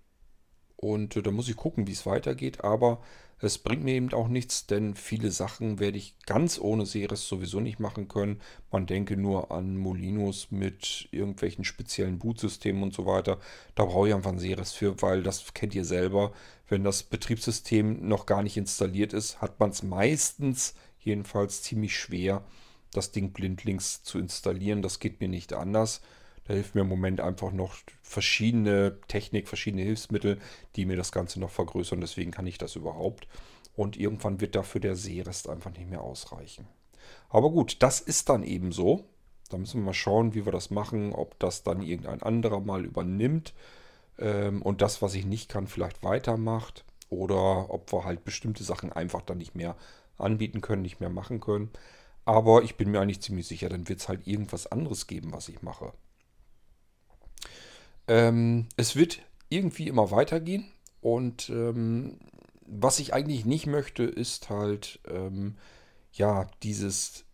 Und 0.79 1.17
äh, 1.17 1.23
da 1.23 1.31
muss 1.31 1.49
ich 1.49 1.57
gucken, 1.57 1.87
wie 1.87 1.93
es 1.93 2.07
weitergeht. 2.07 2.65
Aber 2.65 3.01
es 3.41 3.59
bringt 3.59 3.85
mir 3.85 3.95
eben 3.95 4.13
auch 4.13 4.27
nichts, 4.27 4.67
denn 4.67 4.95
viele 4.95 5.31
Sachen 5.31 5.79
werde 5.79 5.99
ich 5.99 6.17
ganz 6.27 6.59
ohne 6.59 6.87
Seres 6.87 7.29
sowieso 7.29 7.61
nicht 7.61 7.79
machen 7.79 8.09
können. 8.09 8.41
Man 8.73 8.87
denke 8.87 9.17
nur 9.17 9.53
an 9.53 9.77
Molinos 9.77 10.49
mit 10.51 11.09
irgendwelchen 11.13 11.65
speziellen 11.65 12.19
Bootsystemen 12.19 12.83
und 12.83 12.95
so 12.95 13.07
weiter. 13.07 13.39
Da 13.77 13.85
brauche 13.85 14.09
ich 14.09 14.15
einfach 14.15 14.33
ein 14.33 14.41
Seres 14.41 14.73
für, 14.73 15.01
weil 15.03 15.23
das 15.23 15.55
kennt 15.55 15.75
ihr 15.75 15.85
selber. 15.85 16.33
Wenn 16.69 16.83
das 16.83 17.05
Betriebssystem 17.05 18.09
noch 18.09 18.27
gar 18.27 18.43
nicht 18.43 18.57
installiert 18.57 19.13
ist, 19.13 19.41
hat 19.41 19.61
man 19.61 19.71
es 19.71 19.83
meistens 19.85 20.75
jedenfalls 20.99 21.63
ziemlich 21.63 21.97
schwer, 21.97 22.43
das 22.93 23.13
Ding 23.13 23.33
blindlings 23.33 24.03
zu 24.03 24.19
installieren. 24.19 24.83
Das 24.83 24.99
geht 24.99 25.21
mir 25.21 25.29
nicht 25.29 25.53
anders. 25.53 26.01
Da 26.49 26.55
hilft 26.55 26.75
mir 26.75 26.81
im 26.81 26.89
Moment 26.89 27.21
einfach 27.21 27.53
noch 27.53 27.77
verschiedene 28.03 28.99
Technik, 29.07 29.49
verschiedene 29.49 29.83
Hilfsmittel, 29.83 30.39
die 30.77 30.87
mir 30.87 30.97
das 30.97 31.13
Ganze 31.13 31.39
noch 31.41 31.51
vergrößern. 31.51 32.01
Deswegen 32.01 32.31
kann 32.31 32.47
ich 32.47 32.57
das 32.57 32.75
überhaupt. 32.75 33.29
Und 33.77 33.99
irgendwann 33.99 34.41
wird 34.41 34.55
dafür 34.55 34.81
der 34.81 34.97
Seerest 34.97 35.49
einfach 35.49 35.71
nicht 35.71 35.91
mehr 35.91 36.01
ausreichen. 36.01 36.67
Aber 37.29 37.51
gut, 37.51 37.77
das 37.81 38.01
ist 38.01 38.31
dann 38.31 38.43
eben 38.43 38.73
so. 38.73 39.05
Da 39.51 39.59
müssen 39.59 39.81
wir 39.81 39.87
mal 39.87 39.95
schauen, 39.95 40.35
wie 40.35 40.47
wir 40.47 40.53
das 40.53 40.71
machen, 40.71 41.13
ob 41.13 41.39
das 41.39 41.65
dann 41.65 41.83
irgendein 41.83 42.23
anderer 42.23 42.61
mal 42.61 42.85
übernimmt 42.85 43.53
ähm, 44.19 44.63
und 44.63 44.81
das, 44.81 45.03
was 45.03 45.15
ich 45.15 45.27
nicht 45.27 45.51
kann, 45.51 45.67
vielleicht 45.67 46.03
weitermacht. 46.03 46.85
Oder 47.11 47.71
ob 47.71 47.93
wir 47.93 48.05
halt 48.05 48.25
bestimmte 48.25 48.65
Sachen 48.65 48.93
einfach 48.93 49.21
dann 49.21 49.39
nicht 49.39 49.55
mehr 49.55 49.77
anbieten 50.17 50.63
können, 50.63 50.83
nicht 50.83 51.01
mehr 51.01 51.11
machen 51.11 51.41
können. 51.41 51.71
Aber 52.25 52.63
ich 52.63 52.77
bin 52.77 52.91
mir 52.91 53.01
eigentlich 53.01 53.21
ziemlich 53.21 53.47
sicher, 53.47 53.69
dann 53.69 53.89
wird 53.89 54.01
es 54.01 54.09
halt 54.09 54.27
irgendwas 54.27 54.67
anderes 54.67 55.07
geben, 55.07 55.33
was 55.33 55.49
ich 55.49 55.63
mache. 55.63 55.93
Ähm, 58.09 58.67
es 58.77 58.97
wird 58.97 59.21
irgendwie 59.49 59.89
immer 59.89 60.11
weitergehen 60.11 60.67
und 61.01 61.49
ähm, 61.51 62.19
was 62.67 62.99
ich 62.99 63.15
eigentlich 63.15 63.45
nicht 63.45 63.67
möchte, 63.67 64.03
ist 64.05 64.51
halt 64.51 65.01
ähm, 65.09 65.57
ja 66.13 66.47
dieses 66.63 67.25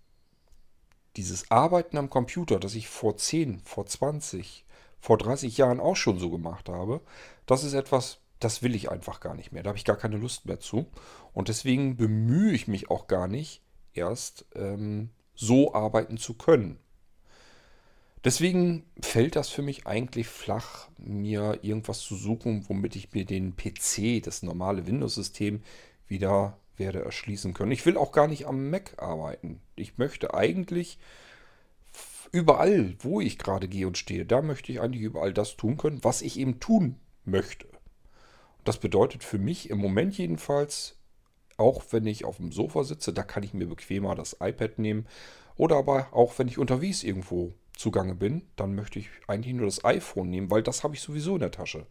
dieses 1.16 1.50
Arbeiten 1.50 1.96
am 1.96 2.10
Computer, 2.10 2.58
das 2.58 2.74
ich 2.74 2.88
vor 2.88 3.16
10, 3.16 3.60
vor 3.60 3.87
20, 3.87 4.64
vor 5.00 5.18
30 5.18 5.56
Jahren 5.56 5.80
auch 5.80 5.96
schon 5.96 6.18
so 6.18 6.30
gemacht 6.30 6.68
habe, 6.68 7.00
das 7.46 7.62
ist 7.62 7.74
etwas, 7.74 8.18
das 8.40 8.62
will 8.62 8.74
ich 8.74 8.90
einfach 8.90 9.20
gar 9.20 9.34
nicht 9.34 9.52
mehr. 9.52 9.62
Da 9.62 9.68
habe 9.68 9.78
ich 9.78 9.84
gar 9.84 9.96
keine 9.96 10.16
Lust 10.16 10.46
mehr 10.46 10.60
zu. 10.60 10.87
Und 11.32 11.48
deswegen 11.48 11.96
bemühe 11.96 12.52
ich 12.52 12.68
mich 12.68 12.90
auch 12.90 13.06
gar 13.06 13.28
nicht, 13.28 13.62
erst 13.92 14.46
ähm, 14.54 15.10
so 15.34 15.74
arbeiten 15.74 16.16
zu 16.16 16.34
können. 16.34 16.78
Deswegen 18.24 18.84
fällt 19.00 19.37
das 19.37 19.50
für 19.50 19.60
mich 19.60 19.87
eigentlich 19.87 20.28
flach, 20.28 20.88
mir 20.96 21.58
irgendwas 21.60 22.00
zu 22.00 22.16
suchen, 22.16 22.64
womit 22.68 22.96
ich 22.96 23.12
mir 23.12 23.26
den 23.26 23.54
PC, 23.54 24.22
das 24.22 24.42
normale 24.42 24.87
Windows-System, 24.87 25.62
wieder 26.06 26.58
werde 26.76 27.04
erschließen 27.04 27.52
können. 27.52 27.72
Ich 27.72 27.84
will 27.84 27.98
auch 27.98 28.12
gar 28.12 28.26
nicht 28.26 28.46
am 28.46 28.70
Mac 28.70 28.94
arbeiten. 28.96 29.60
Ich 29.76 29.98
möchte 29.98 30.32
eigentlich 30.32 30.98
überall, 32.32 32.96
wo 33.00 33.20
ich 33.20 33.38
gerade 33.38 33.68
gehe 33.68 33.87
und 33.87 33.98
stehe, 33.98 34.24
da 34.24 34.40
möchte 34.40 34.72
ich 34.72 34.80
eigentlich 34.80 35.02
überall 35.02 35.34
das 35.34 35.56
tun 35.56 35.76
können, 35.76 36.02
was 36.02 36.22
ich 36.22 36.38
eben 36.38 36.60
tun 36.60 36.96
möchte. 37.24 37.68
Das 38.64 38.78
bedeutet 38.78 39.22
für 39.22 39.38
mich 39.38 39.68
im 39.68 39.78
Moment 39.78 40.16
jedenfalls, 40.16 40.96
auch 41.58 41.84
wenn 41.90 42.06
ich 42.06 42.24
auf 42.24 42.38
dem 42.38 42.52
Sofa 42.52 42.84
sitze, 42.84 43.12
da 43.12 43.22
kann 43.22 43.42
ich 43.42 43.52
mir 43.52 43.66
bequemer 43.66 44.14
das 44.14 44.38
iPad 44.40 44.78
nehmen. 44.78 45.06
Oder 45.56 45.76
aber 45.76 46.08
auch 46.12 46.38
wenn 46.38 46.48
ich 46.48 46.58
unterwegs 46.58 47.04
irgendwo 47.04 47.52
zugange 47.76 48.14
bin, 48.14 48.42
dann 48.56 48.74
möchte 48.74 48.98
ich 48.98 49.08
eigentlich 49.26 49.54
nur 49.54 49.66
das 49.66 49.84
iPhone 49.84 50.30
nehmen, 50.30 50.50
weil 50.50 50.62
das 50.62 50.84
habe 50.84 50.94
ich 50.94 51.00
sowieso 51.00 51.34
in 51.34 51.40
der 51.40 51.50
Tasche. 51.50 51.87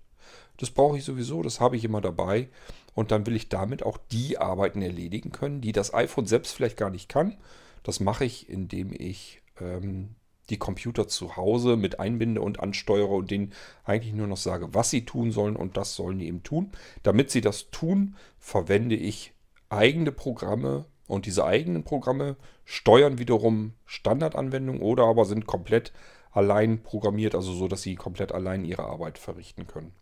Das 0.57 0.71
brauche 0.71 0.97
ich 0.97 1.03
sowieso, 1.03 1.41
das 1.41 1.59
habe 1.59 1.75
ich 1.75 1.83
immer 1.83 2.01
dabei. 2.01 2.49
Und 2.93 3.11
dann 3.11 3.25
will 3.25 3.35
ich 3.35 3.49
damit 3.49 3.83
auch 3.83 3.97
die 4.11 4.37
Arbeiten 4.37 4.81
erledigen 4.81 5.31
können, 5.31 5.61
die 5.61 5.71
das 5.71 5.93
iPhone 5.93 6.27
selbst 6.27 6.53
vielleicht 6.53 6.77
gar 6.77 6.89
nicht 6.89 7.09
kann. 7.09 7.37
Das 7.81 7.99
mache 7.99 8.23
ich, 8.23 8.49
indem 8.49 8.93
ich 8.93 9.41
ähm, 9.59 10.15
die 10.49 10.57
Computer 10.57 11.07
zu 11.07 11.35
Hause 11.35 11.75
mit 11.75 11.99
einbinde 11.99 12.41
und 12.41 12.59
ansteuere 12.59 13.09
und 13.09 13.31
denen 13.31 13.53
eigentlich 13.83 14.13
nur 14.13 14.27
noch 14.27 14.37
sage, 14.37 14.73
was 14.73 14.89
sie 14.89 15.05
tun 15.05 15.31
sollen 15.31 15.55
und 15.55 15.77
das 15.77 15.95
sollen 15.95 16.19
die 16.19 16.27
eben 16.27 16.43
tun. 16.43 16.71
Damit 17.01 17.31
sie 17.31 17.41
das 17.41 17.71
tun, 17.71 18.15
verwende 18.39 18.95
ich 18.95 19.33
eigene 19.69 20.11
Programme 20.11 20.85
und 21.07 21.25
diese 21.25 21.45
eigenen 21.45 21.83
Programme 21.83 22.35
steuern 22.65 23.17
wiederum 23.17 23.73
Standardanwendungen 23.85 24.81
oder 24.81 25.05
aber 25.05 25.25
sind 25.25 25.45
komplett 25.45 25.91
allein 26.31 26.81
programmiert, 26.81 27.35
also 27.35 27.53
so, 27.53 27.67
dass 27.67 27.81
sie 27.81 27.95
komplett 27.95 28.31
allein 28.31 28.65
ihre 28.65 28.85
Arbeit 28.85 29.17
verrichten 29.17 29.67
können. 29.67 29.93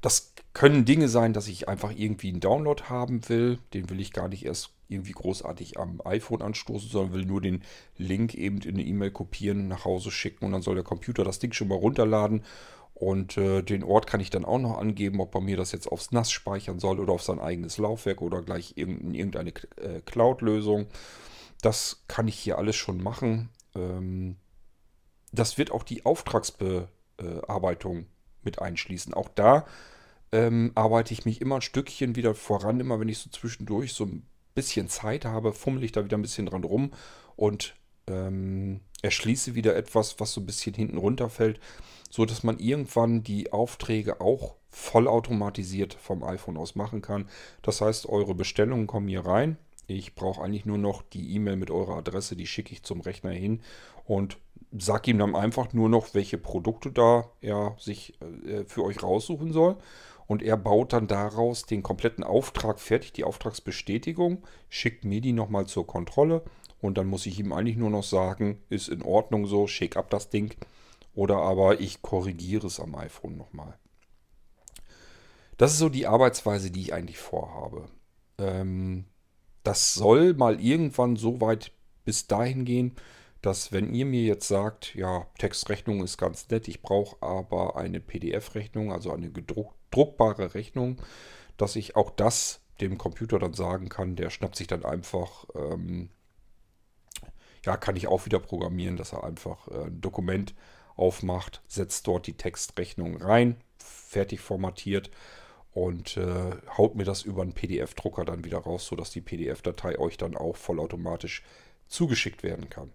Das 0.00 0.34
können 0.52 0.84
Dinge 0.84 1.08
sein, 1.08 1.32
dass 1.32 1.48
ich 1.48 1.68
einfach 1.68 1.92
irgendwie 1.96 2.28
einen 2.28 2.40
Download 2.40 2.82
haben 2.84 3.28
will. 3.28 3.58
Den 3.72 3.88
will 3.88 4.00
ich 4.00 4.12
gar 4.12 4.28
nicht 4.28 4.44
erst 4.44 4.70
irgendwie 4.88 5.12
großartig 5.12 5.78
am 5.78 6.00
iPhone 6.04 6.42
anstoßen, 6.42 6.90
sondern 6.90 7.14
will 7.14 7.24
nur 7.24 7.40
den 7.40 7.62
Link 7.96 8.34
eben 8.34 8.58
in 8.58 8.74
eine 8.74 8.82
E-Mail 8.82 9.12
kopieren, 9.12 9.68
nach 9.68 9.84
Hause 9.84 10.10
schicken 10.10 10.44
und 10.44 10.52
dann 10.52 10.62
soll 10.62 10.74
der 10.74 10.84
Computer 10.84 11.24
das 11.24 11.38
Ding 11.38 11.52
schon 11.52 11.68
mal 11.68 11.78
runterladen 11.78 12.42
und 13.02 13.36
äh, 13.36 13.62
den 13.62 13.82
Ort 13.82 14.06
kann 14.06 14.20
ich 14.20 14.30
dann 14.30 14.44
auch 14.44 14.60
noch 14.60 14.78
angeben, 14.78 15.20
ob 15.20 15.34
er 15.34 15.40
mir 15.40 15.56
das 15.56 15.72
jetzt 15.72 15.90
aufs 15.90 16.12
NAS 16.12 16.30
speichern 16.30 16.78
soll 16.78 17.00
oder 17.00 17.14
auf 17.14 17.24
sein 17.24 17.40
eigenes 17.40 17.78
Laufwerk 17.78 18.22
oder 18.22 18.42
gleich 18.42 18.74
in 18.76 19.12
irgendeine 19.12 19.50
äh, 19.50 20.00
Cloud-Lösung. 20.06 20.86
Das 21.62 22.04
kann 22.06 22.28
ich 22.28 22.38
hier 22.38 22.58
alles 22.58 22.76
schon 22.76 23.02
machen. 23.02 23.48
Ähm, 23.74 24.36
das 25.32 25.58
wird 25.58 25.72
auch 25.72 25.82
die 25.82 26.06
Auftragsbearbeitung 26.06 28.06
mit 28.44 28.62
einschließen. 28.62 29.14
Auch 29.14 29.30
da 29.30 29.66
ähm, 30.30 30.70
arbeite 30.76 31.12
ich 31.12 31.24
mich 31.24 31.40
immer 31.40 31.56
ein 31.56 31.62
Stückchen 31.62 32.14
wieder 32.14 32.36
voran. 32.36 32.78
Immer 32.78 33.00
wenn 33.00 33.08
ich 33.08 33.18
so 33.18 33.30
zwischendurch 33.30 33.94
so 33.94 34.04
ein 34.04 34.28
bisschen 34.54 34.88
Zeit 34.88 35.24
habe, 35.24 35.52
fummel 35.52 35.82
ich 35.82 35.90
da 35.90 36.04
wieder 36.04 36.16
ein 36.16 36.22
bisschen 36.22 36.46
dran 36.46 36.62
rum 36.62 36.92
und 37.34 37.74
ähm, 38.06 38.78
erschließe 39.02 39.56
wieder 39.56 39.74
etwas, 39.74 40.20
was 40.20 40.34
so 40.34 40.40
ein 40.40 40.46
bisschen 40.46 40.74
hinten 40.74 40.98
runterfällt 40.98 41.58
so 42.12 42.26
dass 42.26 42.44
man 42.44 42.58
irgendwann 42.58 43.24
die 43.24 43.52
Aufträge 43.52 44.20
auch 44.20 44.54
vollautomatisiert 44.68 45.94
vom 45.94 46.22
iPhone 46.22 46.58
aus 46.58 46.74
machen 46.74 47.00
kann. 47.00 47.26
Das 47.62 47.80
heißt, 47.80 48.06
eure 48.06 48.34
Bestellungen 48.34 48.86
kommen 48.86 49.08
hier 49.08 49.24
rein. 49.24 49.56
Ich 49.86 50.14
brauche 50.14 50.42
eigentlich 50.42 50.66
nur 50.66 50.76
noch 50.76 51.02
die 51.02 51.34
E-Mail 51.34 51.56
mit 51.56 51.70
eurer 51.70 51.96
Adresse, 51.96 52.36
die 52.36 52.46
schicke 52.46 52.72
ich 52.72 52.82
zum 52.82 53.00
Rechner 53.00 53.30
hin 53.30 53.62
und 54.04 54.36
sage 54.78 55.10
ihm 55.10 55.18
dann 55.18 55.34
einfach 55.34 55.72
nur 55.72 55.88
noch, 55.88 56.12
welche 56.12 56.36
Produkte 56.36 56.92
da 56.92 57.30
er 57.40 57.76
sich 57.78 58.14
äh, 58.46 58.64
für 58.64 58.84
euch 58.84 59.02
raussuchen 59.02 59.52
soll. 59.52 59.76
Und 60.26 60.42
er 60.42 60.56
baut 60.56 60.92
dann 60.92 61.08
daraus 61.08 61.64
den 61.64 61.82
kompletten 61.82 62.24
Auftrag 62.24 62.78
fertig, 62.78 63.12
die 63.12 63.24
Auftragsbestätigung, 63.24 64.42
schickt 64.68 65.04
mir 65.04 65.20
die 65.20 65.32
nochmal 65.32 65.66
zur 65.66 65.86
Kontrolle 65.86 66.42
und 66.80 66.98
dann 66.98 67.06
muss 67.06 67.26
ich 67.26 67.38
ihm 67.40 67.52
eigentlich 67.52 67.76
nur 67.76 67.90
noch 67.90 68.04
sagen, 68.04 68.58
ist 68.68 68.88
in 68.88 69.02
Ordnung 69.02 69.46
so, 69.46 69.66
schick 69.66 69.96
ab 69.96 70.10
das 70.10 70.28
Ding. 70.28 70.54
Oder 71.14 71.36
aber 71.38 71.80
ich 71.80 72.02
korrigiere 72.02 72.66
es 72.66 72.80
am 72.80 72.94
iPhone 72.94 73.36
nochmal. 73.36 73.78
Das 75.58 75.72
ist 75.72 75.78
so 75.78 75.88
die 75.88 76.06
Arbeitsweise, 76.06 76.70
die 76.70 76.80
ich 76.80 76.94
eigentlich 76.94 77.18
vorhabe. 77.18 77.88
Ähm, 78.38 79.04
das 79.62 79.94
soll 79.94 80.34
mal 80.34 80.60
irgendwann 80.60 81.16
so 81.16 81.40
weit 81.40 81.72
bis 82.04 82.26
dahin 82.26 82.64
gehen, 82.64 82.96
dass 83.42 83.72
wenn 83.72 83.92
ihr 83.92 84.06
mir 84.06 84.22
jetzt 84.22 84.48
sagt, 84.48 84.94
ja, 84.94 85.26
Textrechnung 85.38 86.02
ist 86.02 86.16
ganz 86.16 86.48
nett, 86.48 86.68
ich 86.68 86.80
brauche 86.80 87.20
aber 87.20 87.76
eine 87.76 88.00
PDF-Rechnung, 88.00 88.92
also 88.92 89.12
eine 89.12 89.30
gedruckbare 89.30 90.54
Rechnung, 90.54 91.00
dass 91.56 91.76
ich 91.76 91.96
auch 91.96 92.10
das 92.10 92.60
dem 92.80 92.98
Computer 92.98 93.38
dann 93.38 93.54
sagen 93.54 93.88
kann, 93.88 94.16
der 94.16 94.30
schnappt 94.30 94.56
sich 94.56 94.66
dann 94.66 94.84
einfach, 94.84 95.46
ähm, 95.54 96.08
ja, 97.64 97.76
kann 97.76 97.96
ich 97.96 98.08
auch 98.08 98.26
wieder 98.26 98.40
programmieren, 98.40 98.96
dass 98.96 99.12
er 99.12 99.24
einfach 99.24 99.68
äh, 99.68 99.86
ein 99.86 100.00
Dokument 100.00 100.54
aufmacht, 101.02 101.62
setzt 101.66 102.06
dort 102.06 102.28
die 102.28 102.36
Textrechnung 102.36 103.20
rein, 103.20 103.56
fertig 103.78 104.40
formatiert 104.40 105.10
und 105.72 106.16
äh, 106.16 106.52
haut 106.78 106.94
mir 106.94 107.04
das 107.04 107.22
über 107.22 107.42
einen 107.42 107.54
PDF-Drucker 107.54 108.24
dann 108.24 108.44
wieder 108.44 108.58
raus, 108.58 108.86
sodass 108.86 109.10
die 109.10 109.20
PDF-Datei 109.20 109.98
euch 109.98 110.16
dann 110.16 110.36
auch 110.36 110.56
vollautomatisch 110.56 111.42
zugeschickt 111.88 112.44
werden 112.44 112.70
kann. 112.70 112.92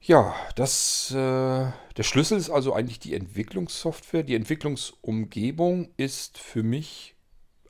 Ja, 0.00 0.34
das, 0.54 1.10
äh, 1.10 1.14
der 1.14 2.02
Schlüssel 2.02 2.38
ist 2.38 2.48
also 2.48 2.72
eigentlich 2.72 3.00
die 3.00 3.14
Entwicklungssoftware. 3.14 4.22
Die 4.22 4.36
Entwicklungsumgebung 4.36 5.90
ist 5.98 6.38
für 6.38 6.62
mich 6.62 7.16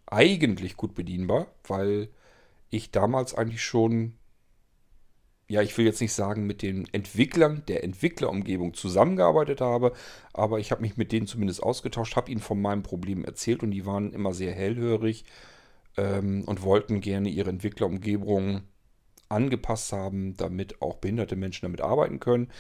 eigentlich 0.07 0.77
gut 0.77 0.95
bedienbar, 0.95 1.49
weil 1.67 2.09
ich 2.71 2.93
damals 2.93 3.35
eigentlich 3.35 3.65
schon 3.65 4.17
ja, 5.49 5.63
ich 5.63 5.77
will 5.79 5.85
jetzt 5.85 6.01
nicht 6.01 6.13
sagen, 6.13 6.47
mit 6.47 6.63
den 6.63 6.89
Entwicklern 6.93 7.63
der 7.69 7.85
Entwicklerumgebung 7.85 8.75
zusammengearbeitet 8.75 9.61
habe, 9.61 9.93
aber 10.33 10.59
ich 10.59 10.73
habe 10.73 10.83
mich 10.83 10.97
mit 10.97 11.13
denen 11.13 11.29
zumindest 11.29 11.63
ausgetauscht, 11.63 12.17
habe 12.17 12.31
ihnen 12.33 12.41
von 12.41 12.61
meinem 12.61 12.83
Problem 12.83 13.25
erzählt 13.25 13.63
und 13.63 13.71
die 13.71 13.87
waren 13.87 14.13
immer 14.13 14.35
sehr 14.35 14.53
hellhörig 14.53 15.25
ähm, 15.97 16.43
und 16.47 16.63
wollten 16.63 17.01
gerne 17.01 17.29
ihre 17.29 17.51
Entwicklerumgebung 17.51 18.63
angepasst 19.29 19.93
haben, 19.93 20.37
damit 20.37 20.83
auch 20.83 20.97
behinderte 20.97 21.37
Menschen 21.37 21.67
damit 21.67 21.81
arbeiten 21.81 22.19
können. 22.21 22.51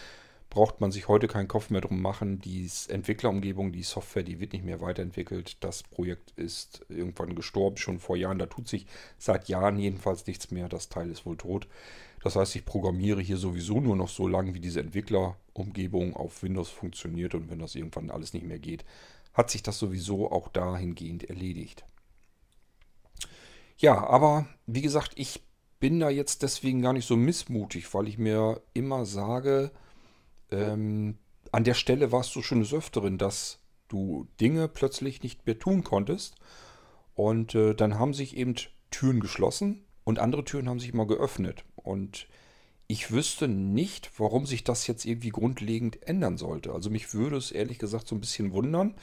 Braucht 0.49 0.81
man 0.81 0.93
sich 0.93 1.09
heute 1.09 1.27
keinen 1.27 1.49
Kopf 1.49 1.71
mehr 1.71 1.81
drum 1.81 2.01
machen. 2.01 2.39
Die 2.39 2.71
Entwicklerumgebung, 2.89 3.73
die 3.73 3.83
Software, 3.83 4.23
die 4.23 4.39
wird 4.39 4.53
nicht 4.53 4.65
mehr 4.65 4.81
weiterentwickelt. 4.81 5.63
Das 5.63 5.83
Projekt 5.83 6.31
ist 6.37 6.87
irgendwann 6.89 7.35
gestorben, 7.35 7.77
schon 7.79 7.99
vor 7.99 8.17
Jahren. 8.17 8.39
Da 8.39 8.47
tut 8.47 8.69
sich 8.69 8.87
seit 9.19 9.49
Jahren 9.49 9.77
jedenfalls 9.79 10.27
nichts 10.27 10.53
mehr. 10.53 10.69
Das 10.69 10.89
Teil 10.89 11.11
ist 11.11 11.27
wohl 11.27 11.37
tot. 11.37 11.67
Das 12.27 12.35
heißt, 12.35 12.57
ich 12.57 12.65
programmiere 12.65 13.21
hier 13.21 13.37
sowieso 13.37 13.81
nur 13.81 13.95
noch 13.95 14.09
so 14.09 14.27
lange, 14.27 14.53
wie 14.53 14.59
diese 14.59 14.81
Entwicklerumgebung 14.81 16.17
auf 16.17 16.43
Windows 16.43 16.71
funktioniert. 16.71 17.37
Und 17.37 17.49
wenn 17.49 17.61
das 17.61 17.77
irgendwann 17.77 18.11
alles 18.11 18.33
nicht 18.33 18.45
mehr 18.45 18.59
geht, 18.59 18.85
hat 19.33 19.49
sich 19.49 19.63
das 19.63 19.79
sowieso 19.79 20.33
auch 20.33 20.49
dahingehend 20.49 21.31
erledigt. 21.31 21.85
Ja, 23.79 24.05
aber 24.09 24.49
wie 24.67 24.83
gesagt, 24.83 25.13
ich 25.15 25.45
bin 25.79 26.01
da 26.01 26.11
jetzt 26.11 26.43
deswegen 26.43 26.83
gar 26.83 26.95
nicht 26.95 27.07
so 27.07 27.15
missmutig, 27.15 27.95
weil 27.95 28.09
ich 28.09 28.19
mir 28.19 28.61
immer 28.75 29.07
sage, 29.07 29.71
ähm, 30.51 31.19
an 31.53 31.63
der 31.63 31.75
Stelle 31.75 32.11
warst 32.11 32.35
du 32.35 32.43
schon 32.43 32.59
des 32.59 32.75
Öfteren, 32.75 33.19
dass 33.19 33.61
du 33.87 34.27
Dinge 34.41 34.67
plötzlich 34.67 35.23
nicht 35.23 35.47
mehr 35.47 35.61
tun 35.61 35.85
konntest. 35.85 36.35
Und 37.15 37.55
äh, 37.55 37.77
dann 37.77 38.01
haben 38.01 38.15
sich 38.15 38.37
eben 38.37 38.57
Türen 38.91 39.21
geschlossen 39.21 39.85
und 40.03 40.19
andere 40.19 40.45
Türen 40.45 40.69
haben 40.69 40.81
sich 40.81 40.93
immer 40.93 41.07
geöffnet. 41.07 41.65
Und 41.87 42.27
ich 42.89 43.11
wüsste 43.11 43.49
nicht, 43.49 44.11
warum 44.19 44.47
sich 44.47 44.65
das 44.65 44.87
jetzt 44.87 45.05
irgendwie 45.05 45.31
grundlegend 45.31 46.07
ändern 46.07 46.37
sollte. 46.37 46.73
Also 46.73 46.91
mich 46.91 47.15
würde 47.15 47.37
es 47.37 47.51
ehrlich 47.51 47.79
gesagt 47.79 48.07
so 48.07 48.15
ein 48.15 48.21
bisschen 48.21 48.53
wundern. 48.53 48.95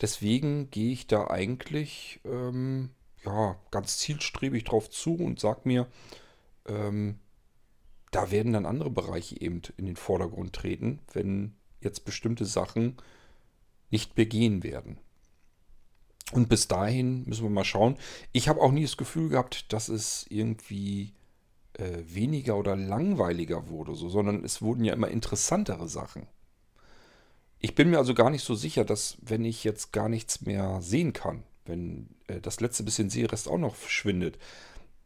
Deswegen 0.00 0.70
gehe 0.70 0.92
ich 0.92 1.06
da 1.06 1.28
eigentlich 1.28 2.20
ähm, 2.24 2.90
ja, 3.24 3.56
ganz 3.70 3.98
zielstrebig 3.98 4.64
drauf 4.64 4.90
zu 4.90 5.14
und 5.14 5.40
sage 5.40 5.60
mir, 5.64 5.86
ähm, 6.66 7.18
da 8.10 8.30
werden 8.30 8.52
dann 8.52 8.66
andere 8.66 8.90
Bereiche 8.90 9.40
eben 9.40 9.62
in 9.76 9.86
den 9.86 9.96
Vordergrund 9.96 10.52
treten, 10.52 11.00
wenn 11.12 11.54
jetzt 11.80 12.04
bestimmte 12.04 12.44
Sachen 12.44 12.96
nicht 13.90 14.14
begehen 14.14 14.62
werden. 14.62 14.98
Und 16.32 16.48
bis 16.48 16.68
dahin 16.68 17.24
müssen 17.24 17.44
wir 17.44 17.50
mal 17.50 17.64
schauen. 17.64 17.96
Ich 18.32 18.48
habe 18.48 18.60
auch 18.60 18.72
nie 18.72 18.82
das 18.82 18.96
Gefühl 18.96 19.28
gehabt, 19.30 19.72
dass 19.72 19.88
es 19.88 20.26
irgendwie 20.30 21.12
äh, 21.78 22.02
weniger 22.06 22.56
oder 22.56 22.76
langweiliger 22.76 23.68
wurde, 23.68 23.94
so, 23.94 24.08
sondern 24.08 24.44
es 24.44 24.62
wurden 24.62 24.84
ja 24.84 24.94
immer 24.94 25.08
interessantere 25.08 25.88
Sachen. 25.88 26.26
Ich 27.58 27.74
bin 27.74 27.90
mir 27.90 27.98
also 27.98 28.14
gar 28.14 28.30
nicht 28.30 28.44
so 28.44 28.54
sicher, 28.54 28.84
dass 28.84 29.16
wenn 29.22 29.44
ich 29.44 29.64
jetzt 29.64 29.92
gar 29.92 30.08
nichts 30.08 30.42
mehr 30.42 30.80
sehen 30.82 31.12
kann, 31.12 31.44
wenn 31.64 32.08
äh, 32.26 32.40
das 32.40 32.60
letzte 32.60 32.82
bisschen 32.82 33.10
Sehrest 33.10 33.48
auch 33.48 33.58
noch 33.58 33.74
verschwindet, 33.74 34.38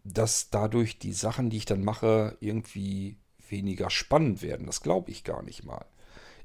dass 0.04 0.50
dadurch 0.50 0.98
die 0.98 1.12
Sachen, 1.12 1.50
die 1.50 1.58
ich 1.58 1.66
dann 1.66 1.84
mache, 1.84 2.36
irgendwie 2.40 3.16
weniger 3.48 3.90
spannend 3.90 4.42
werden. 4.42 4.66
Das 4.66 4.82
glaube 4.82 5.10
ich 5.10 5.24
gar 5.24 5.42
nicht 5.42 5.64
mal. 5.64 5.84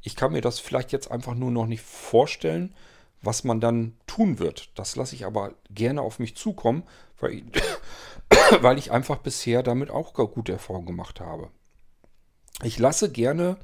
Ich 0.01 0.15
kann 0.15 0.33
mir 0.33 0.41
das 0.41 0.59
vielleicht 0.59 0.91
jetzt 0.91 1.11
einfach 1.11 1.33
nur 1.33 1.51
noch 1.51 1.65
nicht 1.65 1.81
vorstellen, 1.81 2.73
was 3.21 3.43
man 3.43 3.61
dann 3.61 3.95
tun 4.05 4.37
wird. 4.39 4.69
Das 4.75 4.95
lasse 4.95 5.15
ich 5.15 5.25
aber 5.25 5.53
gerne 5.69 6.01
auf 6.01 6.19
mich 6.19 6.35
zukommen, 6.35 6.83
weil 7.19 7.33
ich, 7.35 7.43
weil 8.61 8.77
ich 8.77 8.91
einfach 8.91 9.17
bisher 9.17 9.63
damit 9.63 9.89
auch 9.89 10.13
gar 10.13 10.27
gute 10.27 10.51
Erfahrungen 10.51 10.85
gemacht 10.85 11.19
habe. 11.19 11.51
Ich 12.63 12.79
lasse 12.79 13.11
gerne 13.11 13.57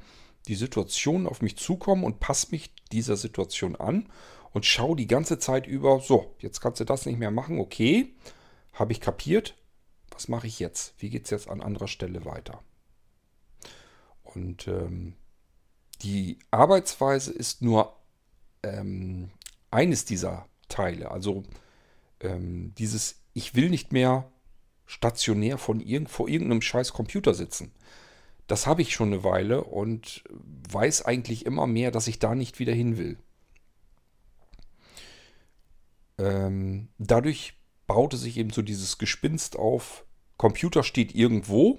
die 0.48 0.54
Situation 0.54 1.26
auf 1.26 1.42
mich 1.42 1.56
zukommen 1.56 2.04
und 2.04 2.20
passe 2.20 2.48
mich 2.50 2.74
dieser 2.92 3.16
Situation 3.16 3.76
an 3.76 4.08
und 4.52 4.66
schaue 4.66 4.96
die 4.96 5.06
ganze 5.06 5.38
Zeit 5.38 5.66
über, 5.66 6.00
so, 6.00 6.34
jetzt 6.38 6.60
kannst 6.60 6.80
du 6.80 6.84
das 6.84 7.06
nicht 7.06 7.18
mehr 7.18 7.30
machen, 7.30 7.58
okay, 7.58 8.14
habe 8.72 8.92
ich 8.92 9.00
kapiert, 9.00 9.56
was 10.10 10.28
mache 10.28 10.46
ich 10.46 10.58
jetzt? 10.58 10.94
Wie 10.98 11.10
geht 11.10 11.24
es 11.24 11.30
jetzt 11.30 11.48
an 11.48 11.60
anderer 11.60 11.88
Stelle 11.88 12.24
weiter? 12.24 12.62
Und 14.22 14.66
ähm, 14.68 15.14
die 16.02 16.38
Arbeitsweise 16.50 17.32
ist 17.32 17.62
nur 17.62 17.96
ähm, 18.62 19.30
eines 19.70 20.04
dieser 20.04 20.46
Teile. 20.68 21.10
Also 21.10 21.44
ähm, 22.20 22.74
dieses, 22.76 23.20
ich 23.34 23.54
will 23.54 23.70
nicht 23.70 23.92
mehr 23.92 24.30
stationär 24.90 25.56
von 25.56 25.78
irgend, 25.78 26.10
vor 26.10 26.28
irgendeinem 26.28 26.62
scheiß 26.62 26.92
Computer 26.92 27.32
sitzen. 27.32 27.70
Das 28.48 28.66
habe 28.66 28.82
ich 28.82 28.92
schon 28.92 29.12
eine 29.12 29.22
Weile 29.22 29.62
und 29.62 30.24
weiß 30.72 31.04
eigentlich 31.04 31.46
immer 31.46 31.68
mehr, 31.68 31.92
dass 31.92 32.08
ich 32.08 32.18
da 32.18 32.34
nicht 32.34 32.58
wieder 32.58 32.72
hin 32.72 32.98
will. 32.98 33.16
Ähm, 36.18 36.88
dadurch 36.98 37.54
baute 37.86 38.16
sich 38.16 38.36
eben 38.36 38.50
so 38.50 38.62
dieses 38.62 38.98
Gespinst 38.98 39.56
auf, 39.56 40.04
Computer 40.36 40.82
steht 40.82 41.14
irgendwo, 41.14 41.78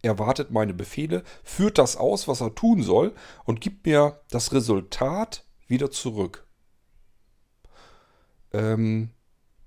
erwartet 0.00 0.50
meine 0.50 0.72
Befehle, 0.72 1.24
führt 1.42 1.76
das 1.76 1.98
aus, 1.98 2.26
was 2.26 2.40
er 2.40 2.54
tun 2.54 2.82
soll 2.82 3.14
und 3.44 3.60
gibt 3.60 3.84
mir 3.84 4.22
das 4.30 4.52
Resultat 4.54 5.44
wieder 5.66 5.90
zurück. 5.90 6.46
Ähm, 8.54 9.10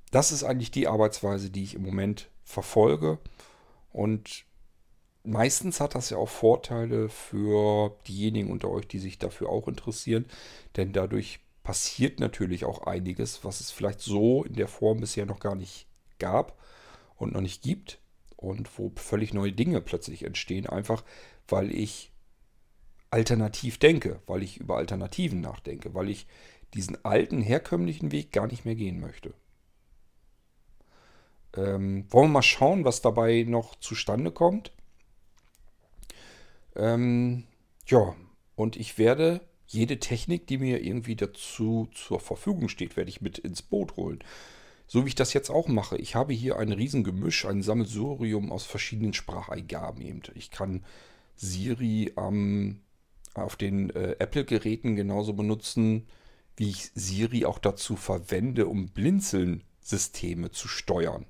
das 0.10 0.32
ist 0.32 0.44
eigentlich 0.44 0.72
die 0.72 0.88
Arbeitsweise, 0.88 1.52
die 1.52 1.64
ich 1.64 1.76
im 1.76 1.84
Moment 1.84 2.32
verfolge. 2.48 3.20
Und 3.92 4.46
meistens 5.24 5.80
hat 5.80 5.94
das 5.94 6.10
ja 6.10 6.18
auch 6.18 6.30
Vorteile 6.30 7.10
für 7.10 7.96
diejenigen 8.08 8.50
unter 8.50 8.70
euch, 8.70 8.88
die 8.88 9.00
sich 9.00 9.20
dafür 9.20 9.50
auch 9.50 9.68
interessieren. 9.68 10.26
Denn 10.78 10.94
dadurch 10.94 11.42
passiert 11.64 12.20
natürlich 12.20 12.64
auch 12.64 12.88
einiges, 12.88 13.44
was 13.44 13.60
es 13.60 13.70
vielleicht 13.72 14.00
so 14.00 14.44
in 14.44 14.54
der 14.54 14.70
Form 14.70 15.02
bisher 15.02 15.26
noch 15.26 15.40
gar 15.40 15.56
nicht 15.56 15.88
gab 16.18 16.58
und 17.18 17.34
noch 17.34 17.42
nicht 17.42 17.62
gibt. 17.62 18.00
Und 18.38 18.78
wo 18.78 18.92
völlig 18.96 19.34
neue 19.34 19.52
Dinge 19.52 19.82
plötzlich 19.82 20.24
entstehen, 20.24 20.68
einfach 20.68 21.04
weil 21.48 21.72
ich 21.72 22.12
alternativ 23.10 23.80
denke, 23.80 24.22
weil 24.28 24.44
ich 24.44 24.58
über 24.58 24.78
Alternativen 24.78 25.42
nachdenke, 25.42 25.96
weil 25.96 26.10
ich 26.10 26.28
diesen 26.76 27.04
alten, 27.04 27.42
herkömmlichen 27.42 28.12
Weg 28.12 28.32
gar 28.32 28.48
nicht 28.48 28.64
mehr 28.64 28.76
gehen 28.76 29.00
möchte. 29.00 29.34
Ähm, 31.56 32.06
wollen 32.10 32.30
wir 32.30 32.34
mal 32.34 32.42
schauen, 32.42 32.86
was 32.86 33.02
dabei 33.02 33.44
noch 33.48 33.76
zustande 33.76 34.32
kommt. 34.32 34.72
Ähm, 36.76 37.46
ja, 37.88 38.16
und 38.56 38.76
ich 38.76 38.98
werde 38.98 39.42
jede 39.68 40.00
Technik, 40.00 40.48
die 40.48 40.58
mir 40.58 40.84
irgendwie 40.84 41.16
dazu 41.16 41.90
zur 41.94 42.20
Verfügung 42.20 42.70
steht, 42.70 42.96
werde 42.96 43.10
ich 43.10 43.22
mit 43.22 43.38
ins 43.38 43.62
Boot 43.62 43.98
holen. 43.98 44.20
So 44.88 45.04
wie 45.04 45.10
ich 45.10 45.16
das 45.16 45.34
jetzt 45.34 45.50
auch 45.50 45.68
mache. 45.68 45.98
Ich 45.98 46.16
habe 46.16 46.34
hier 46.34 46.58
ein 46.58 46.72
Riesengemisch, 46.72 47.46
ein 47.46 47.62
Sammelsurium 47.62 48.52
aus 48.52 48.66
verschiedenen 48.66 49.14
Spracheingaben 49.14 50.02
eben. 50.02 50.22
Ich 50.36 50.50
kann 50.50 50.86
Siri 51.36 52.14
ähm, 52.18 52.80
auf 53.34 53.58
den 53.58 53.90
äh, 53.90 54.16
Apple-Geräten 54.20 54.96
genauso 54.96 55.34
benutzen, 55.34 56.08
wie 56.56 56.70
ich 56.70 56.92
Siri 56.96 57.46
auch 57.46 57.60
dazu 57.60 57.98
verwende, 57.98 58.68
um 58.68 58.88
Blinzeln-Systeme 58.90 60.52
zu 60.52 60.70
steuern. 60.70 61.26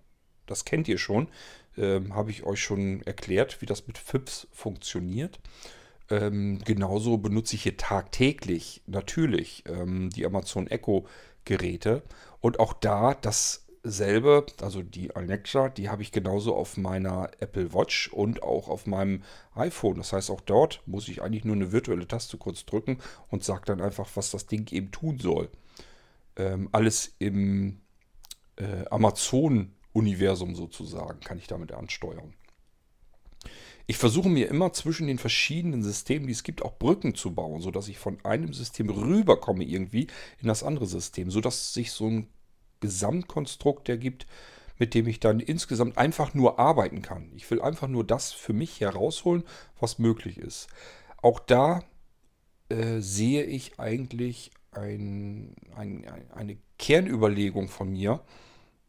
Das 0.47 0.65
kennt 0.65 0.87
ihr 0.87 0.97
schon. 0.97 1.27
Ähm, 1.77 2.15
Habe 2.15 2.31
ich 2.31 2.43
euch 2.43 2.61
schon 2.61 3.01
erklärt, 3.03 3.61
wie 3.61 3.65
das 3.67 3.87
mit 3.87 3.97
FIPS 3.97 4.47
funktioniert. 4.51 5.39
Ähm, 6.09 6.59
genauso 6.63 7.17
benutze 7.17 7.55
ich 7.55 7.63
hier 7.63 7.77
tagtäglich 7.77 8.81
natürlich 8.87 9.63
ähm, 9.67 10.09
die 10.09 10.25
Amazon 10.25 10.67
Echo 10.67 11.05
Geräte. 11.45 12.03
Und 12.41 12.59
auch 12.59 12.73
da 12.73 13.15
dasselbe, 13.15 14.45
also 14.61 14.83
die 14.83 15.15
Alexa, 15.15 15.69
die 15.69 15.89
habe 15.89 16.01
ich 16.01 16.11
genauso 16.11 16.55
auf 16.55 16.77
meiner 16.77 17.31
Apple 17.39 17.73
Watch 17.73 18.09
und 18.09 18.43
auch 18.43 18.69
auf 18.69 18.85
meinem 18.85 19.23
iPhone. 19.55 19.97
Das 19.97 20.13
heißt, 20.13 20.29
auch 20.29 20.41
dort 20.41 20.81
muss 20.85 21.07
ich 21.07 21.21
eigentlich 21.21 21.45
nur 21.45 21.55
eine 21.55 21.71
virtuelle 21.71 22.07
Taste 22.07 22.37
kurz 22.37 22.65
drücken 22.65 22.99
und 23.29 23.43
sage 23.43 23.63
dann 23.65 23.81
einfach, 23.81 24.09
was 24.15 24.31
das 24.31 24.45
Ding 24.45 24.71
eben 24.71 24.91
tun 24.91 25.19
soll. 25.19 25.49
Ähm, 26.35 26.69
alles 26.71 27.15
im 27.19 27.81
äh, 28.57 28.85
Amazon 28.89 29.73
Universum 29.97 30.55
sozusagen, 30.55 31.19
kann 31.21 31.39
ich 31.39 31.47
damit 31.47 31.71
ansteuern. 31.71 32.33
Ich 33.87 33.97
versuche 33.97 34.29
mir 34.29 34.49
immer 34.49 34.73
zwischen 34.73 35.07
den 35.07 35.17
verschiedenen 35.17 35.81
Systemen, 35.81 36.27
die 36.27 36.33
es 36.33 36.43
gibt, 36.43 36.61
auch 36.61 36.77
Brücken 36.77 37.15
zu 37.15 37.33
bauen, 37.33 37.61
sodass 37.61 37.87
ich 37.87 37.97
von 37.97 38.23
einem 38.23 38.53
System 38.53 38.89
rüberkomme 38.89 39.63
irgendwie 39.63 40.07
in 40.41 40.49
das 40.49 40.61
andere 40.61 40.85
System, 40.85 41.31
sodass 41.31 41.73
sich 41.73 41.91
so 41.91 42.07
ein 42.07 42.27
Gesamtkonstrukt 42.81 43.89
ergibt, 43.89 44.27
mit 44.77 44.93
dem 44.93 45.07
ich 45.07 45.19
dann 45.19 45.39
insgesamt 45.39 45.97
einfach 45.97 46.33
nur 46.33 46.59
arbeiten 46.59 47.01
kann. 47.01 47.31
Ich 47.33 47.49
will 47.49 47.61
einfach 47.61 47.87
nur 47.87 48.03
das 48.03 48.33
für 48.33 48.53
mich 48.53 48.79
herausholen, 48.81 49.43
was 49.79 49.99
möglich 49.99 50.37
ist. 50.37 50.67
Auch 51.21 51.39
da 51.39 51.81
äh, 52.69 52.99
sehe 52.99 53.43
ich 53.43 53.79
eigentlich 53.79 54.51
ein, 54.71 55.55
ein, 55.75 56.05
eine 56.35 56.57
Kernüberlegung 56.77 57.69
von 57.69 57.89
mir, 57.91 58.21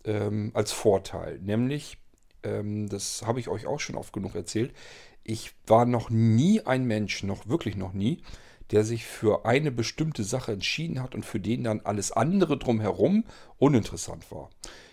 ähm, 0.04 0.50
als 0.54 0.72
Vorteil. 0.72 1.38
Nämlich, 1.40 1.98
ähm, 2.42 2.88
das 2.88 3.22
habe 3.26 3.40
ich 3.40 3.48
euch 3.48 3.66
auch 3.66 3.80
schon 3.80 3.96
oft 3.96 4.12
genug 4.12 4.34
erzählt, 4.34 4.72
ich 5.24 5.52
war 5.66 5.84
noch 5.84 6.08
nie 6.08 6.62
ein 6.62 6.84
Mensch, 6.86 7.22
noch 7.22 7.48
wirklich 7.48 7.76
noch 7.76 7.92
nie, 7.92 8.22
der 8.70 8.84
sich 8.84 9.04
für 9.04 9.44
eine 9.44 9.70
bestimmte 9.70 10.24
Sache 10.24 10.52
entschieden 10.52 11.02
hat 11.02 11.14
und 11.14 11.24
für 11.24 11.40
den 11.40 11.64
dann 11.64 11.80
alles 11.80 12.12
andere 12.12 12.58
drumherum 12.58 13.24
uninteressant 13.58 14.30
war. 14.30 14.50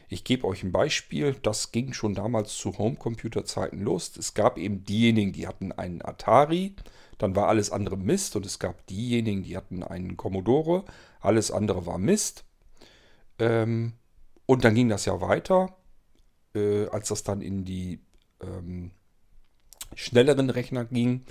Ich 0.07 0.23
gebe 0.23 0.45
euch 0.45 0.63
ein 0.63 0.71
Beispiel, 0.71 1.35
das 1.41 1.71
ging 1.71 1.93
schon 1.93 2.13
damals 2.13 2.55
zu 2.57 2.77
Homecomputer-Zeiten 2.77 3.81
los. 3.81 4.15
Es 4.17 4.33
gab 4.33 4.57
eben 4.57 4.83
diejenigen, 4.83 5.33
die 5.33 5.47
hatten 5.47 5.71
einen 5.71 6.03
Atari, 6.03 6.75
dann 7.17 7.35
war 7.35 7.47
alles 7.47 7.71
andere 7.71 7.97
Mist 7.97 8.35
und 8.35 8.45
es 8.45 8.59
gab 8.59 8.85
diejenigen, 8.87 9.43
die 9.43 9.57
hatten 9.57 9.83
einen 9.83 10.15
Commodore, 10.15 10.85
alles 11.21 11.49
andere 11.49 11.85
war 11.85 11.97
Mist. 11.97 12.45
Ähm, 13.39 13.93
und 14.45 14.63
dann 14.63 14.75
ging 14.75 14.89
das 14.89 15.05
ja 15.05 15.21
weiter, 15.21 15.75
äh, 16.53 16.87
als 16.87 17.09
das 17.09 17.23
dann 17.23 17.41
in 17.41 17.65
die 17.65 17.99
ähm, 18.41 18.91
schnelleren 19.95 20.49
Rechner 20.49 20.85
ging. 20.85 21.25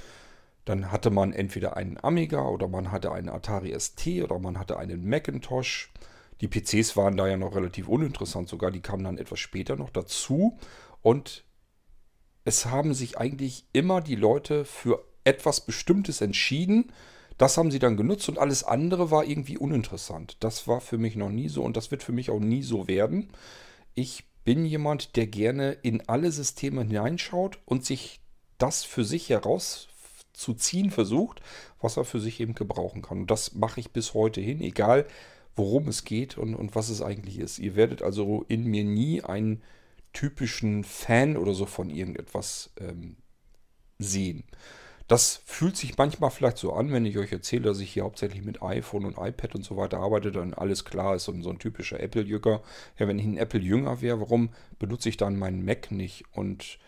Dann 0.65 0.91
hatte 0.91 1.11
man 1.11 1.33
entweder 1.33 1.77
einen 1.77 2.03
Amiga 2.03 2.49
oder 2.49 2.69
man 2.69 2.91
hatte 2.91 3.13
einen 3.13 3.29
Atari 3.29 3.79
ST 3.79 4.23
oder 4.23 4.39
man 4.39 4.59
hatte 4.59 4.79
einen 4.79 5.07
Macintosh. 5.09 5.93
Die 6.41 6.49
PCs 6.49 6.97
waren 6.97 7.17
da 7.17 7.29
ja 7.29 7.37
noch 7.37 7.55
relativ 7.55 7.89
uninteressant, 7.89 8.49
sogar 8.49 8.71
die 8.71 8.81
kamen 8.81 9.05
dann 9.05 9.19
etwas 9.19 9.39
später 9.39 9.77
noch 9.77 9.91
dazu. 9.91 10.59
Und 11.03 11.45
es 12.45 12.67
haben 12.67 12.95
sich 12.95 13.19
eigentlich 13.19 13.67
immer 13.73 14.01
die 14.01 14.17
Leute 14.17 14.65
für 14.65 15.05
etwas 15.25 15.61
Bestimmtes 15.61 16.21
entschieden 16.21 16.93
das 17.39 17.57
haben 17.57 17.71
sie 17.71 17.79
dann 17.79 17.97
genutzt 17.97 18.29
und 18.29 18.39
alles 18.39 18.65
andere 18.65 19.11
war 19.11 19.25
irgendwie 19.25 19.59
uninteressant. 19.59 20.37
Das 20.41 20.69
war 20.69 20.81
für 20.81 20.99
mich 20.99 21.17
noch 21.17 21.31
nie 21.31 21.49
so 21.49 21.63
und 21.63 21.77
das 21.77 21.91
wird 21.91 22.03
für 22.03 22.13
mich 22.13 22.31
auch 22.31 22.41
nie 22.41 22.63
so 22.63 22.87
werden. 22.87 23.29
Ich 23.95 24.25
bin 24.45 24.65
jemand, 24.65 25.17
der 25.17 25.27
gerne 25.27 25.73
in 25.73 26.09
alle 26.09 26.31
Systeme 26.31 26.83
hineinschaut 26.83 27.59
und 27.65 27.85
sich 27.85 28.21
das 28.59 28.85
für 28.85 29.05
sich 29.05 29.31
herauszuziehen 29.31 30.91
versucht, 30.91 31.41
was 31.81 31.97
er 31.97 32.05
für 32.05 32.21
sich 32.21 32.41
eben 32.41 32.55
gebrauchen 32.55 33.03
kann. 33.03 33.23
Und 33.23 33.31
das 33.31 33.55
mache 33.55 33.81
ich 33.81 33.91
bis 33.91 34.15
heute 34.15 34.41
hin, 34.41 34.61
egal 34.61 35.07
worum 35.57 35.89
es 35.89 36.05
geht 36.05 36.37
und, 36.37 36.55
und 36.55 36.75
was 36.75 36.89
es 36.89 37.03
eigentlich 37.03 37.39
ist. 37.39 37.59
Ihr 37.59 37.77
werdet 37.77 38.03
also 38.03 38.45
in 38.49 38.65
mir 38.65 38.85
nie 38.85 39.23
einen 39.23 39.63
typischen 40.13 40.85
Fan 40.85 41.37
oder 41.37 41.55
so 41.55 41.67
von 41.67 41.91
irgendetwas 41.91 42.71
ähm, 42.81 43.17
sehen. 43.99 44.45
Das 45.07 45.43
fühlt 45.45 45.77
sich 45.77 45.99
manchmal 45.99 46.31
vielleicht 46.31 46.57
so 46.57 46.73
an, 46.73 46.91
wenn 46.91 47.05
ich 47.05 47.19
euch 47.19 47.31
erzähle, 47.31 47.65
dass 47.65 47.81
ich 47.81 47.93
hier 47.93 48.05
hauptsächlich 48.05 48.43
mit 48.43 48.63
iPhone 48.63 49.05
und 49.05 49.19
iPad 49.19 49.55
und 49.55 49.65
so 49.65 49.77
weiter 49.77 49.99
arbeite, 49.99 50.33
dann 50.33 50.55
alles 50.55 50.85
klar 50.85 51.15
ist 51.15 51.29
und 51.29 51.43
so 51.43 51.51
ein 51.51 51.59
typischer 51.59 52.01
Apple-Jünger. 52.01 52.63
Ja, 52.99 53.07
wenn 53.07 53.19
ich 53.19 53.27
ein 53.27 53.37
Apple-Jünger 53.37 54.01
wäre, 54.01 54.21
warum 54.21 54.49
benutze 54.79 55.11
ich 55.11 55.19
dann 55.19 55.37
meinen 55.37 55.65
Mac 55.65 55.91
nicht? 55.91 56.25
Und 56.33 56.79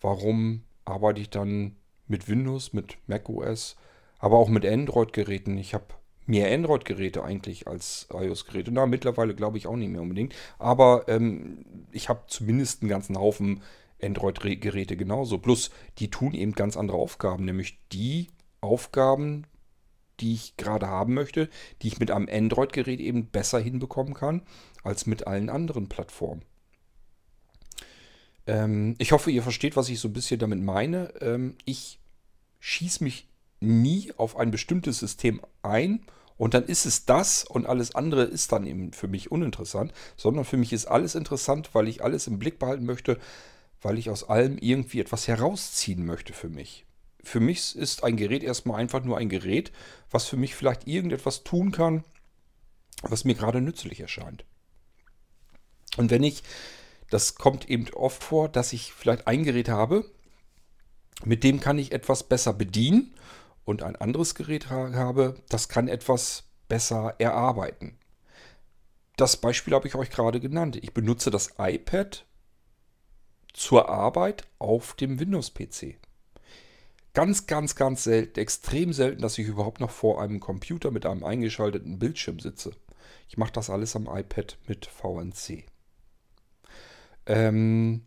warum 0.00 0.62
arbeite 0.84 1.20
ich 1.20 1.30
dann 1.30 1.76
mit 2.08 2.28
Windows, 2.28 2.72
mit 2.72 2.98
macOS, 3.06 3.76
aber 4.18 4.36
auch 4.36 4.48
mit 4.48 4.66
Android-Geräten. 4.66 5.56
Ich 5.56 5.72
habe 5.72 5.86
mehr 6.26 6.52
Android-Geräte 6.52 7.24
eigentlich 7.24 7.66
als 7.66 8.08
iOS-Geräte. 8.12 8.70
Na, 8.72 8.86
mittlerweile 8.86 9.34
glaube 9.34 9.58
ich 9.58 9.66
auch 9.66 9.76
nicht 9.76 9.90
mehr 9.90 10.02
unbedingt. 10.02 10.34
Aber 10.58 11.04
ähm, 11.08 11.64
ich 11.92 12.08
habe 12.08 12.24
zumindest 12.26 12.82
einen 12.82 12.90
ganzen 12.90 13.16
Haufen 13.16 13.62
Android-Geräte 14.02 14.96
genauso. 14.96 15.38
Plus, 15.38 15.70
die 15.98 16.10
tun 16.10 16.34
eben 16.34 16.52
ganz 16.52 16.76
andere 16.76 16.98
Aufgaben, 16.98 17.44
nämlich 17.44 17.78
die 17.92 18.28
Aufgaben, 18.60 19.46
die 20.20 20.34
ich 20.34 20.56
gerade 20.56 20.86
haben 20.86 21.14
möchte, 21.14 21.48
die 21.82 21.88
ich 21.88 21.98
mit 21.98 22.10
einem 22.10 22.28
Android-Gerät 22.30 23.00
eben 23.00 23.26
besser 23.26 23.58
hinbekommen 23.58 24.14
kann 24.14 24.42
als 24.82 25.06
mit 25.06 25.26
allen 25.26 25.48
anderen 25.48 25.88
Plattformen. 25.88 26.42
Ähm, 28.46 28.94
ich 28.98 29.12
hoffe, 29.12 29.30
ihr 29.30 29.42
versteht, 29.42 29.76
was 29.76 29.88
ich 29.88 30.00
so 30.00 30.08
ein 30.08 30.12
bisschen 30.12 30.40
damit 30.40 30.60
meine. 30.60 31.14
Ähm, 31.20 31.56
ich 31.64 32.00
schieße 32.58 33.02
mich 33.02 33.28
nie 33.60 34.12
auf 34.16 34.36
ein 34.36 34.50
bestimmtes 34.50 34.98
System 34.98 35.40
ein 35.62 36.04
und 36.36 36.54
dann 36.54 36.64
ist 36.64 36.86
es 36.86 37.04
das 37.04 37.44
und 37.44 37.66
alles 37.66 37.94
andere 37.94 38.24
ist 38.24 38.52
dann 38.52 38.66
eben 38.66 38.92
für 38.92 39.08
mich 39.08 39.30
uninteressant, 39.30 39.92
sondern 40.16 40.44
für 40.44 40.56
mich 40.56 40.72
ist 40.72 40.86
alles 40.86 41.14
interessant, 41.14 41.74
weil 41.74 41.86
ich 41.86 42.02
alles 42.02 42.26
im 42.26 42.38
Blick 42.38 42.58
behalten 42.58 42.86
möchte, 42.86 43.18
weil 43.82 43.98
ich 43.98 44.10
aus 44.10 44.28
allem 44.28 44.58
irgendwie 44.58 45.00
etwas 45.00 45.28
herausziehen 45.28 46.04
möchte 46.04 46.32
für 46.32 46.48
mich. 46.48 46.86
Für 47.22 47.40
mich 47.40 47.76
ist 47.76 48.04
ein 48.04 48.16
Gerät 48.16 48.42
erstmal 48.42 48.80
einfach 48.80 49.04
nur 49.04 49.18
ein 49.18 49.28
Gerät, 49.28 49.72
was 50.10 50.26
für 50.26 50.36
mich 50.36 50.54
vielleicht 50.54 50.86
irgendetwas 50.86 51.44
tun 51.44 51.70
kann, 51.70 52.04
was 53.02 53.24
mir 53.24 53.34
gerade 53.34 53.60
nützlich 53.60 54.00
erscheint. 54.00 54.44
Und 55.96 56.10
wenn 56.10 56.22
ich, 56.22 56.42
das 57.10 57.34
kommt 57.34 57.68
eben 57.68 57.88
oft 57.94 58.22
vor, 58.22 58.48
dass 58.48 58.72
ich 58.72 58.92
vielleicht 58.92 59.26
ein 59.26 59.44
Gerät 59.44 59.68
habe, 59.68 60.04
mit 61.24 61.44
dem 61.44 61.60
kann 61.60 61.78
ich 61.78 61.92
etwas 61.92 62.22
besser 62.22 62.54
bedienen 62.54 63.14
und 63.64 63.82
ein 63.82 63.96
anderes 63.96 64.34
Gerät 64.34 64.70
habe, 64.70 65.36
das 65.48 65.68
kann 65.68 65.88
etwas 65.88 66.44
besser 66.68 67.14
erarbeiten. 67.18 67.98
Das 69.16 69.36
Beispiel 69.36 69.74
habe 69.74 69.86
ich 69.86 69.94
euch 69.94 70.08
gerade 70.08 70.40
genannt. 70.40 70.76
Ich 70.76 70.94
benutze 70.94 71.30
das 71.30 71.54
iPad 71.58 72.24
zur 73.52 73.88
Arbeit 73.88 74.44
auf 74.58 74.94
dem 74.94 75.18
Windows-PC. 75.18 75.96
Ganz, 77.12 77.46
ganz, 77.46 77.74
ganz 77.74 78.04
selten, 78.04 78.38
extrem 78.38 78.92
selten, 78.92 79.22
dass 79.22 79.38
ich 79.38 79.48
überhaupt 79.48 79.80
noch 79.80 79.90
vor 79.90 80.22
einem 80.22 80.38
Computer 80.38 80.90
mit 80.90 81.06
einem 81.06 81.24
eingeschalteten 81.24 81.98
Bildschirm 81.98 82.38
sitze. 82.38 82.72
Ich 83.28 83.36
mache 83.36 83.52
das 83.52 83.68
alles 83.68 83.96
am 83.96 84.06
iPad 84.06 84.58
mit 84.68 84.86
VNC. 84.86 85.64
Ähm, 87.26 88.02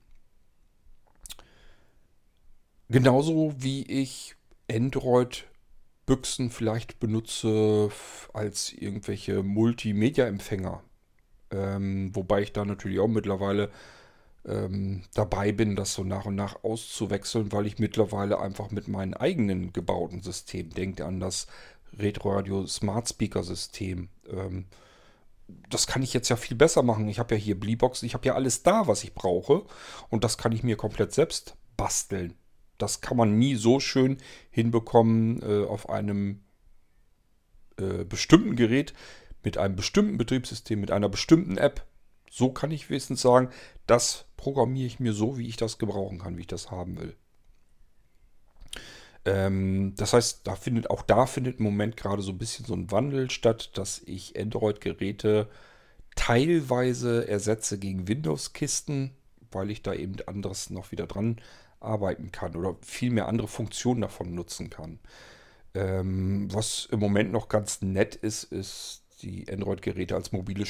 genauso 2.89 3.53
wie 3.57 3.83
ich 3.83 4.35
Android-Büchsen 4.71 6.49
vielleicht 6.49 6.99
benutze 6.99 7.89
als 8.33 8.71
irgendwelche 8.71 9.43
Multimedia-Empfänger. 9.43 10.81
Ähm, 11.51 12.15
wobei 12.15 12.41
ich 12.41 12.53
da 12.53 12.65
natürlich 12.65 12.99
auch 12.99 13.07
mittlerweile 13.07 13.69
ähm, 14.45 15.03
dabei 15.13 15.51
bin, 15.51 15.75
das 15.75 15.93
so 15.93 16.03
nach 16.03 16.25
und 16.25 16.35
nach 16.35 16.63
auszuwechseln, 16.63 17.51
weil 17.51 17.65
ich 17.65 17.79
mittlerweile 17.79 18.39
einfach 18.39 18.71
mit 18.71 18.87
meinen 18.87 19.13
eigenen 19.13 19.73
gebauten 19.73 20.21
Systemen 20.21 20.71
denke 20.71 21.05
an 21.05 21.19
das 21.19 21.47
Retroradio 21.97 22.65
Smart 22.67 23.07
Speaker 23.09 23.43
System. 23.43 24.09
Ähm, 24.29 24.65
das 25.69 25.87
kann 25.87 26.03
ich 26.03 26.13
jetzt 26.13 26.29
ja 26.29 26.35
viel 26.35 26.57
besser 26.57 26.83
machen. 26.83 27.07
Ich 27.07 27.19
habe 27.19 27.35
ja 27.35 27.41
hier 27.41 27.59
Bleebox, 27.59 28.03
ich 28.03 28.13
habe 28.13 28.25
ja 28.25 28.35
alles 28.35 28.63
da, 28.63 28.87
was 28.87 29.03
ich 29.03 29.13
brauche. 29.13 29.63
Und 30.09 30.23
das 30.23 30.37
kann 30.37 30.51
ich 30.51 30.63
mir 30.63 30.77
komplett 30.77 31.13
selbst 31.13 31.55
basteln. 31.77 32.33
Das 32.77 33.01
kann 33.01 33.17
man 33.17 33.37
nie 33.37 33.55
so 33.55 33.79
schön 33.79 34.17
hinbekommen 34.49 35.41
äh, 35.41 35.65
auf 35.65 35.89
einem 35.89 36.41
äh, 37.77 38.03
bestimmten 38.03 38.55
Gerät 38.55 38.93
mit 39.43 39.57
einem 39.57 39.75
bestimmten 39.75 40.17
Betriebssystem, 40.17 40.79
mit 40.79 40.91
einer 40.91 41.09
bestimmten 41.09 41.57
App. 41.57 41.85
So 42.35 42.49
kann 42.49 42.71
ich 42.71 42.89
wenigstens 42.89 43.21
sagen, 43.21 43.49
das 43.85 44.25
programmiere 44.37 44.87
ich 44.87 44.99
mir 44.99 45.13
so, 45.13 45.37
wie 45.37 45.47
ich 45.47 45.55
das 45.55 45.77
gebrauchen 45.77 46.17
kann, 46.17 46.35
wie 46.35 46.41
ich 46.41 46.47
das 46.47 46.71
haben 46.71 46.99
will. 46.99 47.15
Ähm, 49.23 49.93
das 49.97 50.13
heißt, 50.13 50.47
da 50.47 50.55
findet, 50.55 50.89
auch 50.89 51.03
da 51.03 51.27
findet 51.27 51.59
im 51.59 51.65
Moment 51.65 51.95
gerade 51.95 52.23
so 52.23 52.31
ein 52.31 52.39
bisschen 52.39 52.65
so 52.65 52.73
ein 52.73 52.89
Wandel 52.89 53.29
statt, 53.29 53.77
dass 53.77 54.01
ich 54.07 54.35
Android-Geräte 54.35 55.47
teilweise 56.15 57.27
ersetze 57.27 57.77
gegen 57.77 58.07
Windows-Kisten, 58.07 59.11
weil 59.51 59.69
ich 59.69 59.83
da 59.83 59.93
eben 59.93 60.15
anderes 60.25 60.71
noch 60.71 60.91
wieder 60.91 61.05
dran 61.05 61.39
arbeiten 61.81 62.31
kann 62.31 62.55
oder 62.55 62.77
viel 62.81 63.11
mehr 63.11 63.27
andere 63.27 63.47
Funktionen 63.47 64.01
davon 64.01 64.33
nutzen 64.33 64.71
kann. 64.71 64.97
Ähm, 65.75 66.51
was 66.51 66.87
im 66.91 66.99
Moment 66.99 67.31
noch 67.31 67.47
ganz 67.47 67.83
nett 67.83 68.15
ist, 68.15 68.45
ist 68.45 69.03
die 69.21 69.47
Android-Geräte 69.51 70.15
als 70.15 70.31
mobile 70.31 70.65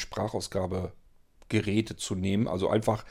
Sprachausgabegeräte 1.54 1.96
zu 1.96 2.16
nehmen. 2.16 2.48
Also 2.48 2.70
einfach 2.70 3.06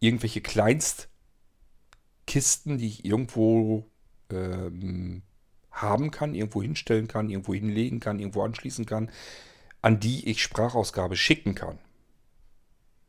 irgendwelche 0.00 0.40
Kleinstkisten, 0.40 2.78
die 2.78 2.86
ich 2.86 3.04
irgendwo 3.04 3.84
ähm, 4.30 5.22
haben 5.70 6.10
kann, 6.10 6.34
irgendwo 6.34 6.62
hinstellen 6.62 7.08
kann, 7.08 7.28
irgendwo 7.28 7.54
hinlegen 7.54 8.00
kann, 8.00 8.18
irgendwo 8.18 8.42
anschließen 8.42 8.86
kann, 8.86 9.10
an 9.82 10.00
die 10.00 10.28
ich 10.28 10.42
Sprachausgabe 10.42 11.16
schicken 11.16 11.54
kann. 11.54 11.78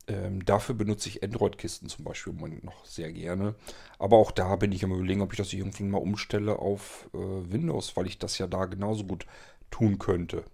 Ähm, 0.06 0.44
dafür 0.44 0.74
benutze 0.74 1.10
ich 1.10 1.22
Android-Kisten 1.22 1.88
zum 1.88 2.04
Beispiel 2.04 2.32
noch 2.62 2.86
sehr 2.86 3.12
gerne. 3.12 3.54
Aber 3.98 4.16
auch 4.16 4.30
da 4.30 4.56
bin 4.56 4.72
ich 4.72 4.84
am 4.84 4.92
überlegen, 4.92 5.20
ob 5.20 5.32
ich 5.32 5.38
das 5.38 5.52
irgendwie 5.52 5.82
mal 5.82 5.98
umstelle 5.98 6.58
auf 6.58 7.10
äh, 7.12 7.18
Windows, 7.18 7.96
weil 7.96 8.06
ich 8.06 8.18
das 8.18 8.38
ja 8.38 8.46
da 8.46 8.64
genauso 8.66 9.04
gut 9.04 9.26
tun 9.70 9.98
könnte. 9.98 10.44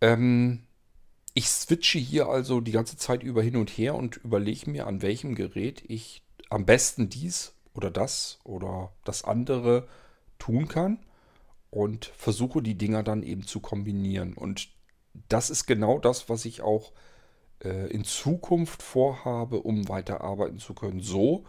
Ähm, 0.00 0.67
ich 1.38 1.48
switche 1.50 2.00
hier 2.00 2.28
also 2.28 2.60
die 2.60 2.72
ganze 2.72 2.96
Zeit 2.96 3.22
über 3.22 3.44
hin 3.44 3.54
und 3.54 3.70
her 3.70 3.94
und 3.94 4.16
überlege 4.16 4.68
mir, 4.68 4.88
an 4.88 5.02
welchem 5.02 5.36
Gerät 5.36 5.84
ich 5.86 6.24
am 6.50 6.66
besten 6.66 7.10
dies 7.10 7.54
oder 7.74 7.92
das 7.92 8.40
oder 8.42 8.92
das 9.04 9.22
andere 9.22 9.86
tun 10.40 10.66
kann 10.66 10.98
und 11.70 12.06
versuche 12.06 12.60
die 12.60 12.76
Dinger 12.76 13.04
dann 13.04 13.22
eben 13.22 13.46
zu 13.46 13.60
kombinieren. 13.60 14.34
Und 14.34 14.70
das 15.28 15.48
ist 15.48 15.66
genau 15.66 16.00
das, 16.00 16.28
was 16.28 16.44
ich 16.44 16.60
auch 16.62 16.90
äh, 17.62 17.86
in 17.86 18.02
Zukunft 18.02 18.82
vorhabe, 18.82 19.60
um 19.60 19.88
weiter 19.88 20.22
arbeiten 20.22 20.58
zu 20.58 20.74
können. 20.74 20.98
So, 20.98 21.44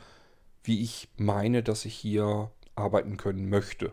wie 0.63 0.83
ich 0.83 1.09
meine, 1.17 1.63
dass 1.63 1.85
ich 1.85 1.95
hier 1.95 2.51
arbeiten 2.75 3.17
können 3.17 3.49
möchte. 3.49 3.91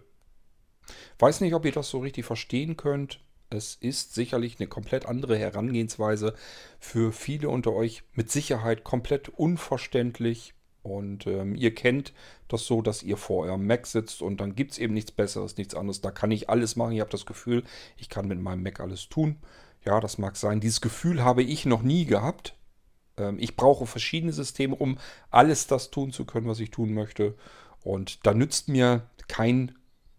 Weiß 1.19 1.41
nicht, 1.41 1.55
ob 1.55 1.65
ihr 1.65 1.73
das 1.73 1.89
so 1.89 2.01
richtig 2.01 2.27
verstehen 2.27 2.77
könnt. 2.77 3.25
Es 3.51 3.77
ist 3.77 4.15
sicherlich 4.15 4.59
eine 4.59 4.67
komplett 4.67 5.07
andere 5.07 5.39
Herangehensweise 5.39 6.35
für 6.81 7.13
viele 7.13 7.49
unter 7.49 7.73
euch 7.73 8.03
mit 8.15 8.31
Sicherheit 8.31 8.85
komplett 8.85 9.29
unverständlich. 9.29 10.55
Und 10.83 11.27
ähm, 11.27 11.57
ihr 11.57 11.75
kennt 11.75 12.13
das 12.47 12.65
so, 12.67 12.81
dass 12.81 13.03
ihr 13.03 13.17
vor 13.17 13.45
eurem 13.45 13.67
Mac 13.67 13.87
sitzt 13.87 14.23
und 14.23 14.41
dann 14.41 14.55
gibt 14.55 14.73
es 14.73 14.79
eben 14.79 14.95
nichts 14.95 15.11
Besseres, 15.11 15.57
nichts 15.57 15.75
anderes. 15.75 16.01
Da 16.01 16.13
kann 16.13 16.31
ich 16.31 16.49
alles 16.49 16.77
machen. 16.77 16.93
Ich 16.93 17.01
habe 17.01 17.11
das 17.11 17.27
Gefühl, 17.27 17.65
ich 17.97 18.09
kann 18.09 18.29
mit 18.29 18.41
meinem 18.41 18.63
Mac 18.63 18.79
alles 18.79 19.09
tun. 19.09 19.37
Ja, 19.85 20.01
das 20.01 20.19
mag 20.19 20.37
sein. 20.37 20.61
Dieses 20.61 20.81
Gefühl 20.81 21.25
habe 21.25 21.43
ich 21.43 21.67
noch 21.67 21.83
nie 21.83 22.05
gehabt. 22.05 22.57
Ähm, 23.17 23.37
ich 23.41 23.57
brauche 23.57 23.87
verschiedene 23.87 24.33
Systeme, 24.33 24.77
um 24.77 24.99
alles 25.31 25.67
das 25.67 25.91
tun 25.91 26.13
zu 26.13 26.25
können, 26.25 26.47
was 26.47 26.61
ich 26.61 26.71
tun 26.71 26.93
möchte. 26.93 27.35
Und 27.83 28.27
da 28.27 28.35
nützt 28.35 28.69
mir 28.69 29.09
kein 29.29 29.77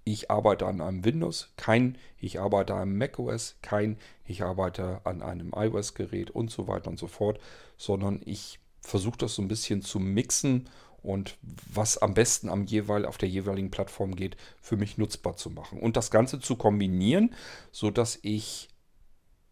ich 0.07 0.31
arbeite 0.31 0.65
an 0.65 0.79
einem 0.79 1.03
Windows, 1.03 1.49
kein 1.57 1.97
ich 2.17 2.39
arbeite 2.39 2.73
an 2.73 2.81
einem 2.81 2.97
macOS, 2.97 3.57
kein 3.61 3.97
ich 4.25 4.41
arbeite 4.41 5.01
an 5.03 5.21
einem 5.21 5.51
iOS-Gerät 5.53 6.31
und 6.31 6.49
so 6.49 6.69
weiter 6.69 6.89
und 6.89 6.97
so 6.97 7.07
fort, 7.07 7.41
sondern 7.75 8.21
ich 8.23 8.59
versuche 8.79 9.17
das 9.17 9.35
so 9.35 9.41
ein 9.41 9.49
bisschen 9.49 9.81
zu 9.81 9.99
mixen 9.99 10.69
und 11.03 11.37
was 11.41 11.97
am 11.97 12.13
besten 12.13 12.47
am 12.47 12.63
jeweil, 12.63 13.05
auf 13.05 13.17
der 13.17 13.27
jeweiligen 13.27 13.69
Plattform 13.69 14.15
geht, 14.15 14.37
für 14.61 14.77
mich 14.77 14.97
nutzbar 14.97 15.35
zu 15.35 15.49
machen. 15.49 15.77
Und 15.79 15.97
das 15.97 16.09
Ganze 16.09 16.39
zu 16.39 16.55
kombinieren, 16.55 17.35
sodass 17.71 18.17
ich 18.21 18.69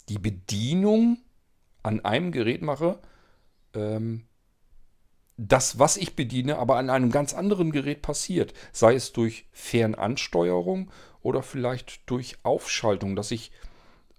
die 0.07 0.19
Bedienung 0.19 1.17
an 1.83 1.99
einem 2.05 2.31
Gerät 2.31 2.61
mache, 2.61 2.99
ähm, 3.73 4.25
das, 5.37 5.79
was 5.79 5.97
ich 5.97 6.15
bediene, 6.15 6.57
aber 6.57 6.77
an 6.77 6.89
einem 6.89 7.11
ganz 7.11 7.33
anderen 7.33 7.71
Gerät 7.71 8.01
passiert. 8.01 8.53
Sei 8.71 8.95
es 8.95 9.11
durch 9.11 9.45
Fernansteuerung 9.51 10.91
oder 11.21 11.43
vielleicht 11.43 12.09
durch 12.09 12.37
Aufschaltung, 12.43 13.15
dass 13.15 13.31
ich 13.31 13.51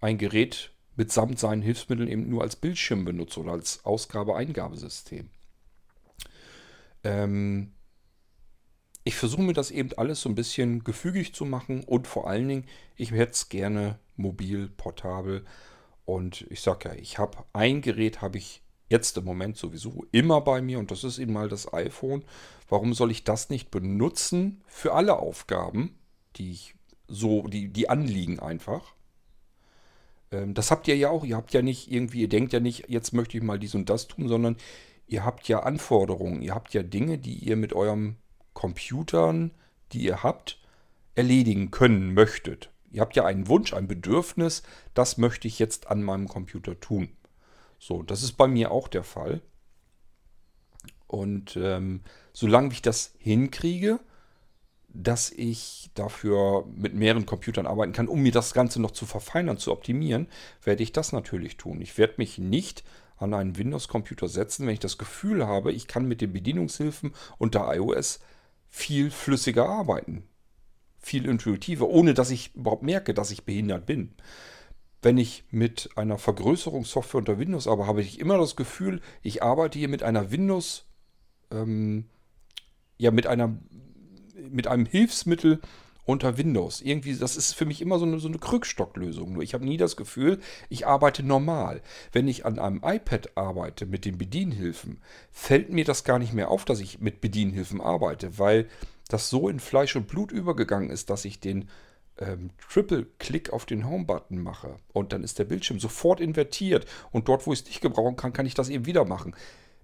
ein 0.01 0.19
Gerät 0.19 0.73
mitsamt 0.97 1.39
seinen 1.39 1.63
Hilfsmitteln 1.63 2.09
eben 2.09 2.29
nur 2.29 2.43
als 2.43 2.57
Bildschirm 2.57 3.05
benutze 3.05 3.41
oder 3.41 3.53
als 3.53 3.85
Ausgabe-Eingabesystem. 3.85 5.31
Ähm 7.05 7.73
ich 9.05 9.15
versuche 9.15 9.43
mir 9.43 9.53
das 9.53 9.71
eben 9.71 9.93
alles 9.97 10.21
so 10.21 10.29
ein 10.29 10.35
bisschen 10.35 10.83
gefügig 10.83 11.33
zu 11.33 11.45
machen 11.45 11.85
und 11.85 12.09
vor 12.09 12.29
allen 12.29 12.49
Dingen, 12.49 12.65
ich 12.97 13.13
hätte 13.13 13.33
es 13.33 13.49
gerne 13.49 14.01
mobil, 14.17 14.69
portabel. 14.69 15.45
Und 16.05 16.45
ich 16.51 16.61
sage 16.61 16.89
ja, 16.89 16.95
ich 16.97 17.17
habe 17.17 17.45
ein 17.53 17.83
Gerät, 17.83 18.21
habe 18.21 18.39
ich 18.39 18.63
jetzt 18.89 19.17
im 19.17 19.25
Moment 19.25 19.57
sowieso 19.57 20.07
immer 20.13 20.41
bei 20.41 20.63
mir 20.63 20.79
und 20.79 20.91
das 20.91 21.05
ist 21.05 21.19
eben 21.19 21.33
mal 21.33 21.49
das 21.49 21.73
iPhone. 21.73 22.25
Warum 22.69 22.95
soll 22.95 23.11
ich 23.11 23.25
das 23.25 23.51
nicht 23.51 23.71
benutzen 23.71 24.63
für 24.67 24.95
alle 24.95 25.19
Aufgaben, 25.19 25.99
die 26.37 26.51
ich 26.51 26.75
so, 27.09 27.43
die, 27.49 27.69
die 27.69 27.89
anliegen 27.89 28.39
einfach? 28.41 28.95
Ähm, 30.31 30.55
das 30.55 30.71
habt 30.71 30.89
ihr 30.89 30.97
ja 30.97 31.11
auch. 31.11 31.25
Ihr 31.25 31.37
habt 31.37 31.53
ja 31.53 31.63
nicht 31.63 31.91
irgendwie, 31.91 32.23
ihr 32.23 32.29
denkt 32.29 32.53
ja 32.53 32.61
nicht, 32.61 32.89
jetzt 32.89 33.13
möchte 33.13 33.37
ich 33.37 33.43
mal 33.43 33.59
dies 33.59 33.75
und 33.75 33.91
das 33.91 34.09
tun, 34.09 34.29
sondern 34.29 34.57
ihr 35.07 35.25
habt 35.25 35.49
ja 35.49 35.61
Anforderungen. 35.61 36.43
Ihr 36.43 36.55
habt 36.55 36.75
ja 36.75 36.83
Dinge, 36.83 37.19
die 37.19 37.35
ihr 37.35 37.57
mit 37.57 37.73
eurem 37.73 38.17
Computern, 38.53 39.53
die 39.93 40.03
ihr 40.03 40.23
habt, 40.23 40.59
erledigen 41.15 41.71
können 41.71 42.15
möchtet. 42.15 42.71
Ihr 42.91 43.01
habt 43.01 43.17
ja 43.17 43.25
einen 43.25 43.49
Wunsch, 43.49 43.75
ein 43.75 43.89
Bedürfnis, 43.89 44.63
das 44.95 45.19
möchte 45.19 45.49
ich 45.49 45.59
jetzt 45.59 45.89
an 45.89 46.03
meinem 46.03 46.29
Computer 46.29 46.79
tun. 46.81 47.09
So, 47.79 48.03
das 48.03 48.23
ist 48.23 48.33
bei 48.33 48.47
mir 48.47 48.71
auch 48.71 48.89
der 48.89 49.05
Fall. 49.05 49.41
Und 51.07 51.57
ähm, 51.57 52.01
solange 52.33 52.73
ich 52.73 52.83
das 52.83 53.15
hinkriege, 53.19 54.01
dass 54.89 55.31
ich 55.31 55.91
dafür 55.95 56.67
mit 56.75 56.95
mehreren 56.95 57.27
Computern 57.27 57.67
arbeiten 57.67 57.93
kann, 57.93 58.09
um 58.09 58.23
mir 58.23 58.33
das 58.33 58.55
Ganze 58.55 58.81
noch 58.81 58.93
zu 58.93 59.05
verfeinern, 59.07 59.59
zu 59.59 59.73
optimieren, 59.73 60.29
werde 60.63 60.83
ich 60.83 60.93
das 60.93 61.13
natürlich 61.13 61.57
tun. 61.57 61.81
Ich 61.81 61.99
werde 61.99 62.15
mich 62.17 62.39
nicht 62.39 62.83
an 63.19 63.35
einen 63.35 63.57
Windows-Computer 63.57 64.29
setzen, 64.29 64.67
wenn 64.67 64.75
ich 64.75 64.81
das 64.81 64.99
Gefühl 64.99 65.47
habe, 65.47 65.73
ich 65.73 65.87
kann 65.87 66.07
mit 66.07 66.21
den 66.21 66.33
Bedienungshilfen 66.33 67.15
unter 67.39 67.75
iOS 67.75 68.21
viel 68.69 69.11
flüssiger 69.11 69.69
arbeiten. 69.69 70.25
Viel 70.99 71.27
intuitiver, 71.27 71.89
ohne 71.89 72.15
dass 72.15 72.31
ich 72.31 72.55
überhaupt 72.55 72.83
merke, 72.83 73.15
dass 73.15 73.31
ich 73.31 73.45
behindert 73.45 73.87
bin. 73.87 74.15
Wenn 75.03 75.19
ich 75.19 75.45
mit 75.51 75.91
einer 75.97 76.19
Vergrößerungssoftware 76.19 77.19
unter 77.19 77.39
Windows 77.39 77.69
arbeite, 77.69 77.89
habe 77.89 78.03
ich 78.03 78.19
immer 78.19 78.39
das 78.39 78.57
Gefühl, 78.57 79.01
ich 79.23 79.43
arbeite 79.43 79.79
hier 79.79 79.89
mit 79.89 80.03
einer 80.03 80.31
Windows, 80.31 80.85
ähm, 81.51 82.07
ja, 82.99 83.11
mit 83.11 83.27
einer, 83.27 83.57
mit 84.51 84.67
einem 84.67 84.87
Hilfsmittel 84.87 85.61
unter 86.07 86.39
Windows. 86.39 86.81
Irgendwie, 86.81 87.17
das 87.17 87.37
ist 87.37 87.53
für 87.53 87.67
mich 87.67 87.83
immer 87.83 87.99
so 87.99 88.07
eine, 88.07 88.19
so 88.21 88.29
eine 88.29 88.39
Krückstocklösung. 88.39 89.33
Nur 89.35 89.43
ich 89.43 89.55
habe 89.55 89.67
nie 89.67 89.77
das 89.77 89.97
Gefühl, 89.97 90.39
ich 90.71 90.87
arbeite 90.87 91.23
normal. 91.23 91.83
Wenn 92.13 92.29
ich 92.29 92.47
an 92.47 92.59
einem 92.59 92.81
iPad 92.83 93.37
arbeite 93.37 93.87
mit 93.87 94.05
den 94.05 94.17
Bedienhilfen, 94.17 95.01
fällt 95.31 95.71
mir 95.71 95.85
das 95.85 96.05
gar 96.05 96.19
nicht 96.19 96.33
mehr 96.33 96.51
auf, 96.51 96.65
dass 96.65 96.81
ich 96.81 97.01
mit 97.01 97.21
Bedienhilfen 97.21 97.81
arbeite, 97.81 98.39
weil 98.39 98.69
das 99.09 99.29
so 99.29 99.49
in 99.49 99.61
Fleisch 99.61 99.97
und 99.97 100.09
Blut 100.09 100.33
übergegangen 100.33 100.91
ist, 100.91 101.11
dass 101.11 101.25
ich 101.25 101.41
den 101.41 101.69
ähm, 102.19 102.51
Triple-Click 102.71 103.53
auf 103.53 103.67
den 103.67 103.89
Home-Button 103.89 104.39
mache 104.39 104.77
und 104.93 105.13
dann 105.13 105.25
ist 105.25 105.39
der 105.39 105.45
Bildschirm 105.45 105.81
sofort 105.81 106.21
invertiert 106.21 106.87
und 107.13 107.29
dort, 107.29 107.47
wo 107.47 107.53
ich 107.53 107.61
es 107.61 107.67
nicht 107.67 107.81
gebrauchen 107.81 108.17
kann, 108.17 108.33
kann 108.33 108.47
ich 108.47 108.55
das 108.55 108.69
eben 108.69 108.87
wieder 108.87 109.05
machen. 109.05 109.35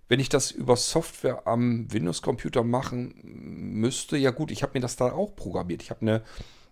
Wenn 0.09 0.21
ich 0.21 0.29
das 0.29 0.51
über 0.51 0.77
Software 0.77 1.47
am 1.47 1.91
Windows-Computer 1.93 2.63
machen 2.65 3.15
müsste, 3.23 4.17
ja 4.17 4.31
gut, 4.31 4.51
ich 4.51 4.63
habe 4.63 4.73
mir 4.75 4.81
das 4.81 4.97
da 4.97 5.13
auch 5.13 5.35
programmiert. 5.35 5.83
Ich 5.83 5.91
habe 5.91 6.03
eine, 6.03 6.23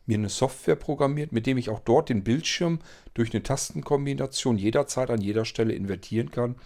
mir 0.04 0.18
eine 0.18 0.28
Software 0.28 0.76
programmiert, 0.76 1.32
mit 1.32 1.46
dem 1.46 1.56
ich 1.56 1.70
auch 1.70 1.80
dort 1.80 2.10
den 2.10 2.22
Bildschirm 2.22 2.80
durch 3.14 3.32
eine 3.32 3.42
Tastenkombination 3.42 4.58
jederzeit 4.58 5.10
an 5.10 5.22
jeder 5.22 5.44
Stelle 5.44 5.72
invertieren 5.72 6.30
kann. 6.30 6.56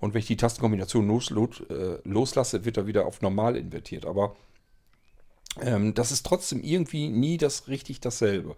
Und 0.00 0.14
wenn 0.14 0.20
ich 0.20 0.26
die 0.26 0.36
Tastenkombination 0.36 1.08
los, 1.08 1.30
los, 1.30 1.60
äh, 1.70 1.98
loslasse, 2.04 2.64
wird 2.64 2.76
er 2.76 2.86
wieder 2.86 3.06
auf 3.06 3.22
normal 3.22 3.56
invertiert. 3.56 4.04
Aber 4.04 4.36
ähm, 5.60 5.94
das 5.94 6.12
ist 6.12 6.24
trotzdem 6.24 6.62
irgendwie 6.62 7.08
nie 7.08 7.36
das 7.36 7.68
richtig 7.68 8.00
dasselbe. 8.00 8.56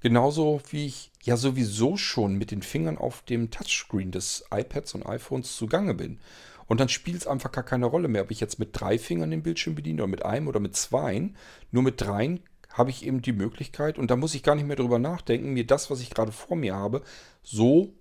Genauso 0.00 0.60
wie 0.70 0.86
ich 0.86 1.10
ja 1.22 1.36
sowieso 1.36 1.96
schon 1.96 2.36
mit 2.36 2.50
den 2.50 2.62
Fingern 2.62 2.98
auf 2.98 3.22
dem 3.22 3.50
Touchscreen 3.50 4.12
des 4.12 4.44
iPads 4.52 4.94
und 4.94 5.06
iPhones 5.06 5.56
zugange 5.56 5.94
bin. 5.94 6.20
Und 6.66 6.80
dann 6.80 6.88
spielt 6.88 7.16
es 7.16 7.26
einfach 7.26 7.52
gar 7.52 7.64
keine 7.64 7.86
Rolle 7.86 8.08
mehr, 8.08 8.22
ob 8.22 8.30
ich 8.30 8.40
jetzt 8.40 8.58
mit 8.58 8.70
drei 8.72 8.98
Fingern 8.98 9.30
den 9.30 9.42
Bildschirm 9.42 9.74
bediene 9.74 10.02
oder 10.02 10.10
mit 10.10 10.24
einem 10.24 10.48
oder 10.48 10.60
mit 10.60 10.76
zweien. 10.76 11.36
Nur 11.70 11.82
mit 11.82 12.00
dreien 12.00 12.40
habe 12.72 12.90
ich 12.90 13.06
eben 13.06 13.22
die 13.22 13.32
Möglichkeit, 13.32 13.98
und 13.98 14.10
da 14.10 14.16
muss 14.16 14.34
ich 14.34 14.42
gar 14.42 14.54
nicht 14.54 14.66
mehr 14.66 14.76
drüber 14.76 14.98
nachdenken, 14.98 15.54
mir 15.54 15.66
das, 15.66 15.90
was 15.90 16.00
ich 16.00 16.10
gerade 16.10 16.32
vor 16.32 16.56
mir 16.56 16.74
habe, 16.74 17.02
so 17.42 17.94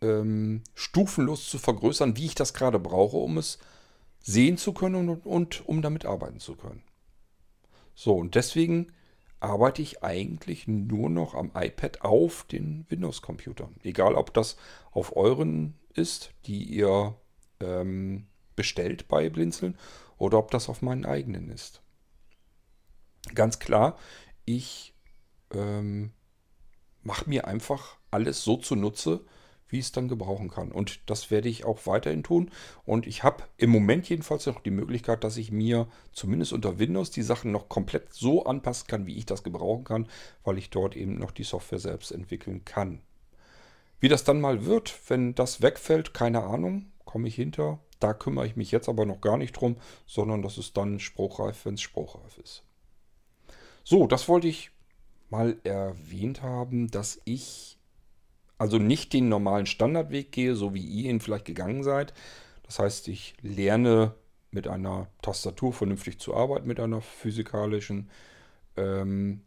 ähm, 0.00 0.62
stufenlos 0.74 1.48
zu 1.48 1.58
vergrößern, 1.58 2.16
wie 2.16 2.26
ich 2.26 2.34
das 2.34 2.52
gerade 2.52 2.80
brauche, 2.80 3.18
um 3.18 3.38
es 3.38 3.58
sehen 4.20 4.56
zu 4.56 4.72
können 4.72 5.08
und, 5.08 5.24
und 5.24 5.68
um 5.68 5.82
damit 5.82 6.04
arbeiten 6.04 6.40
zu 6.40 6.56
können. 6.56 6.82
So, 7.94 8.14
und 8.14 8.34
deswegen 8.34 8.92
arbeite 9.40 9.82
ich 9.82 10.02
eigentlich 10.02 10.68
nur 10.68 11.10
noch 11.10 11.34
am 11.34 11.50
iPad 11.54 12.02
auf 12.02 12.44
den 12.44 12.86
Windows-Computern. 12.88 13.74
Egal, 13.82 14.14
ob 14.14 14.32
das 14.32 14.56
auf 14.92 15.16
euren 15.16 15.74
ist, 15.94 16.32
die 16.46 16.62
ihr 16.62 17.16
ähm, 17.60 18.26
bestellt 18.54 19.08
bei 19.08 19.28
Blinzeln, 19.28 19.76
oder 20.18 20.38
ob 20.38 20.52
das 20.52 20.68
auf 20.68 20.82
meinen 20.82 21.04
eigenen 21.04 21.50
ist. 21.50 21.82
Ganz 23.34 23.58
klar, 23.58 23.98
ich 24.44 24.94
ähm, 25.52 26.12
mache 27.02 27.28
mir 27.28 27.48
einfach 27.48 27.96
alles 28.12 28.44
so 28.44 28.56
zunutze, 28.56 29.24
wie 29.72 29.78
ich 29.78 29.86
es 29.86 29.92
dann 29.92 30.08
gebrauchen 30.08 30.50
kann. 30.50 30.70
Und 30.70 31.00
das 31.10 31.30
werde 31.30 31.48
ich 31.48 31.64
auch 31.64 31.86
weiterhin 31.86 32.22
tun. 32.22 32.50
Und 32.84 33.06
ich 33.06 33.24
habe 33.24 33.44
im 33.56 33.70
Moment 33.70 34.08
jedenfalls 34.08 34.46
noch 34.46 34.60
die 34.60 34.70
Möglichkeit, 34.70 35.24
dass 35.24 35.36
ich 35.36 35.50
mir 35.50 35.88
zumindest 36.12 36.52
unter 36.52 36.78
Windows 36.78 37.10
die 37.10 37.22
Sachen 37.22 37.50
noch 37.50 37.68
komplett 37.68 38.12
so 38.12 38.44
anpassen 38.44 38.86
kann, 38.86 39.06
wie 39.06 39.16
ich 39.16 39.26
das 39.26 39.42
gebrauchen 39.42 39.84
kann, 39.84 40.08
weil 40.44 40.58
ich 40.58 40.70
dort 40.70 40.94
eben 40.94 41.18
noch 41.18 41.30
die 41.30 41.44
Software 41.44 41.78
selbst 41.78 42.12
entwickeln 42.12 42.64
kann. 42.64 43.00
Wie 43.98 44.08
das 44.08 44.24
dann 44.24 44.40
mal 44.40 44.66
wird, 44.66 44.94
wenn 45.08 45.34
das 45.34 45.62
wegfällt, 45.62 46.12
keine 46.12 46.42
Ahnung, 46.42 46.92
komme 47.04 47.28
ich 47.28 47.34
hinter. 47.34 47.78
Da 48.00 48.14
kümmere 48.14 48.46
ich 48.46 48.56
mich 48.56 48.72
jetzt 48.72 48.88
aber 48.88 49.06
noch 49.06 49.20
gar 49.20 49.36
nicht 49.36 49.52
drum, 49.52 49.76
sondern 50.06 50.42
das 50.42 50.58
ist 50.58 50.76
dann 50.76 50.98
spruchreif, 50.98 51.64
wenn 51.64 51.74
es 51.74 51.82
spruchreif 51.82 52.36
ist. 52.38 52.64
So, 53.84 54.06
das 54.06 54.28
wollte 54.28 54.48
ich 54.48 54.70
mal 55.30 55.56
erwähnt 55.64 56.42
haben, 56.42 56.90
dass 56.90 57.20
ich 57.24 57.78
also 58.58 58.78
nicht 58.78 59.12
den 59.12 59.28
normalen 59.28 59.66
Standardweg 59.66 60.32
gehe, 60.32 60.54
so 60.54 60.74
wie 60.74 60.84
ihr 60.84 61.10
ihn 61.10 61.20
vielleicht 61.20 61.44
gegangen 61.44 61.82
seid. 61.82 62.14
Das 62.62 62.78
heißt, 62.78 63.08
ich 63.08 63.34
lerne 63.42 64.14
mit 64.50 64.68
einer 64.68 65.08
Tastatur 65.22 65.72
vernünftig 65.72 66.18
zu 66.18 66.34
arbeiten, 66.34 66.68
mit 66.68 66.78
einer 66.78 67.00
physikalischen. 67.00 68.10
Ähm, 68.76 69.42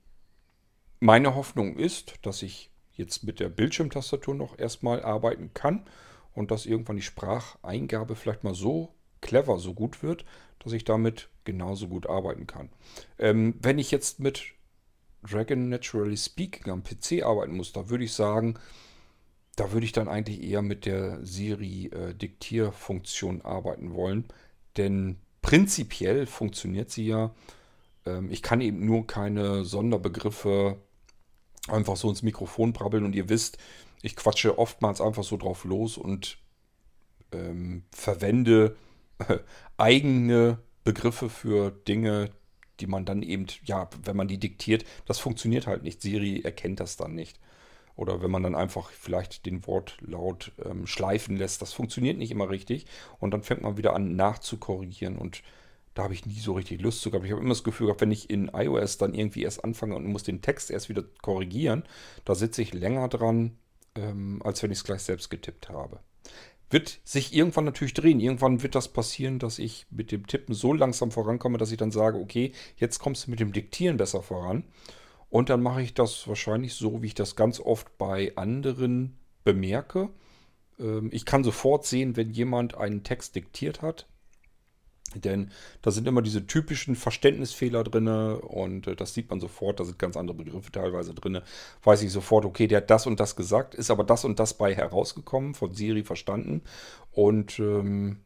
meine 0.99 1.35
Hoffnung 1.35 1.77
ist, 1.77 2.15
dass 2.23 2.41
ich 2.41 2.71
jetzt 2.93 3.23
mit 3.23 3.39
der 3.39 3.49
Bildschirmtastatur 3.49 4.33
noch 4.33 4.57
erstmal 4.57 5.03
arbeiten 5.03 5.51
kann 5.53 5.85
und 6.33 6.51
dass 6.51 6.65
irgendwann 6.65 6.95
die 6.95 7.01
Spracheingabe 7.01 8.15
vielleicht 8.15 8.43
mal 8.43 8.55
so 8.55 8.93
clever, 9.21 9.57
so 9.59 9.73
gut 9.73 10.03
wird, 10.03 10.25
dass 10.59 10.73
ich 10.73 10.83
damit 10.83 11.29
genauso 11.43 11.87
gut 11.87 12.07
arbeiten 12.07 12.47
kann. 12.47 12.69
Ähm, 13.19 13.55
wenn 13.61 13.79
ich 13.79 13.91
jetzt 13.91 14.19
mit 14.19 14.43
Dragon 15.23 15.69
Naturally 15.69 16.17
Speaking 16.17 16.71
am 16.71 16.83
PC 16.83 17.23
arbeiten 17.23 17.55
muss, 17.55 17.73
da 17.73 17.89
würde 17.89 18.03
ich 18.03 18.13
sagen, 18.13 18.55
da 19.55 19.71
würde 19.71 19.85
ich 19.85 19.91
dann 19.91 20.07
eigentlich 20.07 20.43
eher 20.43 20.61
mit 20.61 20.85
der 20.85 21.25
Siri-Diktierfunktion 21.25 23.41
äh, 23.41 23.43
arbeiten 23.43 23.93
wollen. 23.93 24.25
Denn 24.77 25.17
prinzipiell 25.41 26.25
funktioniert 26.25 26.91
sie 26.91 27.07
ja. 27.07 27.33
Ähm, 28.05 28.31
ich 28.31 28.41
kann 28.41 28.61
eben 28.61 28.85
nur 28.85 29.07
keine 29.07 29.63
Sonderbegriffe 29.63 30.77
einfach 31.67 31.97
so 31.97 32.09
ins 32.09 32.23
Mikrofon 32.23 32.73
brabbeln. 32.73 33.05
Und 33.05 33.15
ihr 33.15 33.29
wisst, 33.29 33.57
ich 34.01 34.15
quatsche 34.15 34.59
oftmals 34.59 35.01
einfach 35.01 35.23
so 35.23 35.37
drauf 35.37 35.63
los 35.63 35.97
und 35.97 36.37
ähm, 37.31 37.83
verwende 37.91 38.75
äh, 39.19 39.39
eigene 39.77 40.59
Begriffe 40.83 41.29
für 41.29 41.71
Dinge, 41.71 42.31
die 42.79 42.87
man 42.87 43.05
dann 43.05 43.23
eben, 43.23 43.47
ja, 43.63 43.89
wenn 44.03 44.17
man 44.17 44.27
die 44.27 44.37
diktiert, 44.37 44.85
das 45.05 45.19
funktioniert 45.19 45.65
halt 45.65 45.83
nicht. 45.83 46.01
Siri 46.01 46.41
erkennt 46.41 46.79
das 46.79 46.97
dann 46.97 47.15
nicht. 47.15 47.39
Oder 47.95 48.21
wenn 48.21 48.31
man 48.31 48.43
dann 48.43 48.55
einfach 48.55 48.89
vielleicht 48.89 49.45
den 49.45 49.65
Wortlaut 49.67 50.51
ähm, 50.63 50.85
schleifen 50.85 51.37
lässt, 51.37 51.61
das 51.61 51.73
funktioniert 51.73 52.17
nicht 52.17 52.31
immer 52.31 52.49
richtig. 52.49 52.85
Und 53.19 53.31
dann 53.31 53.43
fängt 53.43 53.61
man 53.61 53.77
wieder 53.77 53.93
an 53.93 54.15
nachzukorrigieren. 54.15 55.17
Und 55.17 55.43
da 55.93 56.03
habe 56.03 56.13
ich 56.13 56.25
nie 56.25 56.39
so 56.39 56.53
richtig 56.53 56.81
Lust 56.81 57.01
zu 57.01 57.09
gehabt. 57.09 57.25
Ich 57.25 57.31
habe 57.31 57.41
immer 57.41 57.49
das 57.49 57.63
Gefühl 57.63 57.87
gehabt, 57.87 58.01
wenn 58.01 58.11
ich 58.11 58.29
in 58.29 58.51
iOS 58.53 58.97
dann 58.97 59.13
irgendwie 59.13 59.43
erst 59.43 59.63
anfange 59.63 59.95
und 59.95 60.05
muss 60.05 60.23
den 60.23 60.41
Text 60.41 60.69
erst 60.69 60.89
wieder 60.89 61.03
korrigieren, 61.21 61.83
da 62.25 62.35
sitze 62.35 62.61
ich 62.61 62.73
länger 62.73 63.07
dran, 63.07 63.57
ähm, 63.95 64.41
als 64.43 64.61
wenn 64.61 64.71
ich 64.71 64.79
es 64.79 64.83
gleich 64.83 65.01
selbst 65.01 65.29
getippt 65.29 65.69
habe. 65.69 66.01
Wird 66.69 66.99
sich 67.05 67.33
irgendwann 67.33 67.63
natürlich 67.63 67.93
drehen. 67.93 68.19
Irgendwann 68.19 68.61
wird 68.61 68.75
das 68.75 68.89
passieren, 68.89 69.39
dass 69.39 69.57
ich 69.57 69.85
mit 69.89 70.11
dem 70.11 70.27
Tippen 70.27 70.53
so 70.53 70.73
langsam 70.73 71.11
vorankomme, 71.11 71.57
dass 71.57 71.71
ich 71.71 71.77
dann 71.77 71.91
sage, 71.91 72.17
okay, 72.17 72.51
jetzt 72.75 72.99
kommst 72.99 73.25
du 73.27 73.31
mit 73.31 73.39
dem 73.39 73.53
Diktieren 73.53 73.95
besser 73.95 74.21
voran. 74.21 74.65
Und 75.35 75.49
dann 75.49 75.61
mache 75.61 75.81
ich 75.81 75.93
das 75.93 76.29
wahrscheinlich 76.29 76.75
so, 76.75 77.01
wie 77.01 77.07
ich 77.07 77.13
das 77.13 77.35
ganz 77.35 77.59
oft 77.59 77.97
bei 77.97 78.31
anderen 78.37 79.17
bemerke. 79.43 80.07
Ähm, 80.79 81.09
ich 81.11 81.25
kann 81.25 81.43
sofort 81.43 81.85
sehen, 81.85 82.15
wenn 82.15 82.29
jemand 82.29 82.77
einen 82.77 83.03
Text 83.03 83.35
diktiert 83.35 83.81
hat. 83.81 84.07
Denn 85.13 85.51
da 85.81 85.91
sind 85.91 86.07
immer 86.07 86.21
diese 86.21 86.47
typischen 86.47 86.95
Verständnisfehler 86.95 87.83
drin 87.83 88.07
und 88.07 88.87
äh, 88.87 88.95
das 88.95 89.13
sieht 89.13 89.29
man 89.29 89.41
sofort, 89.41 89.81
da 89.81 89.83
sind 89.83 89.99
ganz 89.99 90.15
andere 90.15 90.37
Begriffe 90.37 90.71
teilweise 90.71 91.13
drin. 91.13 91.41
Weiß 91.83 92.01
ich 92.01 92.13
sofort, 92.13 92.45
okay, 92.45 92.67
der 92.67 92.77
hat 92.77 92.89
das 92.89 93.05
und 93.05 93.19
das 93.19 93.35
gesagt, 93.35 93.75
ist 93.75 93.91
aber 93.91 94.05
das 94.05 94.23
und 94.23 94.39
das 94.39 94.53
bei 94.53 94.73
herausgekommen, 94.73 95.53
von 95.53 95.73
Siri 95.73 96.05
verstanden. 96.05 96.61
Und 97.11 97.59
ähm, 97.59 98.21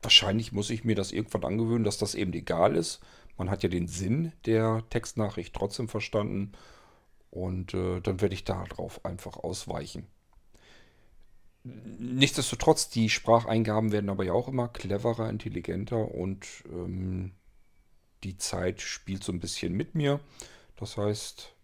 wahrscheinlich 0.00 0.50
muss 0.50 0.70
ich 0.70 0.82
mir 0.82 0.94
das 0.94 1.12
irgendwann 1.12 1.44
angewöhnen, 1.44 1.84
dass 1.84 1.98
das 1.98 2.14
eben 2.14 2.32
egal 2.32 2.74
ist. 2.74 3.00
Man 3.36 3.50
hat 3.50 3.62
ja 3.62 3.68
den 3.68 3.86
Sinn 3.86 4.32
der 4.46 4.82
Textnachricht 4.90 5.54
trotzdem 5.54 5.88
verstanden 5.88 6.52
und 7.30 7.74
äh, 7.74 8.00
dann 8.00 8.20
werde 8.20 8.34
ich 8.34 8.44
darauf 8.44 9.04
einfach 9.04 9.36
ausweichen. 9.36 10.06
Nichtsdestotrotz, 11.64 12.88
die 12.88 13.10
Spracheingaben 13.10 13.90
werden 13.92 14.08
aber 14.08 14.24
ja 14.24 14.32
auch 14.32 14.48
immer 14.48 14.68
cleverer, 14.68 15.28
intelligenter 15.28 16.14
und 16.14 16.46
ähm, 16.70 17.32
die 18.22 18.38
Zeit 18.38 18.80
spielt 18.80 19.24
so 19.24 19.32
ein 19.32 19.40
bisschen 19.40 19.72
mit 19.72 19.94
mir. 19.94 20.20
Das 20.76 20.96
heißt, 20.96 21.54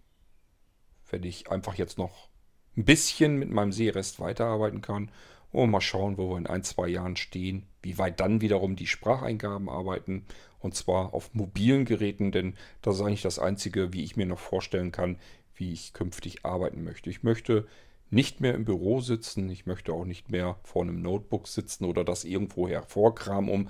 wenn 1.10 1.22
ich 1.22 1.50
einfach 1.50 1.74
jetzt 1.74 1.98
noch 1.98 2.28
ein 2.76 2.84
bisschen 2.84 3.36
mit 3.38 3.50
meinem 3.50 3.72
Seerest 3.72 4.18
weiterarbeiten 4.18 4.80
kann 4.80 5.10
und 5.52 5.70
mal 5.70 5.80
schauen, 5.80 6.16
wo 6.18 6.30
wir 6.30 6.38
in 6.38 6.46
ein, 6.46 6.62
zwei 6.62 6.88
Jahren 6.88 7.16
stehen, 7.16 7.66
wie 7.82 7.98
weit 7.98 8.20
dann 8.20 8.40
wiederum 8.40 8.76
die 8.76 8.86
Spracheingaben 8.86 9.68
arbeiten 9.68 10.24
und 10.60 10.74
zwar 10.74 11.12
auf 11.12 11.34
mobilen 11.34 11.84
Geräten, 11.84 12.32
denn 12.32 12.54
das 12.80 12.96
ist 12.96 13.02
eigentlich 13.02 13.22
das 13.22 13.38
Einzige, 13.38 13.92
wie 13.92 14.04
ich 14.04 14.16
mir 14.16 14.26
noch 14.26 14.38
vorstellen 14.38 14.92
kann, 14.92 15.18
wie 15.54 15.72
ich 15.72 15.92
künftig 15.92 16.44
arbeiten 16.44 16.84
möchte. 16.84 17.10
Ich 17.10 17.22
möchte 17.22 17.66
nicht 18.10 18.40
mehr 18.40 18.54
im 18.54 18.64
Büro 18.64 19.00
sitzen. 19.00 19.48
Ich 19.48 19.66
möchte 19.66 19.92
auch 19.92 20.04
nicht 20.04 20.30
mehr 20.30 20.56
vor 20.62 20.82
einem 20.82 21.00
Notebook 21.00 21.48
sitzen 21.48 21.86
oder 21.86 22.04
das 22.04 22.24
irgendwo 22.24 22.68
hervorkramen, 22.68 23.50
um 23.50 23.68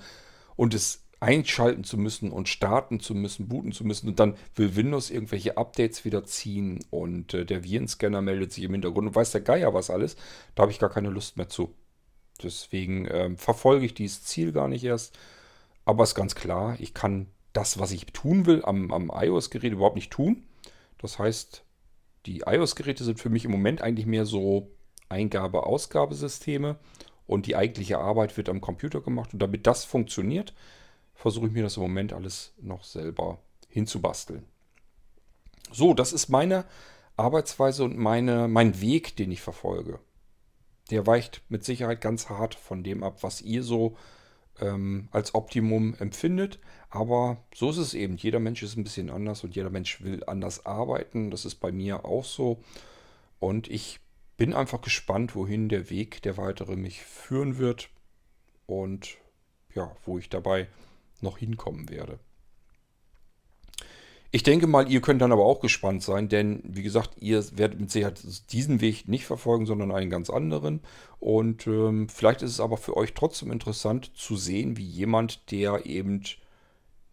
und 0.55 0.73
es 0.73 1.03
einschalten 1.23 1.85
zu 1.85 1.97
müssen 1.97 2.31
und 2.31 2.49
starten 2.49 2.99
zu 2.99 3.15
müssen, 3.15 3.47
booten 3.47 3.71
zu 3.71 3.85
müssen. 3.85 4.09
Und 4.09 4.19
dann 4.19 4.35
will 4.55 4.75
Windows 4.75 5.09
irgendwelche 5.09 5.57
Updates 5.57 6.03
wieder 6.03 6.25
ziehen 6.25 6.83
und 6.89 7.33
äh, 7.33 7.45
der 7.45 7.63
Virenscanner 7.63 8.21
meldet 8.21 8.51
sich 8.51 8.65
im 8.65 8.73
Hintergrund 8.73 9.07
und 9.07 9.15
weiß 9.15 9.31
der 9.31 9.41
Geier 9.41 9.73
was 9.73 9.89
alles. 9.89 10.17
Da 10.53 10.63
habe 10.63 10.73
ich 10.73 10.79
gar 10.79 10.89
keine 10.89 11.09
Lust 11.09 11.37
mehr 11.37 11.47
zu. 11.47 11.73
Deswegen 12.43 13.07
ähm, 13.09 13.37
verfolge 13.37 13.85
ich 13.85 13.93
dieses 13.93 14.23
Ziel 14.23 14.51
gar 14.51 14.67
nicht 14.67 14.83
erst. 14.83 15.17
Aber 15.85 16.03
es 16.03 16.09
ist 16.09 16.15
ganz 16.15 16.35
klar, 16.35 16.75
ich 16.79 16.93
kann 16.93 17.27
das, 17.53 17.79
was 17.79 17.91
ich 17.91 18.07
tun 18.07 18.45
will, 18.45 18.61
am, 18.65 18.91
am 18.91 19.09
iOS-Gerät 19.13 19.71
überhaupt 19.71 19.95
nicht 19.95 20.11
tun. 20.11 20.43
Das 20.97 21.19
heißt, 21.19 21.63
die 22.25 22.43
iOS-Geräte 22.45 23.05
sind 23.05 23.19
für 23.19 23.29
mich 23.29 23.45
im 23.45 23.51
Moment 23.51 23.81
eigentlich 23.81 24.07
mehr 24.07 24.25
so 24.25 24.71
Eingabe-Ausgabesysteme 25.07 26.77
und 27.27 27.45
die 27.45 27.55
eigentliche 27.55 27.99
Arbeit 27.99 28.35
wird 28.35 28.49
am 28.49 28.59
Computer 28.59 28.99
gemacht. 28.99 29.31
Und 29.31 29.41
damit 29.41 29.67
das 29.67 29.85
funktioniert, 29.85 30.53
versuche 31.13 31.47
ich 31.47 31.53
mir 31.53 31.63
das 31.63 31.77
im 31.77 31.83
Moment 31.83 32.13
alles 32.13 32.53
noch 32.61 32.83
selber 32.83 33.39
hinzubasteln. 33.67 34.45
So, 35.71 35.93
das 35.93 36.13
ist 36.13 36.29
meine 36.29 36.65
Arbeitsweise 37.17 37.83
und 37.83 37.97
meine, 37.97 38.47
mein 38.47 38.79
Weg, 38.81 39.15
den 39.15 39.31
ich 39.31 39.41
verfolge. 39.41 39.99
Der 40.91 41.07
weicht 41.07 41.41
mit 41.49 41.63
Sicherheit 41.63 42.01
ganz 42.01 42.29
hart 42.29 42.55
von 42.55 42.83
dem 42.83 43.03
ab, 43.03 43.23
was 43.23 43.41
ihr 43.41 43.63
so 43.63 43.95
ähm, 44.59 45.07
als 45.11 45.33
Optimum 45.33 45.95
empfindet. 45.99 46.59
Aber 46.89 47.37
so 47.53 47.69
ist 47.69 47.77
es 47.77 47.93
eben. 47.93 48.17
Jeder 48.17 48.39
Mensch 48.39 48.61
ist 48.61 48.75
ein 48.75 48.83
bisschen 48.83 49.09
anders 49.09 49.43
und 49.43 49.55
jeder 49.55 49.69
Mensch 49.69 50.01
will 50.01 50.23
anders 50.25 50.65
arbeiten. 50.65 51.31
Das 51.31 51.45
ist 51.45 51.55
bei 51.55 51.71
mir 51.71 52.05
auch 52.05 52.25
so. 52.25 52.61
Und 53.39 53.69
ich 53.69 53.99
bin 54.37 54.53
einfach 54.53 54.81
gespannt, 54.81 55.35
wohin 55.35 55.69
der 55.69 55.89
Weg 55.89 56.21
der 56.21 56.37
weitere 56.37 56.75
mich 56.75 57.01
führen 57.03 57.57
wird 57.57 57.89
und 58.65 59.17
ja, 59.73 59.95
wo 60.05 60.17
ich 60.17 60.29
dabei 60.29 60.67
noch 61.23 61.37
hinkommen 61.37 61.89
werde. 61.89 62.19
Ich 64.35 64.41
denke 64.41 64.65
mal, 64.65 64.91
ihr 64.91 64.99
könnt 64.99 65.21
dann 65.21 65.31
aber 65.31 65.45
auch 65.45 65.59
gespannt 65.59 66.01
sein, 66.01 66.27
denn 66.27 66.63
wie 66.65 66.81
gesagt, 66.81 67.11
ihr 67.19 67.45
werdet 67.55 67.79
mit 67.79 67.91
Sicherheit 67.91 68.19
diesen 68.51 68.81
Weg 68.81 69.07
nicht 69.07 69.25
verfolgen, 69.25 69.67
sondern 69.67 69.91
einen 69.91 70.09
ganz 70.09 70.31
anderen. 70.31 70.81
Und 71.19 71.67
ähm, 71.67 72.09
vielleicht 72.09 72.41
ist 72.41 72.49
es 72.49 72.59
aber 72.59 72.77
für 72.77 72.97
euch 72.97 73.13
trotzdem 73.13 73.51
interessant 73.51 74.11
zu 74.17 74.35
sehen, 74.35 74.75
wie 74.75 74.85
jemand, 74.85 75.51
der 75.51 75.85
eben 75.85 76.23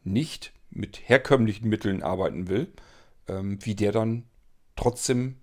nicht 0.03 0.55
mit 0.71 1.09
herkömmlichen 1.11 1.69
Mitteln 1.69 2.03
arbeiten 2.03 2.49
will, 2.49 2.73
ähm, 3.29 3.59
wie 3.67 3.75
der 3.75 3.93
dann 3.93 4.25
trotzdem 4.75 5.37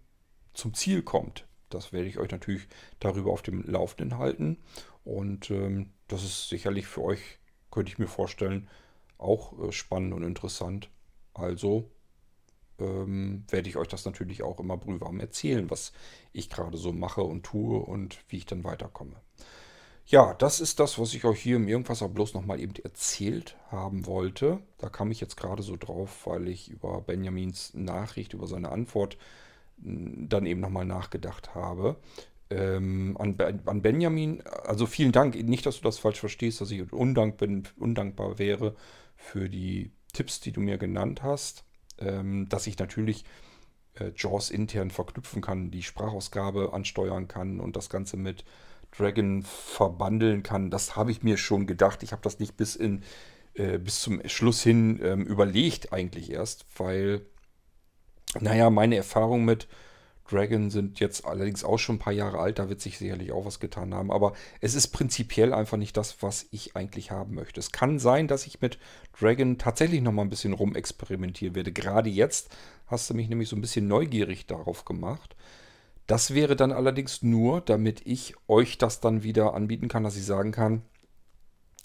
zum 0.55 0.74
Ziel 0.74 1.03
kommt. 1.03 1.45
Das 1.70 1.93
werde 1.93 2.07
ich 2.07 2.18
euch 2.18 2.32
natürlich 2.32 2.68
darüber 2.99 3.32
auf 3.32 3.43
dem 3.43 3.63
Laufenden 3.63 4.18
halten. 4.18 4.57
Und 5.03 5.51
ähm, 5.51 5.91
das 6.07 6.24
ist 6.24 6.49
sicherlich 6.49 6.88
für 6.88 7.03
euch, 7.03 7.22
könnte 7.72 7.91
ich 7.91 7.99
mir 7.99 8.07
vorstellen, 8.07 8.68
auch 9.18 9.57
äh, 9.59 9.72
spannend 9.72 10.13
und 10.13 10.24
interessant. 10.24 10.89
Also 11.34 11.89
ähm, 12.80 13.43
werde 13.49 13.70
ich 13.70 13.78
euch 13.78 13.88
das 13.88 14.05
natürlich 14.05 14.43
auch 14.43 14.59
immer 14.59 14.78
brühwarm 14.78 15.20
erzählen, 15.20 15.70
was 15.70 15.93
ich 16.34 16.49
gerade 16.49 16.78
so 16.78 16.93
mache 16.93 17.22
und 17.22 17.43
tue 17.43 17.80
und 17.80 18.20
wie 18.30 18.38
ich 18.38 18.45
dann 18.45 18.63
weiterkomme. 18.63 19.15
Ja, 20.05 20.34
das 20.36 20.61
ist 20.61 20.80
das, 20.80 20.97
was 20.99 21.13
ich 21.13 21.26
euch 21.26 21.41
hier 21.41 21.57
im 21.57 21.68
Irgendwas 21.68 21.99
bloß 21.99 22.34
nochmal 22.34 22.61
eben 22.61 22.74
erzählt 22.82 23.57
haben 23.70 24.05
wollte. 24.05 24.59
Da 24.78 24.88
kam 24.88 25.11
ich 25.11 25.20
jetzt 25.20 25.36
gerade 25.36 25.63
so 25.63 25.76
drauf, 25.76 26.26
weil 26.26 26.47
ich 26.47 26.70
über 26.70 27.01
Benjamins 27.01 27.74
Nachricht, 27.74 28.34
über 28.34 28.47
seine 28.47 28.70
Antwort 28.70 29.18
dann 29.80 30.45
eben 30.45 30.61
nochmal 30.61 30.86
nachgedacht 30.86 31.55
habe. 31.55 31.97
Ähm, 32.50 33.18
an, 33.20 33.38
an, 33.66 33.82
Benjamin, 33.82 34.41
also 34.64 34.86
vielen 34.86 35.12
Dank, 35.12 35.36
nicht, 35.36 35.66
dass 35.66 35.78
du 35.78 35.84
das 35.84 36.00
falsch 36.00 36.20
verstehst, 36.20 36.62
dass 36.62 36.72
ich 36.72 36.93
undank 36.93 37.38
bin, 37.38 37.68
undankbar 37.78 38.39
wäre 38.39 38.76
für 39.18 39.50
die 39.50 39.91
Tipps, 40.14 40.39
die 40.39 40.54
du 40.54 40.62
mir 40.62 40.78
genannt 40.78 41.24
hast, 41.24 41.66
ähm, 42.00 42.48
dass 42.48 42.68
ich 42.68 42.80
natürlich 42.80 43.26
äh, 44.00 44.12
JAWS 44.16 44.50
intern 44.50 44.91
verknüpfen 44.91 45.41
kann, 45.41 45.72
die 45.72 45.84
Sprachausgabe 45.84 46.72
ansteuern 46.74 47.28
kann 47.28 47.60
und 47.60 47.76
das 47.76 47.89
Ganze 47.89 48.18
mit 48.18 48.45
Dragon 48.98 49.43
verbandeln 49.43 50.43
kann. 50.43 50.70
Das 50.70 50.95
habe 50.95 51.12
ich 51.12 51.24
mir 51.24 51.38
schon 51.38 51.68
gedacht. 51.68 52.04
Ich 52.04 52.12
habe 52.12 52.22
das 52.22 52.39
nicht 52.39 52.58
bis, 52.58 52.76
in, 52.76 53.04
äh, 53.56 53.78
bis 53.78 54.02
zum 54.02 54.22
Schluss 54.28 54.64
hin 54.64 55.00
ähm, 55.04 55.24
überlegt 55.26 55.93
eigentlich 55.93 56.32
erst, 56.32 56.66
weil, 56.78 57.26
naja, 58.39 58.70
meine 58.70 58.95
Erfahrung 58.95 59.45
mit 59.45 59.68
Dragon 60.30 60.69
sind 60.69 60.99
jetzt 60.99 61.25
allerdings 61.25 61.63
auch 61.63 61.78
schon 61.78 61.95
ein 61.95 61.99
paar 61.99 62.13
Jahre 62.13 62.39
alt, 62.39 62.59
da 62.59 62.69
wird 62.69 62.82
sich 62.82 62.97
sicherlich 62.97 63.32
auch 63.32 63.45
was 63.45 63.59
getan 63.59 63.93
haben. 63.93 64.11
Aber 64.11 64.34
es 64.61 64.75
ist 64.75 64.89
prinzipiell 64.89 65.53
einfach 65.53 65.78
nicht 65.78 65.95
das, 65.97 66.21
was 66.21 66.47
ich 66.51 66.75
eigentlich 66.75 67.11
haben 67.11 67.36
möchte. 67.36 67.59
Es 67.59 67.71
kann 67.71 67.99
sein, 67.99 68.28
dass 68.28 68.45
ich 68.45 68.61
mit 68.61 68.78
Dragon 69.19 69.57
tatsächlich 69.57 70.01
nochmal 70.01 70.25
ein 70.25 70.30
bisschen 70.30 70.53
rumexperimentieren 70.53 71.55
werde. 71.55 71.71
Gerade 71.71 72.09
jetzt 72.09 72.55
hast 72.88 73.09
du 73.09 73.13
mich 73.13 73.30
nämlich 73.30 73.49
so 73.49 73.55
ein 73.55 73.61
bisschen 73.61 73.88
neugierig 73.88 74.47
darauf 74.47 74.86
gemacht. 74.86 75.36
Das 76.07 76.34
wäre 76.34 76.55
dann 76.55 76.71
allerdings 76.71 77.21
nur, 77.21 77.61
damit 77.61 78.01
ich 78.05 78.36
euch 78.47 78.78
das 78.78 79.01
dann 79.01 79.23
wieder 79.23 79.53
anbieten 79.53 79.89
kann, 79.89 80.03
dass 80.03 80.15
ich 80.15 80.25
sagen 80.25 80.51
kann, 80.51 80.84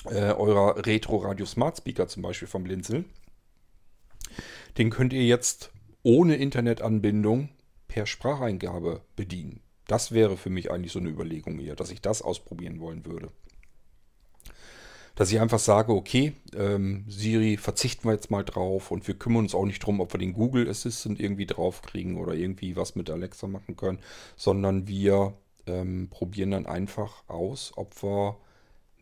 äh, 0.06 0.32
eurer 0.32 0.84
Retro 0.86 1.18
Radio 1.18 1.46
Smart 1.46 1.78
Speaker 1.78 2.08
zum 2.08 2.22
Beispiel 2.22 2.48
vom 2.48 2.64
Blinzeln, 2.64 3.04
den 4.78 4.90
könnt 4.90 5.12
ihr 5.12 5.24
jetzt 5.24 5.70
ohne 6.02 6.36
Internetanbindung 6.36 7.48
per 7.92 8.06
Spracheingabe 8.06 9.02
bedienen. 9.16 9.60
Das 9.86 10.12
wäre 10.12 10.38
für 10.38 10.48
mich 10.48 10.70
eigentlich 10.70 10.92
so 10.92 10.98
eine 10.98 11.10
Überlegung 11.10 11.58
hier, 11.58 11.76
dass 11.76 11.90
ich 11.90 12.00
das 12.00 12.22
ausprobieren 12.22 12.80
wollen 12.80 13.04
würde. 13.04 13.28
Dass 15.14 15.30
ich 15.30 15.38
einfach 15.38 15.58
sage, 15.58 15.92
okay, 15.92 16.32
ähm, 16.56 17.04
Siri 17.06 17.58
verzichten 17.58 18.08
wir 18.08 18.14
jetzt 18.14 18.30
mal 18.30 18.44
drauf 18.44 18.90
und 18.90 19.06
wir 19.06 19.18
kümmern 19.18 19.44
uns 19.44 19.54
auch 19.54 19.66
nicht 19.66 19.82
darum, 19.82 20.00
ob 20.00 20.14
wir 20.14 20.18
den 20.18 20.32
Google 20.32 20.70
Assistant 20.70 21.20
irgendwie 21.20 21.44
draufkriegen 21.44 22.16
oder 22.16 22.32
irgendwie 22.32 22.76
was 22.76 22.94
mit 22.94 23.10
Alexa 23.10 23.46
machen 23.46 23.76
können, 23.76 23.98
sondern 24.36 24.88
wir 24.88 25.34
ähm, 25.66 26.08
probieren 26.08 26.52
dann 26.52 26.64
einfach 26.64 27.28
aus, 27.28 27.72
ob 27.76 28.02
wir 28.02 28.38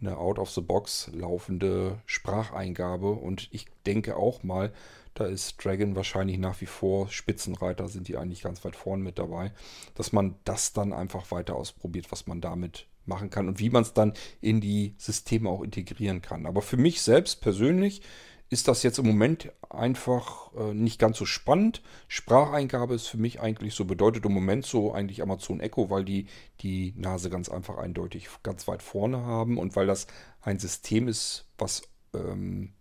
eine 0.00 0.16
out-of-the-box 0.16 1.10
laufende 1.12 1.98
Spracheingabe 2.06 3.10
und 3.10 3.48
ich 3.52 3.66
denke 3.86 4.16
auch 4.16 4.42
mal, 4.42 4.72
da 5.14 5.26
ist 5.26 5.62
Dragon 5.64 5.96
wahrscheinlich 5.96 6.38
nach 6.38 6.60
wie 6.60 6.66
vor 6.66 7.08
Spitzenreiter, 7.08 7.88
sind 7.88 8.08
die 8.08 8.16
eigentlich 8.16 8.42
ganz 8.42 8.64
weit 8.64 8.76
vorne 8.76 9.02
mit 9.02 9.18
dabei, 9.18 9.52
dass 9.94 10.12
man 10.12 10.36
das 10.44 10.72
dann 10.72 10.92
einfach 10.92 11.30
weiter 11.30 11.56
ausprobiert, 11.56 12.12
was 12.12 12.26
man 12.26 12.40
damit 12.40 12.86
machen 13.06 13.30
kann 13.30 13.48
und 13.48 13.58
wie 13.58 13.70
man 13.70 13.82
es 13.82 13.92
dann 13.92 14.14
in 14.40 14.60
die 14.60 14.94
Systeme 14.98 15.50
auch 15.50 15.62
integrieren 15.62 16.22
kann. 16.22 16.46
Aber 16.46 16.62
für 16.62 16.76
mich 16.76 17.02
selbst 17.02 17.40
persönlich 17.40 18.02
ist 18.50 18.66
das 18.66 18.82
jetzt 18.82 18.98
im 18.98 19.06
Moment 19.06 19.52
einfach 19.70 20.52
äh, 20.54 20.74
nicht 20.74 20.98
ganz 20.98 21.16
so 21.16 21.24
spannend. 21.24 21.82
Spracheingabe 22.08 22.94
ist 22.94 23.06
für 23.06 23.16
mich 23.16 23.40
eigentlich 23.40 23.74
so, 23.74 23.84
bedeutet 23.84 24.24
im 24.26 24.32
Moment 24.32 24.66
so 24.66 24.92
eigentlich 24.92 25.22
Amazon 25.22 25.60
Echo, 25.60 25.88
weil 25.88 26.04
die 26.04 26.26
die 26.60 26.92
Nase 26.96 27.30
ganz 27.30 27.48
einfach 27.48 27.78
eindeutig 27.78 28.28
ganz 28.42 28.66
weit 28.66 28.82
vorne 28.82 29.24
haben 29.24 29.56
und 29.56 29.76
weil 29.76 29.86
das 29.86 30.08
ein 30.42 30.58
System 30.58 31.06
ist, 31.06 31.46
was 31.58 31.82
ähm, 32.12 32.72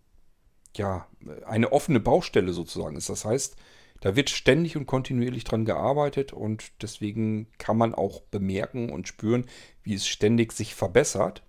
ja, 0.76 1.08
eine 1.46 1.72
offene 1.72 2.00
Baustelle 2.00 2.52
sozusagen 2.52 2.96
ist. 2.96 3.10
Das 3.10 3.26
heißt, 3.26 3.56
da 4.02 4.16
wird 4.16 4.30
ständig 4.32 4.76
und 4.76 4.88
kontinuierlich 4.88 5.44
dran 5.44 5.66
gearbeitet 5.66 6.34
und 6.34 6.72
deswegen 6.82 7.48
kann 7.58 7.78
man 7.78 7.94
auch 7.94 8.22
bemerken 8.22 8.92
und 8.92 9.08
spüren, 9.08 9.46
wie 9.84 9.94
es 9.94 10.08
ständig 10.08 10.54
sich 10.54 10.74
verbessert. 10.74 11.44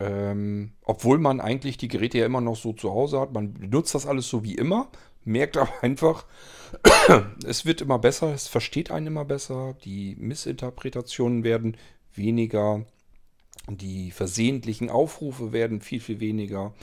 Ähm, 0.00 0.72
obwohl 0.82 1.18
man 1.18 1.40
eigentlich 1.40 1.76
die 1.76 1.88
Geräte 1.88 2.18
ja 2.18 2.26
immer 2.26 2.40
noch 2.40 2.56
so 2.56 2.72
zu 2.72 2.90
Hause 2.90 3.20
hat. 3.20 3.32
Man 3.32 3.54
benutzt 3.54 3.94
das 3.94 4.06
alles 4.06 4.28
so 4.28 4.44
wie 4.44 4.54
immer, 4.54 4.88
merkt 5.24 5.56
aber 5.56 5.72
einfach, 5.82 6.24
es 7.44 7.66
wird 7.66 7.80
immer 7.80 7.98
besser, 7.98 8.32
es 8.32 8.48
versteht 8.48 8.90
einen 8.90 9.08
immer 9.08 9.24
besser, 9.24 9.74
die 9.84 10.16
Missinterpretationen 10.18 11.42
werden 11.42 11.76
weniger, 12.14 12.84
die 13.68 14.10
versehentlichen 14.10 14.88
Aufrufe 14.88 15.52
werden 15.52 15.80
viel, 15.80 16.00
viel 16.00 16.20
weniger. 16.20 16.74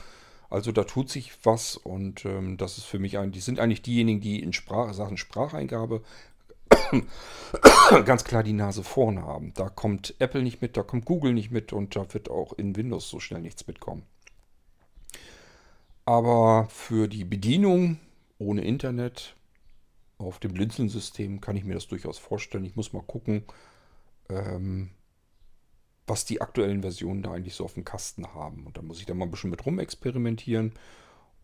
Also 0.48 0.70
da 0.70 0.84
tut 0.84 1.08
sich 1.10 1.32
was 1.42 1.76
und 1.76 2.24
ähm, 2.24 2.56
das 2.56 2.78
ist 2.78 2.84
für 2.84 3.00
mich 3.00 3.18
eigentlich, 3.18 3.44
sind 3.44 3.58
eigentlich 3.58 3.82
diejenigen, 3.82 4.20
die 4.20 4.40
in 4.40 4.52
Sprach, 4.52 4.92
Sachen 4.94 5.16
Spracheingabe 5.16 6.02
ganz 8.04 8.24
klar 8.24 8.42
die 8.42 8.52
Nase 8.52 8.82
vorne 8.82 9.22
haben. 9.22 9.52
Da 9.54 9.68
kommt 9.68 10.14
Apple 10.18 10.42
nicht 10.42 10.62
mit, 10.62 10.76
da 10.76 10.82
kommt 10.82 11.04
Google 11.04 11.32
nicht 11.32 11.50
mit 11.50 11.72
und 11.72 11.96
da 11.96 12.12
wird 12.12 12.30
auch 12.30 12.52
in 12.52 12.76
Windows 12.76 13.08
so 13.08 13.20
schnell 13.20 13.40
nichts 13.40 13.66
mitkommen. 13.66 14.02
Aber 16.04 16.68
für 16.70 17.08
die 17.08 17.24
Bedienung 17.24 17.98
ohne 18.38 18.64
Internet 18.64 19.34
auf 20.18 20.38
dem 20.38 20.54
Blinzeln-System 20.54 21.40
kann 21.40 21.56
ich 21.56 21.64
mir 21.64 21.74
das 21.74 21.88
durchaus 21.88 22.18
vorstellen. 22.18 22.64
Ich 22.64 22.76
muss 22.76 22.92
mal 22.92 23.02
gucken, 23.02 23.44
ähm, 24.28 24.90
was 26.06 26.24
die 26.24 26.40
aktuellen 26.40 26.82
Versionen 26.82 27.22
da 27.22 27.32
eigentlich 27.32 27.54
so 27.54 27.64
auf 27.64 27.74
dem 27.74 27.84
Kasten 27.84 28.34
haben. 28.34 28.66
Und 28.66 28.76
dann 28.76 28.86
muss 28.86 29.00
ich 29.00 29.06
da 29.06 29.14
mal 29.14 29.24
ein 29.24 29.30
bisschen 29.30 29.50
mit 29.50 29.66
rumexperimentieren. 29.66 30.72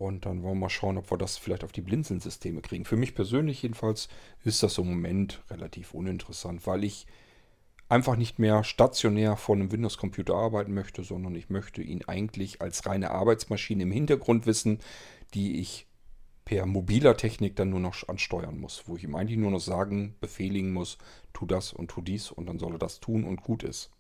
Und 0.02 0.26
dann 0.26 0.42
wollen 0.42 0.54
wir 0.54 0.62
mal 0.62 0.68
schauen, 0.68 0.98
ob 0.98 1.12
wir 1.12 1.16
das 1.16 1.38
vielleicht 1.38 1.62
auf 1.62 1.70
die 1.70 1.80
Blinzeln-Systeme 1.80 2.60
kriegen. 2.60 2.84
Für 2.84 2.96
mich 2.96 3.14
persönlich 3.14 3.62
jedenfalls 3.62 4.08
ist 4.42 4.60
das 4.64 4.76
im 4.78 4.88
Moment 4.88 5.44
relativ 5.48 5.94
uninteressant, 5.94 6.66
weil 6.66 6.82
ich 6.82 7.06
einfach 7.88 8.16
nicht 8.16 8.40
mehr 8.40 8.64
stationär 8.64 9.36
vor 9.36 9.54
einem 9.54 9.70
Windows-Computer 9.70 10.34
arbeiten 10.34 10.74
möchte, 10.74 11.04
sondern 11.04 11.36
ich 11.36 11.50
möchte 11.50 11.82
ihn 11.82 12.02
eigentlich 12.08 12.60
als 12.60 12.84
reine 12.84 13.12
Arbeitsmaschine 13.12 13.84
im 13.84 13.92
Hintergrund 13.92 14.44
wissen, 14.44 14.80
die 15.34 15.60
ich 15.60 15.86
per 16.44 16.66
mobiler 16.66 17.16
Technik 17.16 17.54
dann 17.54 17.70
nur 17.70 17.78
noch 17.78 18.08
ansteuern 18.08 18.58
muss, 18.58 18.82
wo 18.88 18.96
ich 18.96 19.04
ihm 19.04 19.14
eigentlich 19.14 19.38
nur 19.38 19.52
noch 19.52 19.60
sagen, 19.60 20.16
befehligen 20.20 20.72
muss, 20.72 20.98
tu 21.32 21.46
das 21.46 21.72
und 21.72 21.92
tu 21.92 22.00
dies 22.02 22.32
und 22.32 22.46
dann 22.46 22.58
soll 22.58 22.72
er 22.72 22.78
das 22.80 22.98
tun 22.98 23.22
und 23.22 23.44
gut 23.44 23.62
ist. 23.62 23.92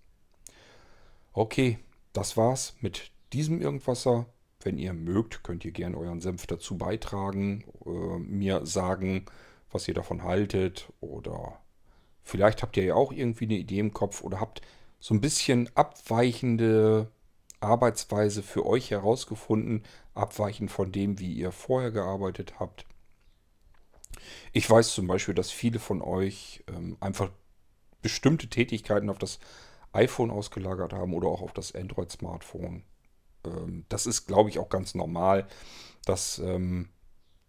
Okay, 1.32 1.78
das 2.12 2.36
war's 2.36 2.74
mit 2.80 3.12
diesem 3.32 3.60
Irgendwasser. 3.60 4.26
Wenn 4.64 4.78
ihr 4.78 4.92
mögt, 4.92 5.42
könnt 5.42 5.64
ihr 5.64 5.72
gerne 5.72 5.96
euren 5.96 6.20
Senf 6.20 6.46
dazu 6.46 6.78
beitragen, 6.78 7.64
äh, 7.84 8.18
mir 8.18 8.64
sagen, 8.66 9.26
was 9.70 9.88
ihr 9.88 9.94
davon 9.94 10.22
haltet 10.22 10.92
oder 11.00 11.60
vielleicht 12.22 12.62
habt 12.62 12.76
ihr 12.76 12.84
ja 12.84 12.94
auch 12.94 13.12
irgendwie 13.12 13.44
eine 13.44 13.54
Idee 13.54 13.78
im 13.78 13.92
Kopf 13.92 14.22
oder 14.22 14.40
habt 14.40 14.62
so 15.00 15.14
ein 15.14 15.20
bisschen 15.20 15.68
abweichende 15.74 17.10
Arbeitsweise 17.60 18.42
für 18.42 18.66
euch 18.66 18.90
herausgefunden, 18.90 19.82
abweichend 20.14 20.70
von 20.70 20.92
dem, 20.92 21.18
wie 21.18 21.32
ihr 21.32 21.52
vorher 21.52 21.90
gearbeitet 21.90 22.60
habt. 22.60 22.86
Ich 24.52 24.68
weiß 24.68 24.94
zum 24.94 25.06
Beispiel, 25.06 25.34
dass 25.34 25.50
viele 25.50 25.78
von 25.78 26.02
euch 26.02 26.62
ähm, 26.68 26.96
einfach 27.00 27.30
bestimmte 28.02 28.48
Tätigkeiten 28.48 29.10
auf 29.10 29.18
das 29.18 29.38
iPhone 29.92 30.30
ausgelagert 30.30 30.92
haben 30.92 31.14
oder 31.14 31.28
auch 31.28 31.42
auf 31.42 31.52
das 31.52 31.74
Android-Smartphone. 31.74 32.82
Ähm, 33.44 33.84
das 33.88 34.06
ist, 34.06 34.26
glaube 34.26 34.50
ich, 34.50 34.58
auch 34.58 34.68
ganz 34.68 34.94
normal. 34.94 35.46
Das 36.04 36.38
ähm, 36.38 36.88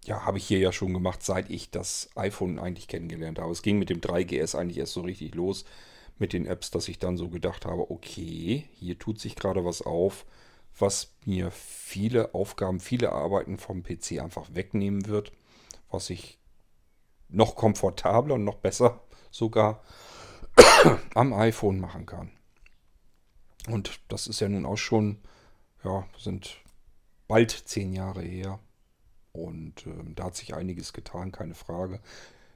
ja, 0.06 0.26
habe 0.26 0.38
ich 0.38 0.46
hier 0.46 0.60
ja 0.60 0.72
schon 0.72 0.94
gemacht, 0.94 1.24
seit 1.24 1.50
ich 1.50 1.72
das 1.72 2.10
iPhone 2.16 2.60
eigentlich 2.60 2.88
kennengelernt 2.88 3.40
habe. 3.40 3.52
Es 3.52 3.62
ging 3.62 3.80
mit 3.80 3.90
dem 3.90 4.02
3GS 4.02 4.56
eigentlich 4.58 4.78
erst 4.78 4.94
so 4.94 5.02
richtig 5.02 5.34
los 5.36 5.66
mit 6.20 6.34
den 6.34 6.46
Apps, 6.46 6.72
dass 6.72 6.88
ich 6.88 7.00
dann 7.00 7.18
so 7.18 7.30
gedacht 7.30 7.66
habe, 7.66 7.90
okay, 7.90 8.68
hier 8.74 9.00
tut 9.00 9.20
sich 9.20 9.36
gerade 9.36 9.66
was 9.66 9.82
auf, 9.82 10.26
was 10.78 11.14
mir 11.26 11.52
viele 11.52 12.34
Aufgaben, 12.34 12.80
viele 12.80 13.12
Arbeiten 13.12 13.58
vom 13.58 13.84
PC 13.84 14.20
einfach 14.20 14.54
wegnehmen 14.54 15.08
wird, 15.08 15.32
was 15.90 16.10
ich 16.10 16.40
noch 17.30 17.56
komfortabler 17.56 18.36
und 18.36 18.44
noch 18.44 18.56
besser 18.56 19.02
sogar 19.32 19.82
am 21.16 21.34
iPhone 21.34 21.80
machen 21.80 22.06
kann. 22.06 22.32
Und 23.68 24.02
das 24.10 24.28
ist 24.28 24.42
ja 24.42 24.50
nun 24.50 24.66
auch 24.66 24.78
schon, 24.78 25.20
ja, 25.84 26.06
sind 26.18 26.58
bald 27.28 27.52
zehn 27.52 27.94
Jahre 27.94 28.22
her. 28.22 28.60
Und 29.32 29.88
äh, 29.88 30.14
da 30.16 30.26
hat 30.26 30.36
sich 30.36 30.54
einiges 30.54 30.94
getan, 30.94 31.32
keine 31.32 31.56
Frage. 31.56 32.00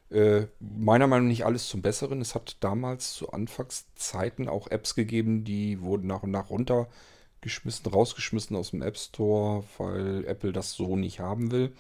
Äh, 0.09 0.47
meiner 0.59 1.07
Meinung 1.07 1.28
nach 1.28 1.32
nicht 1.32 1.45
alles 1.45 1.67
zum 1.67 1.82
Besseren. 1.82 2.21
Es 2.21 2.36
hat 2.36 2.57
damals 2.61 3.13
zu 3.13 3.32
Anfangszeiten 3.32 4.47
auch 4.47 4.67
Apps 4.67 4.95
gegeben, 4.95 5.43
die 5.43 5.82
wurden 5.82 6.07
nach 6.07 6.23
und 6.23 6.32
nach 6.32 6.49
runtergeschmissen, 6.49 7.91
rausgeschmissen 7.91 8.55
aus 8.55 8.71
dem 8.71 8.82
App 8.82 8.97
Store, 8.97 9.63
weil 9.78 10.25
Apple 10.25 10.53
das 10.53 10.73
so 10.73 10.95
nicht 10.95 11.19
haben 11.19 11.51
will. 11.51 11.73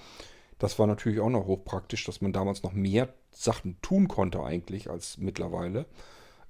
Das 0.59 0.79
war 0.79 0.87
natürlich 0.87 1.19
auch 1.19 1.29
noch 1.29 1.45
hochpraktisch, 1.45 2.03
dass 2.05 2.21
man 2.21 2.33
damals 2.33 2.63
noch 2.63 2.73
mehr 2.73 3.13
Sachen 3.31 3.79
tun 3.81 4.07
konnte 4.07 4.43
eigentlich 4.43 4.89
als 4.89 5.17
mittlerweile. 5.19 5.85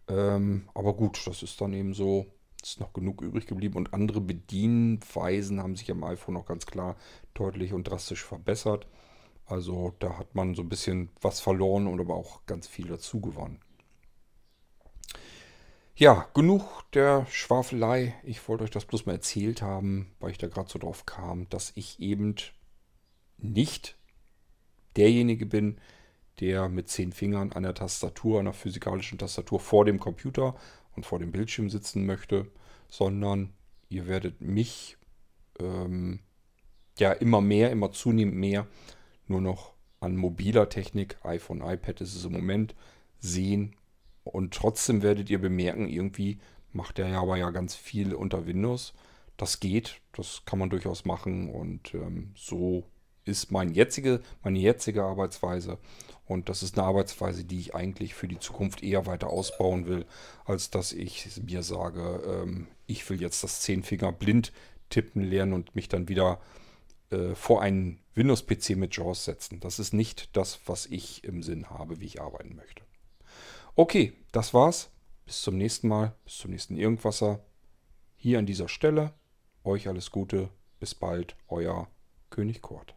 Ähm, 0.07 0.69
aber 0.73 0.93
gut, 0.93 1.27
das 1.27 1.43
ist 1.43 1.59
dann 1.59 1.73
eben 1.73 1.93
so, 1.93 2.25
ist 2.69 2.79
noch 2.79 2.93
genug 2.93 3.21
übrig 3.21 3.47
geblieben 3.47 3.77
und 3.77 3.93
andere 3.93 4.21
Bedienweisen 4.21 5.61
haben 5.61 5.75
sich 5.75 5.89
am 5.91 6.03
iPhone 6.03 6.33
noch 6.33 6.45
ganz 6.45 6.65
klar 6.65 6.95
deutlich 7.33 7.73
und 7.73 7.85
drastisch 7.85 8.23
verbessert. 8.23 8.87
Also 9.45 9.93
da 9.99 10.17
hat 10.17 10.35
man 10.35 10.55
so 10.55 10.61
ein 10.61 10.69
bisschen 10.69 11.09
was 11.21 11.39
verloren 11.39 11.87
und 11.87 11.99
aber 11.99 12.15
auch 12.15 12.45
ganz 12.45 12.67
viel 12.67 12.87
dazu 12.87 13.21
gewonnen. 13.21 13.59
Ja, 15.95 16.27
genug 16.33 16.63
der 16.93 17.25
Schwafelei. 17.27 18.13
Ich 18.23 18.47
wollte 18.47 18.65
euch 18.65 18.69
das 18.69 18.85
bloß 18.85 19.05
mal 19.05 19.13
erzählt 19.13 19.61
haben, 19.61 20.11
weil 20.19 20.31
ich 20.31 20.37
da 20.37 20.47
gerade 20.47 20.69
so 20.69 20.77
drauf 20.77 21.05
kam, 21.05 21.49
dass 21.49 21.71
ich 21.75 21.99
eben 21.99 22.35
nicht 23.37 23.97
derjenige 24.95 25.45
bin, 25.45 25.79
der 26.39 26.69
mit 26.69 26.89
zehn 26.89 27.11
Fingern 27.11 27.51
an 27.53 27.63
der 27.63 27.73
Tastatur, 27.73 28.39
einer 28.39 28.53
physikalischen 28.53 29.17
Tastatur 29.17 29.59
vor 29.59 29.85
dem 29.85 29.99
Computer 29.99 30.55
und 30.97 31.05
vor 31.05 31.19
dem 31.19 31.31
Bildschirm 31.31 31.69
sitzen 31.69 32.05
möchte, 32.05 32.47
sondern 32.89 33.53
ihr 33.89 34.07
werdet 34.07 34.41
mich 34.41 34.97
ähm, 35.59 36.19
ja 36.97 37.13
immer 37.13 37.39
mehr, 37.39 37.71
immer 37.71 37.91
zunehmend 37.91 38.35
mehr 38.35 38.67
nur 39.27 39.41
noch 39.41 39.73
an 39.99 40.15
mobiler 40.15 40.69
Technik, 40.69 41.17
iPhone, 41.23 41.61
iPad 41.61 42.01
ist 42.01 42.15
es 42.15 42.25
im 42.25 42.33
Moment, 42.33 42.75
sehen. 43.19 43.75
Und 44.23 44.53
trotzdem 44.53 45.01
werdet 45.01 45.29
ihr 45.29 45.39
bemerken, 45.39 45.87
irgendwie 45.87 46.39
macht 46.71 46.99
er 46.99 47.09
ja 47.09 47.21
aber 47.21 47.37
ja 47.37 47.49
ganz 47.51 47.75
viel 47.75 48.13
unter 48.13 48.45
Windows. 48.45 48.93
Das 49.37 49.59
geht, 49.59 50.01
das 50.13 50.43
kann 50.45 50.59
man 50.59 50.69
durchaus 50.69 51.05
machen 51.05 51.49
und 51.49 51.93
ähm, 51.93 52.31
so 52.35 52.83
ist 53.27 53.51
mein 53.51 53.73
jetzige, 53.73 54.21
meine 54.43 54.59
jetzige 54.59 55.03
Arbeitsweise. 55.03 55.77
Und 56.25 56.49
das 56.49 56.61
ist 56.61 56.77
eine 56.77 56.87
Arbeitsweise, 56.87 57.45
die 57.45 57.59
ich 57.59 57.73
eigentlich 57.73 58.13
für 58.13 58.27
die 58.27 58.39
Zukunft 58.39 58.83
eher 58.83 59.05
weiter 59.05 59.29
ausbauen 59.29 59.87
will, 59.87 60.05
als 60.45 60.69
dass 60.69 60.91
ich 60.91 61.41
mir 61.41 61.63
sage, 61.63 62.21
ähm, 62.27 62.67
ich 62.85 63.09
will 63.09 63.21
jetzt 63.21 63.43
das 63.43 63.61
Zehnfinger 63.61 64.11
blind 64.11 64.51
tippen 64.89 65.23
lernen 65.23 65.53
und 65.53 65.75
mich 65.75 65.89
dann 65.89 66.09
wieder 66.09 66.39
äh, 67.11 67.35
vor 67.35 67.61
einen 67.61 67.99
Windows-PC 68.15 68.71
mit 68.71 68.95
JAWS 68.95 69.25
setzen. 69.25 69.59
Das 69.59 69.79
ist 69.79 69.93
nicht 69.93 70.35
das, 70.35 70.59
was 70.65 70.85
ich 70.85 71.23
im 71.23 71.43
Sinn 71.43 71.69
habe, 71.69 71.99
wie 71.99 72.05
ich 72.05 72.21
arbeiten 72.21 72.55
möchte. 72.55 72.83
Okay, 73.75 74.13
das 74.31 74.53
war's. 74.53 74.89
Bis 75.25 75.41
zum 75.41 75.57
nächsten 75.57 75.87
Mal, 75.87 76.15
bis 76.23 76.37
zum 76.37 76.51
nächsten 76.51 76.77
Irgendwasser. 76.77 77.43
Hier 78.15 78.39
an 78.39 78.45
dieser 78.45 78.69
Stelle. 78.69 79.13
Euch 79.63 79.87
alles 79.87 80.11
Gute. 80.11 80.49
Bis 80.79 80.95
bald, 80.95 81.35
euer 81.47 81.87
König 82.29 82.61
Kurt. 82.61 82.96